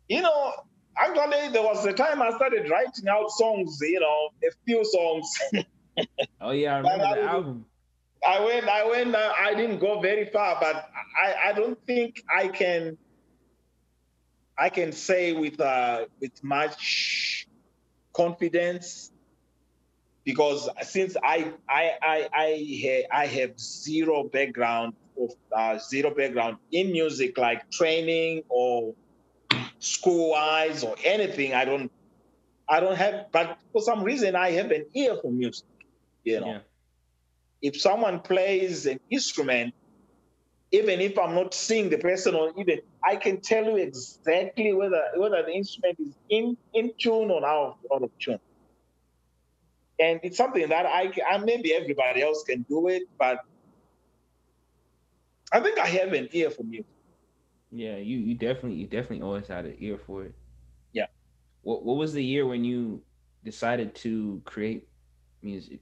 You 0.10 0.24
know, 0.24 0.54
actually, 0.98 1.50
there 1.50 1.62
was 1.62 1.86
a 1.86 1.94
time 1.94 2.20
I 2.20 2.32
started 2.32 2.68
writing 2.68 3.08
out 3.08 3.30
songs. 3.30 3.78
You 3.80 4.00
know, 4.00 4.30
a 4.44 4.52
few 4.66 4.84
songs. 4.84 5.32
oh 6.42 6.50
yeah, 6.50 6.74
I 6.74 6.78
remember 6.80 7.22
the 7.22 7.28
album. 7.28 7.66
I 8.28 8.44
went, 8.44 8.68
I 8.68 8.88
went, 8.88 9.14
uh, 9.14 9.34
I 9.40 9.54
didn't 9.54 9.78
go 9.78 10.00
very 10.00 10.26
far, 10.26 10.58
but 10.60 10.90
I, 11.24 11.50
I 11.50 11.54
don't 11.54 11.78
think 11.86 12.24
I 12.36 12.48
can, 12.48 12.98
I 14.58 14.70
can 14.70 14.92
say 14.94 15.34
with 15.34 15.60
uh, 15.60 16.06
with 16.20 16.44
much 16.44 17.25
confidence 18.16 19.12
because 20.24 20.70
since 20.82 21.16
I 21.24 21.52
I 21.70 21.92
I 22.02 22.30
I, 22.34 23.06
I 23.12 23.26
have 23.28 23.60
zero 23.60 24.24
background 24.24 24.94
of 25.20 25.32
uh, 25.56 25.78
zero 25.78 26.14
background 26.14 26.58
in 26.72 26.92
music 26.92 27.38
like 27.38 27.70
training 27.72 28.44
or 28.50 28.94
school 29.80 30.32
wise 30.32 30.84
or 30.84 30.96
anything 31.04 31.54
I 31.54 31.66
don't 31.66 31.92
I 32.68 32.80
don't 32.80 32.96
have 32.96 33.28
but 33.32 33.58
for 33.72 33.82
some 33.82 34.04
reason 34.04 34.36
I 34.36 34.52
have 34.52 34.72
an 34.72 34.86
ear 34.94 35.18
for 35.22 35.32
music 35.32 35.68
you 36.26 36.40
know. 36.40 36.48
Yeah. 36.48 36.60
If 37.62 37.80
someone 37.80 38.20
plays 38.20 38.86
an 38.86 39.00
instrument, 39.10 39.74
even 40.76 41.00
if 41.02 41.18
I'm 41.18 41.34
not 41.36 41.54
seeing 41.54 41.90
the 41.90 41.98
person 41.98 42.36
or 42.36 42.52
even 42.58 42.80
I 43.04 43.16
can 43.16 43.40
tell 43.42 43.64
you 43.66 43.78
exactly 43.78 44.74
whether 44.74 45.04
whether 45.16 45.42
the 45.44 45.52
instrument 45.52 45.98
is 46.00 46.14
in, 46.30 46.58
in 46.74 46.92
tune 47.00 47.32
or 47.32 47.46
out, 47.46 47.78
out 47.94 48.04
of 48.04 48.12
tune. 48.20 48.40
And 50.00 50.20
it's 50.24 50.38
something 50.38 50.68
that 50.70 50.86
I, 50.86 51.12
I 51.30 51.38
maybe 51.38 51.74
everybody 51.74 52.22
else 52.22 52.44
can 52.44 52.64
do 52.64 52.88
it, 52.90 53.04
but 53.18 53.40
I 55.52 55.62
think 55.62 55.80
I 55.80 55.88
have 55.88 56.12
an 56.14 56.28
ear 56.34 56.50
for 56.50 56.64
music. 56.64 56.86
Yeah, 57.72 57.98
you 57.98 58.18
you 58.18 58.36
definitely 58.36 58.76
you 58.76 58.88
definitely 58.88 59.22
always 59.22 59.48
had 59.48 59.66
an 59.66 59.76
ear 59.80 59.98
for 59.98 60.26
it. 60.26 60.36
Yeah. 60.92 61.08
What 61.62 61.86
what 61.86 61.98
was 61.98 62.14
the 62.14 62.24
year 62.24 62.46
when 62.46 62.64
you 62.64 63.02
decided 63.44 63.96
to 63.96 64.42
create 64.46 64.88
music? 65.42 65.80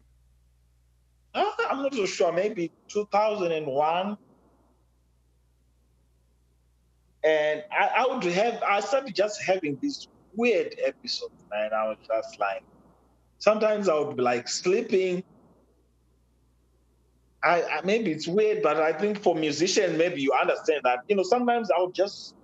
Uh, 1.33 1.45
I'm 1.69 1.81
not 1.81 1.93
so 1.95 2.05
sure, 2.05 2.31
maybe 2.31 2.71
2001. 2.89 4.17
And 7.24 7.63
I, 7.71 7.89
I 7.97 8.13
would 8.13 8.24
have, 8.24 8.61
I 8.63 8.80
started 8.82 9.15
just 9.15 9.41
having 9.41 9.78
these 9.82 10.07
weird 10.36 10.76
episodes, 10.84 11.41
man. 11.51 11.71
I 11.74 11.88
was 11.88 11.97
just 12.07 12.39
like, 12.39 12.63
sometimes 13.39 13.88
I 13.88 13.97
would 13.97 14.17
be 14.17 14.24
like 14.24 14.47
sleeping. 14.47 15.24
I, 17.41 17.63
I, 17.63 17.82
maybe 17.84 18.11
it's 18.11 18.28
weird, 18.28 18.61
but 18.61 18.78
I 18.78 18.93
think 18.93 19.21
for 19.21 19.36
musicians, 19.36 19.97
maybe 19.97 20.21
you 20.21 20.34
understand 20.34 20.82
that. 20.84 20.99
You 21.07 21.15
know, 21.15 21.24
sometimes 21.24 21.69
I 21.71 21.80
would 21.82 21.93
just 21.93 22.36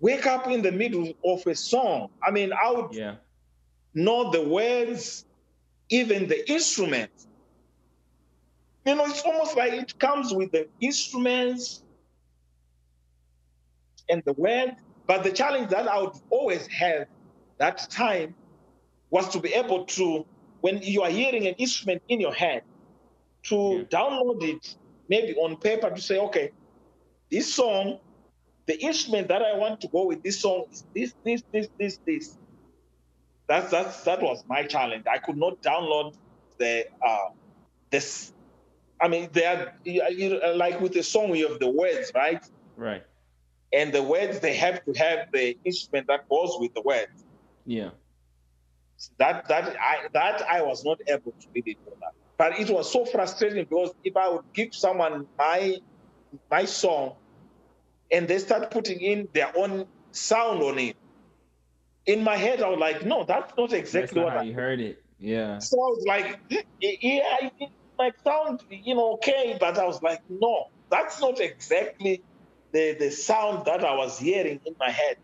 wake 0.00 0.26
up 0.26 0.48
in 0.48 0.62
the 0.62 0.72
middle 0.72 1.12
of 1.24 1.46
a 1.46 1.54
song. 1.54 2.08
I 2.26 2.30
mean, 2.30 2.52
I 2.52 2.70
would 2.72 2.94
yeah. 2.94 3.16
know 3.94 4.30
the 4.30 4.42
words, 4.42 5.24
even 5.90 6.26
the 6.26 6.50
instruments. 6.50 7.28
You 8.84 8.96
know, 8.96 9.04
it's 9.06 9.22
almost 9.22 9.56
like 9.56 9.72
it 9.72 9.96
comes 10.00 10.32
with 10.32 10.50
the 10.50 10.66
instruments 10.80 11.84
and 14.12 14.22
the 14.24 14.34
word. 14.34 14.76
But 15.06 15.24
the 15.24 15.32
challenge 15.32 15.70
that 15.70 15.88
I 15.88 16.00
would 16.00 16.14
always 16.30 16.66
have 16.68 17.06
that 17.58 17.90
time 17.90 18.34
was 19.10 19.28
to 19.30 19.40
be 19.40 19.52
able 19.54 19.84
to, 19.84 20.24
when 20.60 20.80
you 20.82 21.02
are 21.02 21.10
hearing 21.10 21.46
an 21.46 21.54
instrument 21.54 22.02
in 22.08 22.20
your 22.20 22.32
head, 22.32 22.62
to 23.44 23.56
yeah. 23.90 23.98
download 23.98 24.42
it 24.44 24.76
maybe 25.08 25.34
on 25.34 25.56
paper 25.56 25.90
to 25.90 26.00
say, 26.00 26.18
okay, 26.18 26.52
this 27.30 27.52
song, 27.52 27.98
the 28.66 28.80
instrument 28.80 29.28
that 29.28 29.42
I 29.42 29.56
want 29.56 29.80
to 29.80 29.88
go 29.88 30.06
with 30.06 30.22
this 30.22 30.40
song 30.40 30.66
is 30.70 30.84
this, 30.94 31.14
this, 31.24 31.42
this, 31.52 31.68
this, 31.78 31.98
this. 32.06 32.38
That's 33.48 33.70
that's 33.70 34.04
that 34.04 34.22
was 34.22 34.44
my 34.48 34.62
challenge. 34.62 35.04
I 35.10 35.18
could 35.18 35.36
not 35.36 35.60
download 35.62 36.14
the 36.58 36.86
uh, 37.04 37.30
this 37.90 38.32
I 39.02 39.08
mean, 39.08 39.28
they 39.32 39.44
are 39.44 39.74
you 39.84 40.38
know, 40.40 40.54
like 40.54 40.80
with 40.80 40.92
the 40.92 41.02
song, 41.02 41.34
you 41.34 41.48
have 41.48 41.58
the 41.58 41.68
words, 41.68 42.12
right? 42.14 42.42
Right. 42.76 43.02
And 43.72 43.92
the 43.92 44.02
words 44.02 44.40
they 44.40 44.54
have 44.56 44.84
to 44.84 44.92
have 44.92 45.32
the 45.32 45.56
instrument 45.64 46.06
that 46.08 46.28
goes 46.28 46.56
with 46.58 46.74
the 46.74 46.82
words. 46.82 47.24
Yeah. 47.64 47.90
That 49.18 49.48
that 49.48 49.76
I 49.80 50.08
that 50.12 50.42
I 50.42 50.62
was 50.62 50.84
not 50.84 51.00
able 51.08 51.32
to 51.32 51.46
really 51.54 51.74
do 51.74 51.92
that. 52.00 52.12
But 52.36 52.60
it 52.60 52.70
was 52.70 52.90
so 52.90 53.04
frustrating 53.04 53.64
because 53.64 53.92
if 54.04 54.16
I 54.16 54.28
would 54.28 54.44
give 54.52 54.74
someone 54.74 55.26
my 55.38 55.78
my 56.50 56.64
song 56.66 57.14
and 58.10 58.28
they 58.28 58.38
start 58.38 58.70
putting 58.70 59.00
in 59.00 59.28
their 59.32 59.50
own 59.56 59.86
sound 60.12 60.62
on 60.62 60.78
it, 60.78 60.96
in 62.06 62.22
my 62.22 62.36
head 62.36 62.62
I 62.62 62.68
was 62.68 62.78
like, 62.78 63.04
no, 63.04 63.24
that's 63.24 63.52
not 63.56 63.72
exactly 63.72 64.00
that's 64.00 64.14
not 64.14 64.24
what 64.24 64.36
I 64.36 64.42
you 64.42 64.54
heard 64.54 64.80
it. 64.80 65.02
Yeah. 65.18 65.58
So 65.58 65.76
I 65.76 65.90
was 65.90 66.04
like, 66.06 66.40
hmm, 66.50 66.56
yeah, 66.80 67.50
might 67.98 68.14
sound, 68.24 68.62
you 68.70 68.94
know, 68.94 69.12
okay, 69.14 69.56
but 69.58 69.78
I 69.78 69.84
was 69.84 70.02
like, 70.02 70.20
no, 70.28 70.68
that's 70.90 71.20
not 71.20 71.40
exactly 71.40 72.22
the, 72.72 72.96
the 72.98 73.10
sound 73.10 73.66
that 73.66 73.84
I 73.84 73.94
was 73.94 74.18
hearing 74.18 74.60
in 74.64 74.74
my 74.78 74.90
head. 74.90 75.16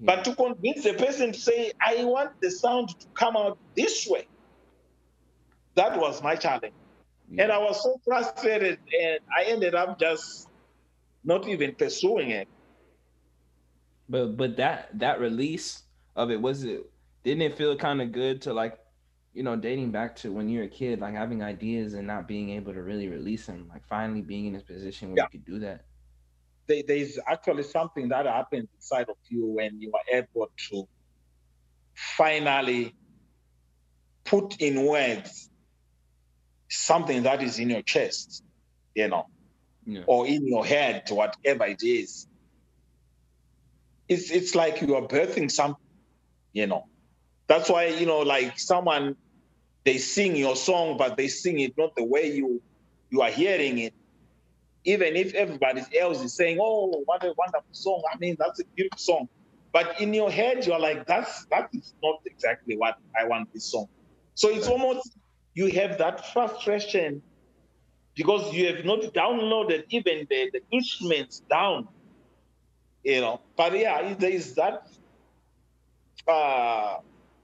Yeah. 0.00 0.14
But 0.16 0.24
to 0.24 0.34
convince 0.34 0.84
the 0.84 0.94
person 0.94 1.32
to 1.32 1.38
say, 1.38 1.72
I 1.80 2.04
want 2.04 2.40
the 2.40 2.50
sound 2.50 2.88
to 3.00 3.06
come 3.14 3.36
out 3.36 3.58
this 3.76 4.06
way, 4.08 4.26
that 5.74 5.98
was 5.98 6.22
my 6.22 6.36
challenge. 6.36 6.74
Yeah. 7.30 7.44
And 7.44 7.52
I 7.52 7.58
was 7.58 7.82
so 7.82 8.00
frustrated, 8.04 8.78
and 9.00 9.20
I 9.36 9.44
ended 9.44 9.74
up 9.74 10.00
just 10.00 10.48
not 11.22 11.46
even 11.46 11.74
pursuing 11.74 12.30
it. 12.30 12.48
But 14.08 14.36
but 14.36 14.56
that 14.56 14.98
that 14.98 15.20
release 15.20 15.84
of 16.16 16.32
it 16.32 16.40
was 16.40 16.64
it 16.64 16.90
didn't 17.22 17.42
it 17.42 17.56
feel 17.56 17.76
kind 17.76 18.02
of 18.02 18.10
good 18.10 18.42
to 18.42 18.52
like 18.52 18.80
you 19.32 19.42
know, 19.42 19.56
dating 19.56 19.90
back 19.90 20.16
to 20.16 20.32
when 20.32 20.48
you're 20.48 20.64
a 20.64 20.68
kid, 20.68 21.00
like 21.00 21.14
having 21.14 21.42
ideas 21.42 21.94
and 21.94 22.06
not 22.06 22.26
being 22.26 22.50
able 22.50 22.72
to 22.72 22.82
really 22.82 23.08
release 23.08 23.46
them, 23.46 23.68
like 23.68 23.86
finally 23.86 24.22
being 24.22 24.46
in 24.46 24.56
a 24.56 24.60
position 24.60 25.10
where 25.10 25.18
yeah. 25.18 25.24
you 25.24 25.38
could 25.38 25.44
do 25.44 25.58
that. 25.60 25.84
There, 26.70 26.84
there's 26.86 27.18
actually 27.26 27.64
something 27.64 28.08
that 28.10 28.26
happens 28.26 28.68
inside 28.76 29.08
of 29.08 29.16
you 29.28 29.44
when 29.44 29.80
you 29.80 29.90
are 29.92 30.18
able 30.18 30.48
to 30.70 30.88
finally 32.16 32.94
put 34.24 34.60
in 34.60 34.86
words 34.86 35.50
something 36.68 37.24
that 37.24 37.42
is 37.42 37.58
in 37.58 37.70
your 37.70 37.82
chest, 37.82 38.44
you 38.94 39.08
know, 39.08 39.26
yeah. 39.84 40.02
or 40.06 40.28
in 40.28 40.46
your 40.46 40.64
head, 40.64 41.08
whatever 41.10 41.66
it 41.66 41.82
is. 41.82 42.28
It's 44.08 44.30
it's 44.30 44.54
like 44.54 44.80
you 44.80 44.94
are 44.94 45.02
birthing 45.02 45.50
something, 45.50 45.82
you 46.52 46.68
know. 46.68 46.86
That's 47.48 47.68
why, 47.68 47.86
you 47.86 48.06
know, 48.06 48.20
like 48.20 48.60
someone, 48.60 49.16
they 49.84 49.98
sing 49.98 50.36
your 50.36 50.54
song, 50.54 50.96
but 50.98 51.16
they 51.16 51.26
sing 51.26 51.58
it 51.58 51.74
not 51.76 51.96
the 51.96 52.04
way 52.04 52.30
you 52.32 52.62
you 53.10 53.22
are 53.22 53.30
hearing 53.30 53.78
it. 53.78 53.94
Even 54.84 55.16
if 55.16 55.34
everybody 55.34 55.82
else 55.98 56.22
is 56.22 56.34
saying, 56.34 56.58
oh, 56.60 57.02
what 57.06 57.22
a 57.24 57.34
wonderful 57.36 57.68
song. 57.72 58.02
I 58.12 58.16
mean, 58.18 58.36
that's 58.38 58.60
a 58.60 58.64
beautiful 58.76 58.98
song. 58.98 59.28
but 59.72 60.00
in 60.00 60.14
your 60.14 60.30
head 60.30 60.66
you're 60.66 60.80
like, 60.80 61.06
that's 61.06 61.46
that 61.50 61.68
is 61.72 61.94
not 62.02 62.20
exactly 62.26 62.76
what 62.76 62.96
I 63.18 63.26
want 63.26 63.52
this 63.52 63.66
song. 63.70 63.86
So 64.34 64.48
it's 64.50 64.68
almost 64.68 65.16
you 65.54 65.68
have 65.72 65.98
that 65.98 66.32
frustration 66.32 67.22
because 68.16 68.52
you 68.54 68.66
have 68.74 68.84
not 68.84 69.00
downloaded 69.14 69.84
even 69.90 70.26
the, 70.30 70.50
the 70.52 70.60
instruments 70.72 71.42
down. 71.50 71.88
You 73.04 73.20
know, 73.22 73.40
but 73.56 73.78
yeah, 73.78 74.14
there 74.14 74.30
is 74.30 74.54
that 74.56 74.86
uh, 76.28 76.96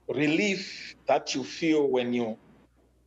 relief 0.09 0.95
that 1.07 1.35
you 1.35 1.43
feel 1.43 1.87
when 1.87 2.13
you 2.13 2.37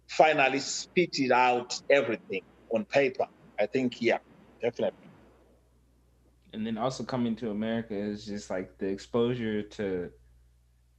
finally 0.09 0.61
spit 0.61 1.19
it 1.21 1.33
out 1.33 1.81
everything 1.91 2.43
on 2.75 2.85
paper. 2.85 3.27
I 3.61 3.67
think, 3.67 4.01
yeah, 4.01 4.19
definitely. 4.63 5.07
And 6.53 6.67
then 6.67 6.79
also 6.79 7.05
coming 7.05 7.37
to 7.37 7.51
America 7.51 7.95
is 7.95 8.25
just 8.25 8.51
like 8.51 8.77
the 8.79 8.87
exposure 8.87 9.63
to 9.63 10.11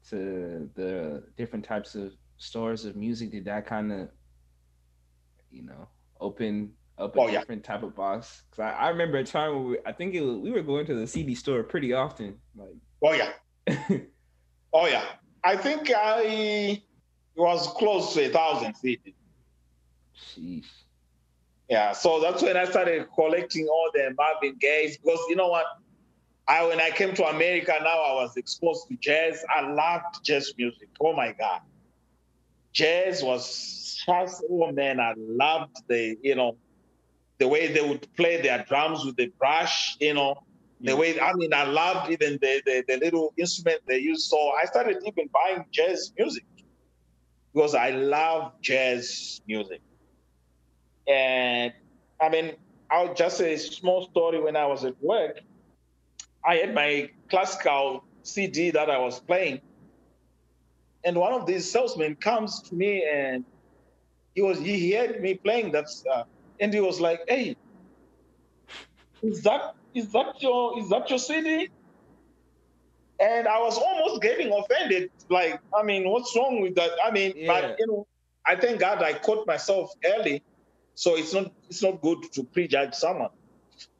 to 0.09 0.69
the 0.75 1.23
different 1.37 1.65
types 1.65 1.95
of 1.95 2.13
stores 2.37 2.85
of 2.85 2.95
music. 2.95 3.31
Did 3.31 3.45
that 3.45 3.65
kind 3.65 3.91
of, 3.91 4.09
you 5.51 5.63
know, 5.63 5.87
open 6.19 6.71
up 6.97 7.15
a 7.15 7.19
oh, 7.19 7.29
different 7.29 7.65
yeah. 7.65 7.73
type 7.73 7.83
of 7.83 7.95
box? 7.95 8.43
Because 8.49 8.63
I, 8.63 8.85
I, 8.85 8.89
remember 8.89 9.17
a 9.17 9.23
time 9.23 9.51
where 9.53 9.63
we, 9.63 9.77
I 9.85 9.91
think 9.91 10.13
it 10.13 10.21
was, 10.21 10.37
we 10.37 10.51
were 10.51 10.61
going 10.61 10.85
to 10.85 10.95
the 10.95 11.07
CD 11.07 11.35
store 11.35 11.63
pretty 11.63 11.93
often. 11.93 12.37
Like, 12.55 12.75
oh 13.03 13.13
yeah, 13.13 13.31
oh 14.73 14.87
yeah. 14.87 15.05
I 15.43 15.57
think 15.57 15.91
I 15.95 16.81
was 17.35 17.67
close 17.75 18.13
to 18.13 18.25
a 18.25 18.29
thousand 18.29 18.75
CDs. 18.75 19.15
Sheesh. 20.15 20.65
Yeah, 21.71 21.93
so 21.93 22.19
that's 22.19 22.43
when 22.43 22.57
I 22.57 22.65
started 22.65 23.07
collecting 23.15 23.65
all 23.69 23.89
the 23.93 24.13
Marvin 24.17 24.57
Gaye's 24.59 24.97
because 24.97 25.19
you 25.29 25.37
know 25.37 25.47
what? 25.47 25.65
I 26.45 26.65
when 26.67 26.81
I 26.81 26.89
came 26.89 27.13
to 27.13 27.23
America 27.23 27.73
now 27.81 27.97
I 28.03 28.13
was 28.15 28.35
exposed 28.35 28.89
to 28.89 28.97
jazz. 28.97 29.41
I 29.49 29.61
loved 29.61 30.21
jazz 30.21 30.53
music. 30.57 30.89
Oh 30.99 31.13
my 31.13 31.31
God. 31.31 31.61
Jazz 32.73 33.23
was 33.23 34.03
just 34.05 34.43
oh 34.51 34.69
man, 34.73 34.99
I 34.99 35.13
loved 35.15 35.77
the, 35.87 36.17
you 36.21 36.35
know, 36.35 36.57
the 37.37 37.47
way 37.47 37.71
they 37.71 37.87
would 37.87 38.05
play 38.17 38.41
their 38.41 38.65
drums 38.67 39.05
with 39.05 39.15
the 39.15 39.27
brush, 39.39 39.95
you 40.01 40.13
know, 40.13 40.43
the 40.81 40.93
way 40.97 41.17
I 41.21 41.31
mean 41.35 41.53
I 41.53 41.63
loved 41.63 42.11
even 42.11 42.33
the, 42.41 42.61
the, 42.65 42.83
the 42.85 42.97
little 42.97 43.33
instrument 43.37 43.79
they 43.87 43.99
used. 43.99 44.29
So 44.29 44.37
I 44.61 44.65
started 44.65 44.97
even 45.05 45.29
buying 45.31 45.63
jazz 45.71 46.11
music 46.17 46.43
because 47.53 47.75
I 47.75 47.91
love 47.91 48.51
jazz 48.61 49.39
music. 49.47 49.79
And 51.07 51.73
I 52.21 52.29
mean, 52.29 52.53
I'll 52.89 53.13
just 53.13 53.37
say 53.37 53.53
a 53.53 53.59
small 53.59 54.07
story 54.09 54.39
when 54.39 54.55
I 54.55 54.65
was 54.65 54.83
at 54.83 55.01
work. 55.01 55.39
I 56.45 56.55
had 56.55 56.73
my 56.73 57.09
classical 57.29 58.03
CD 58.23 58.71
that 58.71 58.89
I 58.89 58.97
was 58.97 59.19
playing. 59.19 59.61
And 61.03 61.17
one 61.17 61.33
of 61.33 61.45
these 61.45 61.69
salesmen 61.71 62.15
comes 62.15 62.61
to 62.63 62.75
me 62.75 63.03
and 63.11 63.43
he 64.35 64.41
was 64.41 64.59
he 64.59 64.93
heard 64.93 65.21
me 65.21 65.33
playing 65.33 65.71
that 65.71 65.87
uh, 66.11 66.23
and 66.59 66.73
he 66.73 66.79
was 66.79 67.01
like, 67.01 67.21
"Hey, 67.27 67.55
is 69.23 69.41
that 69.43 69.75
is 69.93 70.11
that 70.11 70.41
your 70.41 70.79
is 70.79 70.89
that 70.89 71.09
your 71.09 71.19
CD?" 71.19 71.69
And 73.19 73.47
I 73.47 73.59
was 73.59 73.77
almost 73.77 74.21
getting 74.21 74.51
offended. 74.53 75.11
Like, 75.29 75.59
I 75.77 75.83
mean, 75.83 76.09
what's 76.09 76.35
wrong 76.35 76.61
with 76.61 76.75
that? 76.75 76.91
I 77.03 77.11
mean, 77.11 77.33
yeah. 77.35 77.47
but 77.47 77.75
you 77.79 77.87
know, 77.87 78.07
I 78.45 78.55
thank 78.55 78.79
God 78.79 79.03
I 79.03 79.13
caught 79.13 79.45
myself 79.45 79.91
early 80.05 80.43
so 80.95 81.15
it's 81.15 81.33
not 81.33 81.51
it's 81.69 81.81
not 81.81 82.01
good 82.01 82.31
to 82.33 82.43
prejudge 82.43 82.93
someone. 82.93 83.29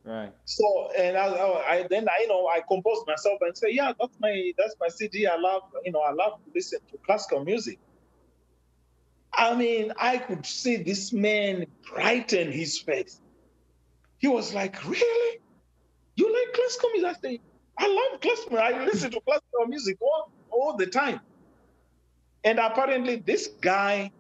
Right. 0.04 0.32
So 0.46 0.90
and 0.98 1.16
I, 1.16 1.28
I 1.28 1.88
then 1.90 2.08
I 2.10 2.22
you 2.22 2.28
know 2.28 2.48
I 2.48 2.62
composed 2.68 3.06
myself 3.08 3.40
and 3.42 3.56
say 3.56 3.68
yeah 3.72 3.94
that's 4.00 4.18
my 4.20 4.52
that's 4.58 4.76
my 4.80 4.88
CD 4.88 5.28
I 5.28 5.38
love 5.38 5.64
you 5.86 5.92
know 5.92 6.02
I 6.02 6.12
love 6.12 6.40
to 6.44 6.52
listen 6.54 6.80
to 6.92 6.98
classical 7.06 7.46
music. 7.46 7.80
I 9.34 9.56
mean 9.56 9.94
I 9.98 10.18
could 10.18 10.46
see 10.46 10.78
this 10.78 11.14
man 11.14 11.68
brighten 11.88 12.52
his 12.52 12.80
face. 12.80 13.22
He 14.18 14.28
was 14.28 14.54
like 14.54 14.84
really, 14.88 15.40
you 16.16 16.32
like 16.32 16.54
classical 16.54 16.90
music? 16.92 17.10
I 17.10 17.20
say 17.22 17.40
I 17.78 17.88
love 17.88 18.22
classical. 18.22 18.58
I 18.58 18.86
listen 18.86 19.12
to 19.12 19.22
classical 19.22 19.68
music 19.68 19.98
all 20.02 20.32
all 20.50 20.78
the 20.78 20.88
time. 20.88 21.20
And 22.44 22.60
apparently 22.60 23.18
this 23.18 23.48
guy 23.62 24.12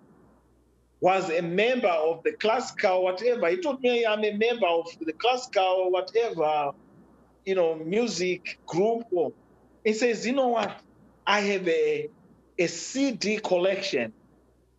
was 1.01 1.31
a 1.31 1.41
member 1.41 1.87
of 1.87 2.23
the 2.23 2.31
classical 2.33 3.03
whatever. 3.03 3.49
He 3.49 3.57
told 3.57 3.81
me 3.81 4.05
I'm 4.05 4.23
a 4.23 4.37
member 4.37 4.67
of 4.67 4.87
the 5.01 5.13
classical 5.13 5.91
whatever, 5.91 6.71
you 7.43 7.55
know, 7.55 7.75
music 7.75 8.59
group. 8.67 9.05
He 9.83 9.93
says, 9.93 10.25
you 10.25 10.33
know 10.33 10.49
what? 10.49 10.79
I 11.25 11.41
have 11.41 11.67
a 11.67 12.09
a 12.59 12.67
CD 12.67 13.37
collection 13.37 14.13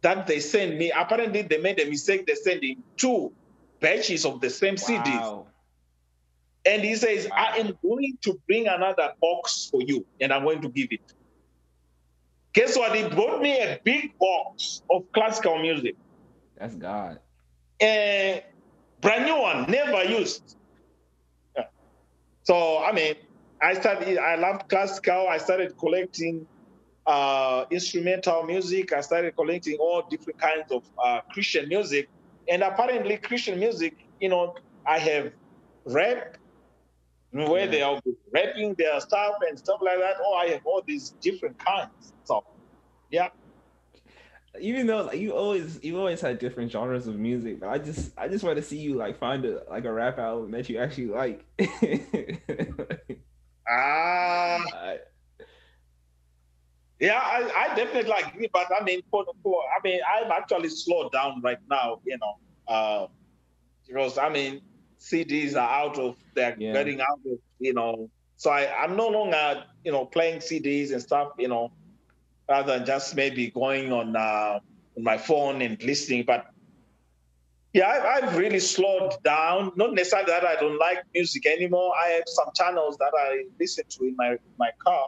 that 0.02 0.26
they 0.26 0.38
send 0.38 0.78
me. 0.78 0.92
Apparently, 0.92 1.42
they 1.42 1.58
made 1.58 1.80
a 1.80 1.88
mistake. 1.88 2.26
They 2.26 2.34
sent 2.34 2.62
him 2.62 2.82
two 2.96 3.32
batches 3.80 4.24
of 4.24 4.40
the 4.40 4.50
same 4.50 4.76
wow. 4.76 4.82
CDs. 4.82 5.46
And 6.64 6.82
he 6.82 6.94
says, 6.94 7.28
wow. 7.28 7.36
I 7.36 7.58
am 7.58 7.76
going 7.82 8.18
to 8.22 8.40
bring 8.46 8.68
another 8.68 9.12
box 9.20 9.68
for 9.70 9.82
you, 9.82 10.06
and 10.20 10.32
I'm 10.32 10.44
going 10.44 10.62
to 10.62 10.68
give 10.68 10.88
it. 10.92 11.12
Guess 12.52 12.76
what? 12.76 12.94
He 12.94 13.08
brought 13.08 13.40
me 13.40 13.58
a 13.60 13.80
big 13.82 14.16
box 14.18 14.82
of 14.90 15.10
classical 15.12 15.58
music. 15.60 15.96
That's 16.62 16.76
God. 16.76 17.18
A 17.82 18.44
brand 19.00 19.24
new 19.24 19.36
one, 19.36 19.68
never 19.68 20.04
used. 20.04 20.56
Yeah. 21.56 21.64
So 22.44 22.78
I 22.84 22.92
mean, 22.92 23.16
I 23.60 23.74
started. 23.74 24.16
I 24.16 24.36
loved 24.36 24.68
classical. 24.68 25.26
I 25.28 25.38
started 25.38 25.76
collecting 25.76 26.46
uh, 27.04 27.64
instrumental 27.72 28.44
music. 28.44 28.92
I 28.92 29.00
started 29.00 29.34
collecting 29.34 29.76
all 29.78 30.06
different 30.08 30.38
kinds 30.38 30.70
of 30.70 30.84
uh, 31.04 31.22
Christian 31.32 31.68
music, 31.68 32.08
and 32.48 32.62
apparently 32.62 33.16
Christian 33.16 33.58
music. 33.58 33.96
You 34.20 34.28
know, 34.28 34.54
I 34.86 34.98
have 34.98 35.32
rap 35.84 36.36
where 37.32 37.64
yeah. 37.64 37.70
they 37.72 37.82
are 37.82 38.00
rapping 38.32 38.74
their 38.74 39.00
stuff 39.00 39.34
and 39.48 39.58
stuff 39.58 39.80
like 39.82 39.98
that. 39.98 40.14
Oh, 40.24 40.34
I 40.34 40.46
have 40.50 40.60
all 40.64 40.80
these 40.86 41.10
different 41.20 41.58
kinds. 41.58 42.12
So, 42.22 42.44
yeah 43.10 43.30
even 44.60 44.86
though 44.86 45.02
like 45.02 45.18
you 45.18 45.32
always 45.32 45.82
you 45.82 45.98
always 45.98 46.20
had 46.20 46.38
different 46.38 46.70
genres 46.70 47.06
of 47.06 47.16
music, 47.16 47.60
but 47.60 47.70
I 47.70 47.78
just 47.78 48.12
I 48.18 48.28
just 48.28 48.44
want 48.44 48.56
to 48.56 48.62
see 48.62 48.78
you 48.78 48.94
like 48.94 49.18
find 49.18 49.44
a 49.44 49.62
like 49.70 49.84
a 49.84 49.92
rap 49.92 50.18
album 50.18 50.50
that 50.52 50.68
you 50.68 50.78
actually 50.78 51.06
like. 51.06 51.44
Ah. 53.68 54.64
uh, 54.74 54.94
yeah, 56.98 57.20
I, 57.22 57.68
I 57.70 57.74
definitely 57.74 58.10
like 58.10 58.34
it, 58.36 58.50
but 58.52 58.66
I 58.78 58.82
mean, 58.82 59.02
for, 59.08 59.24
for 59.42 59.62
I 59.62 59.80
mean, 59.82 60.00
I've 60.06 60.30
actually 60.30 60.68
slowed 60.68 61.12
down 61.12 61.40
right 61.42 61.58
now, 61.70 62.00
you 62.04 62.18
know, 62.18 62.38
uh, 62.66 63.06
because 63.86 64.18
I 64.18 64.28
mean, 64.28 64.62
CDs 65.00 65.54
are 65.54 65.68
out 65.68 65.96
of 65.98 66.16
they're 66.34 66.56
yeah. 66.58 66.72
getting 66.72 67.00
out 67.00 67.20
of 67.24 67.38
you 67.60 67.72
know, 67.72 68.10
so 68.36 68.50
I 68.50 68.68
I'm 68.82 68.96
no 68.96 69.08
longer 69.08 69.64
you 69.84 69.92
know 69.92 70.04
playing 70.04 70.40
CDs 70.40 70.92
and 70.92 71.00
stuff, 71.00 71.30
you 71.38 71.48
know 71.48 71.70
rather 72.48 72.78
than 72.78 72.86
just 72.86 73.14
maybe 73.16 73.50
going 73.50 73.92
on, 73.92 74.16
uh, 74.16 74.60
on 74.96 75.02
my 75.02 75.18
phone 75.18 75.62
and 75.62 75.82
listening. 75.82 76.24
But 76.26 76.46
yeah, 77.72 77.88
I, 77.88 78.26
have 78.26 78.36
really 78.36 78.58
slowed 78.58 79.14
down. 79.24 79.72
Not 79.76 79.94
necessarily 79.94 80.30
that 80.30 80.44
I 80.44 80.56
don't 80.56 80.78
like 80.78 81.04
music 81.14 81.46
anymore. 81.46 81.92
I 81.96 82.08
have 82.10 82.24
some 82.26 82.48
channels 82.54 82.98
that 82.98 83.12
I 83.18 83.44
listen 83.58 83.84
to 83.88 84.04
in 84.04 84.16
my 84.16 84.36
my 84.58 84.70
car, 84.78 85.06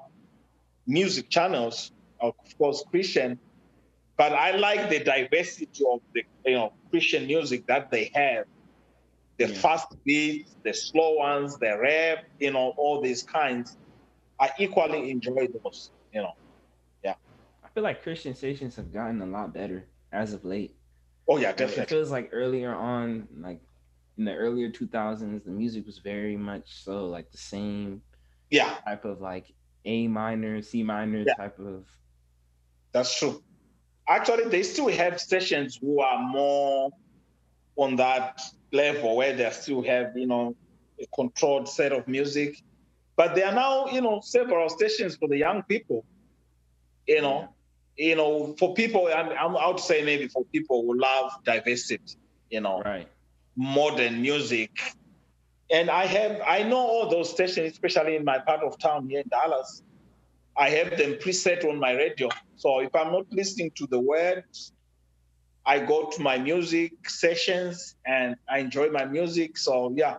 music 0.87 1.29
channels, 1.29 1.93
of 2.21 2.35
course 2.57 2.83
Christian. 2.91 3.39
But 4.17 4.33
I 4.33 4.53
like 4.53 4.89
the 4.89 5.01
diversity 5.01 5.85
of 5.91 6.01
the 6.15 6.23
you 6.47 6.55
know 6.55 6.73
Christian 6.91 7.27
music 7.27 7.67
that 7.67 7.91
they 7.91 8.11
have. 8.15 8.47
The 9.37 9.49
yeah. 9.49 9.59
fast 9.59 9.89
beats, 10.05 10.57
the 10.63 10.73
slow 10.73 11.17
ones, 11.17 11.59
the 11.59 11.77
rap, 11.77 12.25
you 12.39 12.53
know, 12.53 12.73
all 12.77 13.01
these 13.03 13.25
kinds. 13.25 13.77
I 14.39 14.51
equally 14.61 15.11
enjoy 15.11 15.49
those, 15.49 15.91
you 16.13 16.23
know 16.23 16.35
feel 17.75 17.83
like 17.83 18.03
Christian 18.03 18.35
stations 18.35 18.77
have 18.77 18.93
gotten 18.93 19.21
a 19.21 19.27
lot 19.27 19.53
better 19.53 19.87
as 20.13 20.33
of 20.33 20.45
late. 20.45 20.77
Oh 21.29 21.39
yeah, 21.39 21.53
definitely. 21.53 21.83
It 21.83 21.89
feels 21.89 22.11
like 22.11 22.31
earlier 22.33 22.75
on, 22.75 23.27
like 23.39 23.61
in 24.17 24.25
the 24.25 24.35
earlier 24.35 24.71
2000s, 24.71 25.45
the 25.45 25.51
music 25.51 25.87
was 25.87 25.99
very 25.99 26.37
much 26.37 26.85
so 26.85 27.07
like 27.07 27.31
the 27.31 27.39
same. 27.39 28.03
Yeah. 28.51 28.77
Type 28.85 29.05
of 29.05 29.21
like 29.21 29.53
A 29.85 30.07
minor, 30.07 30.63
C 30.63 30.83
minor 30.83 31.25
yeah. 31.27 31.35
type 31.35 31.59
of. 31.59 31.87
That's 32.93 33.19
true. 33.19 33.43
Actually, 34.09 34.49
they 34.51 34.63
still 34.63 34.89
have 34.89 35.21
stations 35.21 35.79
who 35.81 36.01
are 36.01 36.23
more 36.23 36.91
on 37.77 37.97
that 37.97 38.41
level 38.73 39.17
where 39.17 39.35
they 39.35 39.51
still 39.51 39.83
have, 39.83 40.17
you 40.17 40.27
know, 40.27 40.55
a 41.01 41.07
controlled 41.15 41.69
set 41.69 41.91
of 41.93 42.07
music. 42.07 42.63
But 43.17 43.35
there 43.35 43.47
are 43.47 43.55
now, 43.55 43.87
you 43.87 44.01
know, 44.01 44.21
several 44.23 44.69
stations 44.69 45.17
for 45.17 45.29
the 45.29 45.39
young 45.39 45.63
people, 45.63 46.05
you 47.07 47.23
know, 47.23 47.49
you 47.97 48.17
know, 48.17 48.55
for 48.59 48.75
people, 48.75 49.09
I'm, 49.15 49.31
I'm, 49.31 49.53
would 49.53 49.81
say 49.81 50.05
maybe 50.05 50.29
for 50.29 50.45
people 50.47 50.83
who 50.83 50.99
love 50.99 51.33
diversity, 51.45 52.17
you 52.51 52.61
know, 52.61 52.83
right. 52.85 53.09
modern 53.57 54.21
music. 54.21 54.71
And 55.71 55.91
I 55.91 56.07
have, 56.07 56.41
I 56.47 56.63
know 56.63 56.79
all 56.79 57.09
those 57.09 57.31
stations, 57.31 57.73
especially 57.73 58.17
in 58.17 58.25
my 58.25 58.39
part 58.39 58.61
of 58.61 58.79
town 58.79 59.09
here 59.09 59.21
in 59.21 59.29
Dallas. 59.29 59.83
I 60.57 60.71
have 60.71 60.97
them 60.97 61.15
preset 61.15 61.69
on 61.69 61.79
my 61.79 61.93
radio. 61.93 62.29
So 62.57 62.81
if 62.81 62.95
I'm 62.95 63.13
not 63.13 63.27
listening 63.31 63.73
to 63.77 63.87
the 63.87 63.99
words, 63.99 64.73
I 65.67 65.79
go 65.79 66.11
to 66.11 66.23
my 66.23 66.39
music 66.39 67.09
sessions 67.09 67.97
and 68.07 68.37
I 68.49 68.59
enjoy 68.59 68.91
my 68.91 69.05
music. 69.05 69.57
So 69.57 69.93
yeah, 69.97 70.19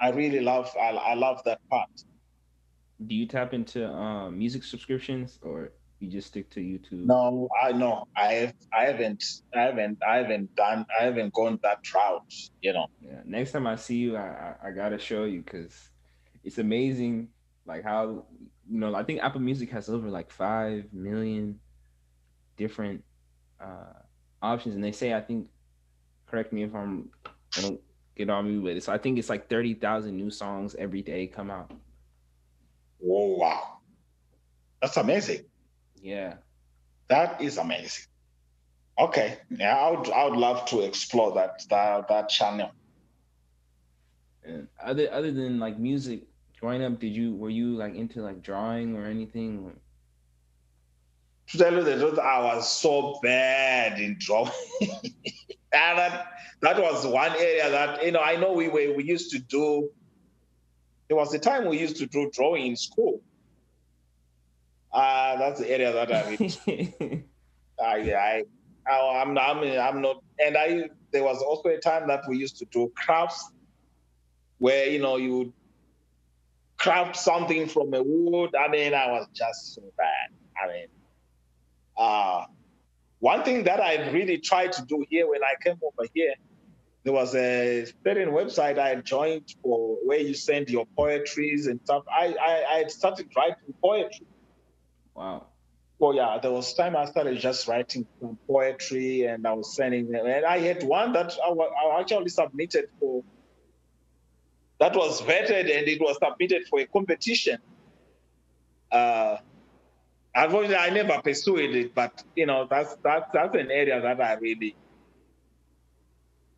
I 0.00 0.10
really 0.10 0.40
love 0.40 0.74
I, 0.80 0.90
I 0.90 1.14
love 1.14 1.42
that 1.44 1.60
part. 1.68 1.90
Do 3.06 3.14
you 3.14 3.26
tap 3.26 3.52
into 3.52 3.86
um, 3.86 4.38
music 4.38 4.64
subscriptions 4.64 5.38
or 5.42 5.72
you 5.98 6.10
just 6.10 6.28
stick 6.28 6.50
to 6.50 6.60
YouTube? 6.60 7.04
No, 7.04 7.48
I 7.62 7.72
no, 7.72 8.06
I 8.16 8.32
have 8.34 8.54
I 8.76 8.84
haven't 8.84 9.24
I 9.54 9.62
haven't 9.62 9.98
I 10.06 10.16
haven't 10.16 10.54
done 10.54 10.86
I 10.98 11.04
haven't 11.04 11.32
gone 11.32 11.58
that 11.62 11.80
route. 11.94 12.32
You 12.60 12.74
know. 12.74 12.86
Yeah. 13.00 13.20
Next 13.24 13.52
time 13.52 13.66
I 13.66 13.76
see 13.76 13.96
you, 13.96 14.16
I 14.16 14.54
I, 14.62 14.68
I 14.68 14.70
gotta 14.72 14.98
show 14.98 15.24
you 15.24 15.42
because 15.42 15.90
it's 16.44 16.58
amazing 16.58 17.28
like 17.66 17.82
how 17.82 18.24
you 18.70 18.78
know 18.78 18.94
I 18.94 19.02
think 19.02 19.22
Apple 19.22 19.40
Music 19.40 19.70
has 19.70 19.88
over 19.88 20.08
like 20.08 20.30
five 20.30 20.92
million 20.92 21.60
different 22.56 23.04
uh, 23.60 23.92
options, 24.42 24.74
and 24.74 24.84
they 24.84 24.92
say 24.92 25.14
I 25.14 25.20
think 25.20 25.48
correct 26.26 26.52
me 26.52 26.62
if 26.62 26.74
I'm 26.74 27.10
I 27.56 27.60
don't 27.62 27.80
get 28.16 28.30
on 28.30 28.48
me 28.48 28.58
with 28.58 28.76
it. 28.76 28.82
So 28.82 28.92
I 28.92 28.98
think 28.98 29.18
it's 29.18 29.28
like 29.28 29.48
thirty 29.48 29.74
thousand 29.74 30.16
new 30.16 30.30
songs 30.30 30.74
every 30.78 31.02
day 31.02 31.26
come 31.26 31.50
out. 31.50 31.70
Whoa! 32.98 33.36
wow, 33.36 33.78
that's 34.80 34.96
amazing. 34.96 35.44
Yeah, 36.00 36.34
that 37.08 37.40
is 37.40 37.58
amazing. 37.58 38.06
Okay, 38.98 39.38
yeah, 39.50 39.76
I 39.76 39.90
would 39.90 40.10
I 40.10 40.24
would 40.24 40.38
love 40.38 40.64
to 40.66 40.80
explore 40.80 41.34
that 41.34 41.62
that 41.68 42.08
that 42.08 42.28
channel. 42.28 42.70
And 44.44 44.68
other 44.82 45.12
other 45.12 45.32
than 45.32 45.58
like 45.58 45.78
music, 45.78 46.22
growing 46.60 46.82
up, 46.82 46.98
did 46.98 47.14
you 47.14 47.34
were 47.34 47.50
you 47.50 47.76
like 47.76 47.94
into 47.94 48.22
like 48.22 48.42
drawing 48.42 48.96
or 48.96 49.06
anything? 49.06 49.72
To 51.48 51.58
tell 51.58 51.72
you 51.72 51.84
the 51.84 51.98
truth, 51.98 52.18
I 52.18 52.42
was 52.42 52.70
so 52.70 53.20
bad 53.22 54.00
in 54.00 54.16
drawing. 54.18 54.50
and 54.80 55.98
that 55.98 56.26
that 56.62 56.80
was 56.80 57.06
one 57.06 57.32
area 57.32 57.70
that 57.70 58.04
you 58.04 58.12
know 58.12 58.20
I 58.20 58.36
know 58.36 58.52
we 58.52 58.68
were 58.68 58.94
we 58.94 59.04
used 59.04 59.30
to 59.32 59.38
do. 59.38 59.90
There 61.08 61.16
was 61.16 61.34
a 61.34 61.38
time 61.38 61.66
we 61.66 61.78
used 61.78 61.96
to 61.98 62.06
do 62.06 62.30
drawing 62.32 62.66
in 62.66 62.76
school. 62.76 63.20
Uh, 64.96 65.36
that's 65.36 65.60
the 65.60 65.70
area 65.70 65.92
that 65.92 66.10
I 66.10 66.30
mean. 66.30 67.24
I, 67.78 68.14
I, 68.14 68.42
I, 68.90 69.20
I'm, 69.20 69.36
I'm, 69.36 69.58
I'm 69.62 70.00
not, 70.00 70.22
and 70.38 70.56
I. 70.56 70.88
There 71.12 71.22
was 71.22 71.42
also 71.42 71.68
a 71.68 71.78
time 71.78 72.08
that 72.08 72.22
we 72.26 72.38
used 72.38 72.56
to 72.58 72.64
do 72.72 72.90
crafts, 72.96 73.50
where 74.56 74.88
you 74.88 74.98
know 74.98 75.18
you 75.18 75.36
would 75.36 75.52
craft 76.78 77.16
something 77.16 77.68
from 77.68 77.92
a 77.92 78.02
wood. 78.02 78.54
I 78.58 78.68
mean, 78.68 78.94
I 78.94 79.12
was 79.12 79.26
just 79.34 79.74
so 79.74 79.82
bad. 79.98 80.30
I 80.62 80.72
mean, 80.72 80.86
uh, 81.98 82.44
one 83.18 83.44
thing 83.44 83.64
that 83.64 83.80
I 83.80 84.08
really 84.12 84.38
tried 84.38 84.72
to 84.72 84.82
do 84.86 85.04
here 85.10 85.28
when 85.28 85.42
I 85.44 85.62
came 85.62 85.78
over 85.82 86.08
here, 86.14 86.34
there 87.04 87.12
was 87.12 87.34
a 87.34 87.84
certain 88.02 88.30
website 88.30 88.78
I 88.78 88.94
joined 88.96 89.54
for 89.62 89.98
where 90.06 90.20
you 90.20 90.32
send 90.32 90.70
your 90.70 90.86
poetries 90.96 91.66
and 91.66 91.78
stuff. 91.84 92.04
I, 92.10 92.34
I, 92.40 92.78
I 92.78 92.86
started 92.86 93.28
writing 93.36 93.74
poetry. 93.82 94.26
Wow. 95.16 95.46
Well, 95.98 96.14
yeah, 96.14 96.38
there 96.42 96.52
was 96.52 96.74
time 96.74 96.94
I 96.94 97.06
started 97.06 97.38
just 97.38 97.66
writing 97.68 98.06
some 98.20 98.38
poetry 98.46 99.24
and 99.24 99.46
I 99.46 99.54
was 99.54 99.74
sending 99.74 100.10
them. 100.10 100.26
And 100.26 100.44
I 100.44 100.58
had 100.58 100.82
one 100.82 101.14
that 101.14 101.32
I, 101.42 101.48
I 101.48 102.00
actually 102.00 102.28
submitted 102.28 102.90
for 103.00 103.24
that 104.78 104.94
was 104.94 105.22
vetted 105.22 105.74
and 105.74 105.88
it 105.88 105.98
was 106.00 106.18
submitted 106.22 106.66
for 106.68 106.80
a 106.80 106.86
competition. 106.86 107.58
Uh, 108.92 109.38
unfortunately, 110.34 110.76
I 110.76 110.90
never 110.90 111.18
pursued 111.22 111.74
it, 111.74 111.94
but 111.94 112.22
you 112.34 112.44
know 112.44 112.66
that's 112.68 112.94
that's 113.02 113.24
that's 113.32 113.56
an 113.56 113.70
area 113.70 113.98
that 114.00 114.20
I 114.20 114.34
really. 114.34 114.76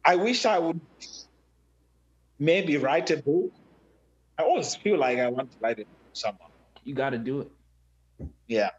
I 0.05 0.17
wish 0.17 0.47
I 0.47 0.59
would 0.59 0.81
maybe 2.41 2.77
write 2.77 3.11
a 3.13 3.19
book. 3.19 3.53
I 4.37 4.43
always 4.43 4.75
feel 4.75 4.99
like 4.99 5.19
I 5.19 5.29
want 5.29 5.53
to 5.53 5.59
write 5.61 5.79
a 5.79 5.85
book 5.85 6.11
somehow. 6.13 6.47
You 6.83 6.95
got 6.95 7.11
to 7.11 7.19
do 7.19 7.41
it. 7.43 7.53
Yeah, 8.49 8.71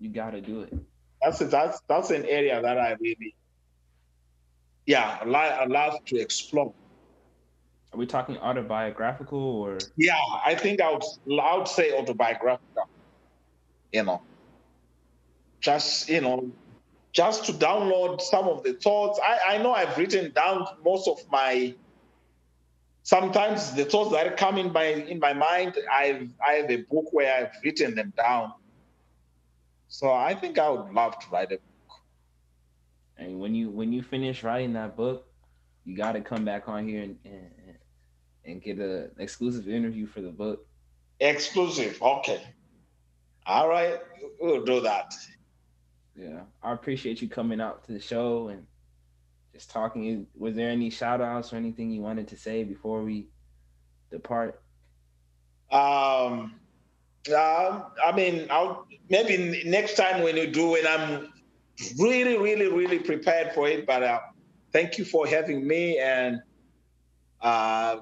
you 0.00 0.10
got 0.10 0.30
to 0.30 0.40
do 0.40 0.62
it. 0.62 0.74
That's 1.22 1.40
a, 1.40 1.46
that's 1.46 1.80
that's 1.88 2.10
an 2.10 2.26
area 2.26 2.60
that 2.60 2.78
I 2.78 2.96
really, 3.00 3.34
yeah, 4.84 5.18
I 5.22 5.64
love 5.66 6.04
to 6.06 6.18
explore. 6.18 6.74
Are 7.92 7.98
we 7.98 8.06
talking 8.06 8.36
autobiographical 8.38 9.38
or? 9.38 9.78
Yeah, 9.96 10.16
I 10.44 10.56
think 10.56 10.80
I 10.80 10.90
would, 10.92 11.04
I 11.40 11.56
would 11.56 11.68
say 11.68 11.92
autobiographical. 11.96 12.88
You 13.92 14.02
know, 14.02 14.22
just 15.60 16.08
you 16.08 16.20
know, 16.20 16.50
just 17.12 17.44
to 17.44 17.52
download 17.52 18.20
some 18.20 18.48
of 18.48 18.64
the 18.64 18.72
thoughts. 18.72 19.20
I, 19.22 19.54
I 19.54 19.58
know 19.62 19.72
I've 19.72 19.96
written 19.96 20.32
down 20.32 20.66
most 20.84 21.06
of 21.06 21.18
my. 21.30 21.74
Sometimes 23.04 23.72
the 23.72 23.84
thoughts 23.84 24.12
that 24.12 24.36
come 24.36 24.58
in 24.58 24.72
my 24.72 24.84
in 24.84 25.20
my 25.20 25.34
mind, 25.34 25.76
I've 25.92 26.30
I 26.44 26.52
have 26.54 26.70
a 26.70 26.76
book 26.76 27.12
where 27.12 27.32
I've 27.32 27.52
written 27.62 27.94
them 27.94 28.12
down. 28.16 28.54
So 29.92 30.10
I 30.10 30.34
think 30.34 30.58
I 30.58 30.70
would 30.70 30.90
love 30.94 31.18
to 31.18 31.26
write 31.30 31.52
a 31.52 31.56
book. 31.58 31.98
And 33.18 33.38
when 33.38 33.54
you 33.54 33.68
when 33.68 33.92
you 33.92 34.02
finish 34.02 34.42
writing 34.42 34.72
that 34.72 34.96
book, 34.96 35.26
you 35.84 35.94
got 35.94 36.12
to 36.12 36.22
come 36.22 36.46
back 36.46 36.66
on 36.66 36.88
here 36.88 37.02
and, 37.02 37.18
and 37.26 37.76
and 38.46 38.62
get 38.62 38.78
an 38.78 39.10
exclusive 39.18 39.68
interview 39.68 40.06
for 40.06 40.22
the 40.22 40.30
book. 40.30 40.66
Exclusive, 41.20 42.00
okay. 42.00 42.42
All 43.44 43.68
right, 43.68 44.00
we'll 44.40 44.64
do 44.64 44.80
that. 44.80 45.12
Yeah, 46.16 46.40
I 46.62 46.72
appreciate 46.72 47.20
you 47.20 47.28
coming 47.28 47.60
out 47.60 47.84
to 47.84 47.92
the 47.92 48.00
show 48.00 48.48
and 48.48 48.66
just 49.52 49.70
talking. 49.70 50.26
Was 50.34 50.56
there 50.56 50.70
any 50.70 50.88
shout 50.88 51.20
outs 51.20 51.52
or 51.52 51.56
anything 51.56 51.90
you 51.90 52.00
wanted 52.00 52.28
to 52.28 52.36
say 52.38 52.64
before 52.64 53.02
we 53.02 53.28
depart? 54.10 54.62
Um, 55.70 56.54
uh, 57.30 57.80
I 58.04 58.12
mean, 58.12 58.46
I'll 58.50 58.86
maybe 59.08 59.62
next 59.66 59.94
time 59.96 60.22
when 60.22 60.36
you 60.36 60.46
do, 60.46 60.70
when 60.70 60.86
I'm 60.86 61.32
really, 61.98 62.36
really, 62.38 62.68
really 62.68 62.98
prepared 62.98 63.52
for 63.52 63.68
it. 63.68 63.86
But 63.86 64.02
uh, 64.02 64.20
thank 64.72 64.98
you 64.98 65.04
for 65.04 65.26
having 65.26 65.66
me 65.66 65.98
and 65.98 66.40
uh, 67.40 67.98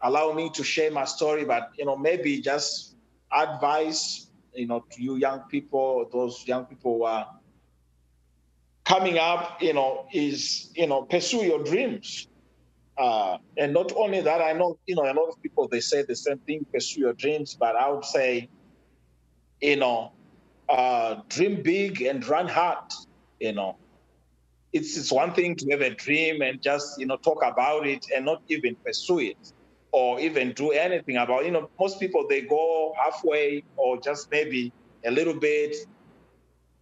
allow 0.00 0.32
me 0.32 0.50
to 0.50 0.64
share 0.64 0.90
my 0.90 1.04
story, 1.04 1.44
but 1.44 1.70
you 1.78 1.84
know, 1.84 1.96
maybe 1.96 2.40
just 2.40 2.96
advice, 3.32 4.28
you 4.54 4.66
know, 4.66 4.84
to 4.90 5.02
you 5.02 5.16
young 5.16 5.40
people, 5.48 6.08
those 6.12 6.46
young 6.46 6.64
people 6.66 6.98
who 6.98 7.04
are 7.04 7.26
coming 8.84 9.18
up, 9.18 9.60
you 9.62 9.72
know, 9.72 10.06
is 10.12 10.70
you 10.74 10.86
know, 10.86 11.02
pursue 11.02 11.44
your 11.44 11.62
dreams. 11.64 12.28
Uh, 12.96 13.38
and 13.58 13.72
not 13.72 13.92
only 13.96 14.20
that, 14.20 14.40
I 14.40 14.52
know, 14.52 14.78
you 14.86 14.94
know, 14.96 15.02
a 15.04 15.14
lot 15.14 15.28
of 15.28 15.42
people 15.42 15.68
they 15.68 15.80
say 15.80 16.02
the 16.02 16.16
same 16.16 16.38
thing, 16.38 16.66
pursue 16.72 17.00
your 17.00 17.12
dreams, 17.14 17.56
but 17.58 17.76
I 17.76 17.90
would 17.90 18.04
say, 18.04 18.48
you 19.60 19.76
know, 19.76 20.12
uh, 20.68 21.16
dream 21.28 21.62
big 21.62 22.02
and 22.02 22.26
run 22.26 22.48
hard, 22.48 22.92
you 23.40 23.52
know. 23.52 23.76
It's, 24.72 24.96
it's 24.96 25.12
one 25.12 25.34
thing 25.34 25.56
to 25.56 25.70
have 25.70 25.82
a 25.82 25.90
dream 25.90 26.42
and 26.42 26.60
just, 26.62 27.00
you 27.00 27.06
know, 27.06 27.16
talk 27.16 27.44
about 27.44 27.86
it 27.86 28.06
and 28.14 28.24
not 28.24 28.42
even 28.48 28.76
pursue 28.76 29.20
it 29.20 29.52
or 29.94 30.18
even 30.18 30.52
do 30.54 30.72
anything 30.72 31.16
about 31.18 31.44
you 31.44 31.52
know 31.52 31.70
most 31.78 32.00
people 32.00 32.26
they 32.28 32.40
go 32.40 32.92
halfway 33.00 33.62
or 33.76 34.00
just 34.00 34.28
maybe 34.32 34.72
a 35.06 35.10
little 35.10 35.34
bit 35.34 35.76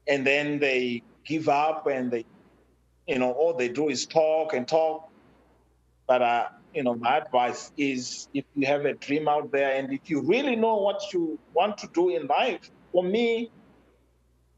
and 0.09 0.27
then 0.27 0.59
they 0.59 1.03
give 1.27 1.47
up 1.47 1.87
and 1.87 2.11
they 2.11 2.25
you 3.07 3.19
know 3.19 3.33
all 3.33 3.53
they 3.53 3.69
do 3.69 3.91
is 3.91 4.07
talk 4.07 4.55
and 4.55 4.67
talk 4.67 5.12
but 6.13 6.23
uh 6.23 6.49
you 6.75 6.83
know 6.83 6.95
my 6.95 7.15
advice 7.19 7.73
is 7.77 8.29
if 8.35 8.45
you 8.55 8.67
have 8.67 8.85
a 8.93 8.95
dream 9.07 9.29
out 9.35 9.51
there 9.57 9.73
and 9.79 9.93
if 9.99 10.11
you 10.11 10.19
really 10.35 10.57
know 10.65 10.77
what 10.77 11.01
you 11.13 11.39
want 11.55 11.79
to 11.79 11.87
do 11.99 12.05
in 12.17 12.27
life 12.27 12.71
for 12.93 13.03
me 13.03 13.51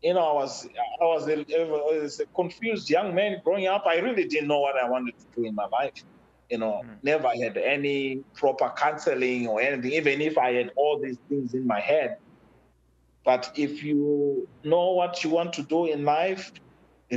you 0.02 0.14
know 0.14 0.24
i 0.32 0.34
was 0.42 0.66
i 1.02 1.05
was 1.14 1.28
a, 1.28 1.36
I 1.61 1.64
was 1.70 2.20
a 2.20 2.26
confused 2.40 2.90
young 2.90 3.14
man 3.14 3.40
growing 3.44 3.66
up 3.74 3.84
i 3.86 3.96
really 4.07 4.26
didn't 4.32 4.48
know 4.48 4.61
what 4.66 4.76
i 4.84 4.88
wanted 4.88 5.14
to 5.22 5.26
do 5.36 5.46
in 5.46 5.55
my 5.55 5.66
life 5.66 6.02
you 6.50 6.59
know, 6.59 6.82
mm. 6.84 6.96
never 7.02 7.28
had 7.28 7.57
any 7.57 8.22
proper 8.34 8.70
counseling 8.76 9.46
or 9.48 9.61
anything, 9.61 9.92
even 9.92 10.20
if 10.20 10.36
I 10.36 10.52
had 10.52 10.72
all 10.76 11.00
these 11.02 11.16
things 11.28 11.55
in 11.55 11.66
my 11.66 11.80
head. 11.80 12.18
But 13.24 13.50
if 13.57 13.82
you 13.82 14.46
know 14.62 14.90
what 14.92 15.24
you 15.24 15.30
want 15.30 15.55
to 15.55 15.62
do 15.62 15.86
in 15.86 16.05
life, 16.05 16.52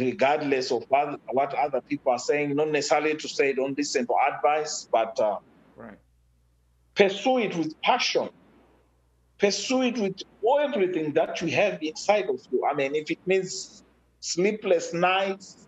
regardless 0.02 0.72
of 0.72 0.86
what, 0.90 1.54
other 1.54 1.82
people 1.82 2.12
are 2.12 2.20
saying, 2.20 2.56
not 2.56 2.70
necessarily 2.70 3.16
to 3.16 3.28
say 3.28 3.54
don't 3.54 3.78
listen 3.78 4.06
to 4.08 4.14
advice, 4.34 4.88
but 4.92 5.20
uh, 5.20 5.38
right. 5.76 5.98
pursue 6.96 7.40
it 7.40 7.56
with 7.56 7.80
passion. 7.82 8.30
Pursue 9.40 9.84
it 9.84 9.98
with 9.98 10.22
everything 10.62 11.14
that 11.14 11.42
you 11.42 11.50
have 11.50 11.78
inside 11.82 12.30
of 12.30 12.40
you. 12.52 12.66
I 12.66 12.74
mean, 12.74 12.96
if 12.96 13.12
it 13.12 13.20
means 13.26 13.84
sleepless 14.20 14.94
nights, 14.94 15.68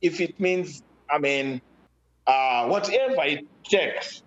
if 0.00 0.20
it 0.20 0.38
means, 0.38 0.82
I 1.10 1.18
mean, 1.18 1.60
uh, 2.26 2.66
whatever 2.68 3.24
it 3.24 3.44
takes, 3.64 4.22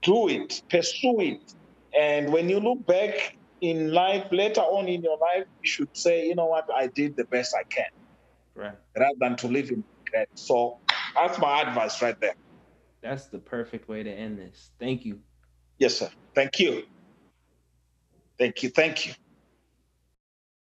do 0.00 0.28
it, 0.28 0.62
pursue 0.70 1.20
it. 1.20 1.54
And 1.98 2.32
when 2.32 2.48
you 2.48 2.60
look 2.60 2.86
back, 2.86 3.36
in 3.62 3.92
life, 3.92 4.26
later 4.32 4.60
on 4.60 4.88
in 4.88 5.02
your 5.02 5.16
life, 5.18 5.46
you 5.62 5.68
should 5.68 5.96
say, 5.96 6.26
you 6.26 6.34
know 6.34 6.46
what, 6.46 6.68
I 6.74 6.88
did 6.88 7.16
the 7.16 7.24
best 7.24 7.54
I 7.54 7.62
can. 7.62 7.86
Right. 8.54 8.74
Rather 8.96 9.14
than 9.18 9.36
to 9.36 9.48
live 9.48 9.70
in 9.70 9.84
regret. 10.06 10.28
So 10.34 10.78
that's 11.14 11.38
my 11.38 11.62
advice 11.62 12.02
right 12.02 12.18
there. 12.20 12.34
That's 13.02 13.26
the 13.26 13.38
perfect 13.38 13.88
way 13.88 14.02
to 14.02 14.10
end 14.10 14.38
this. 14.38 14.70
Thank 14.78 15.04
you. 15.04 15.20
Yes, 15.78 15.98
sir. 15.98 16.10
Thank 16.34 16.60
you. 16.60 16.84
Thank 18.38 18.62
you. 18.62 18.70
Thank 18.70 19.06
you. 19.06 19.14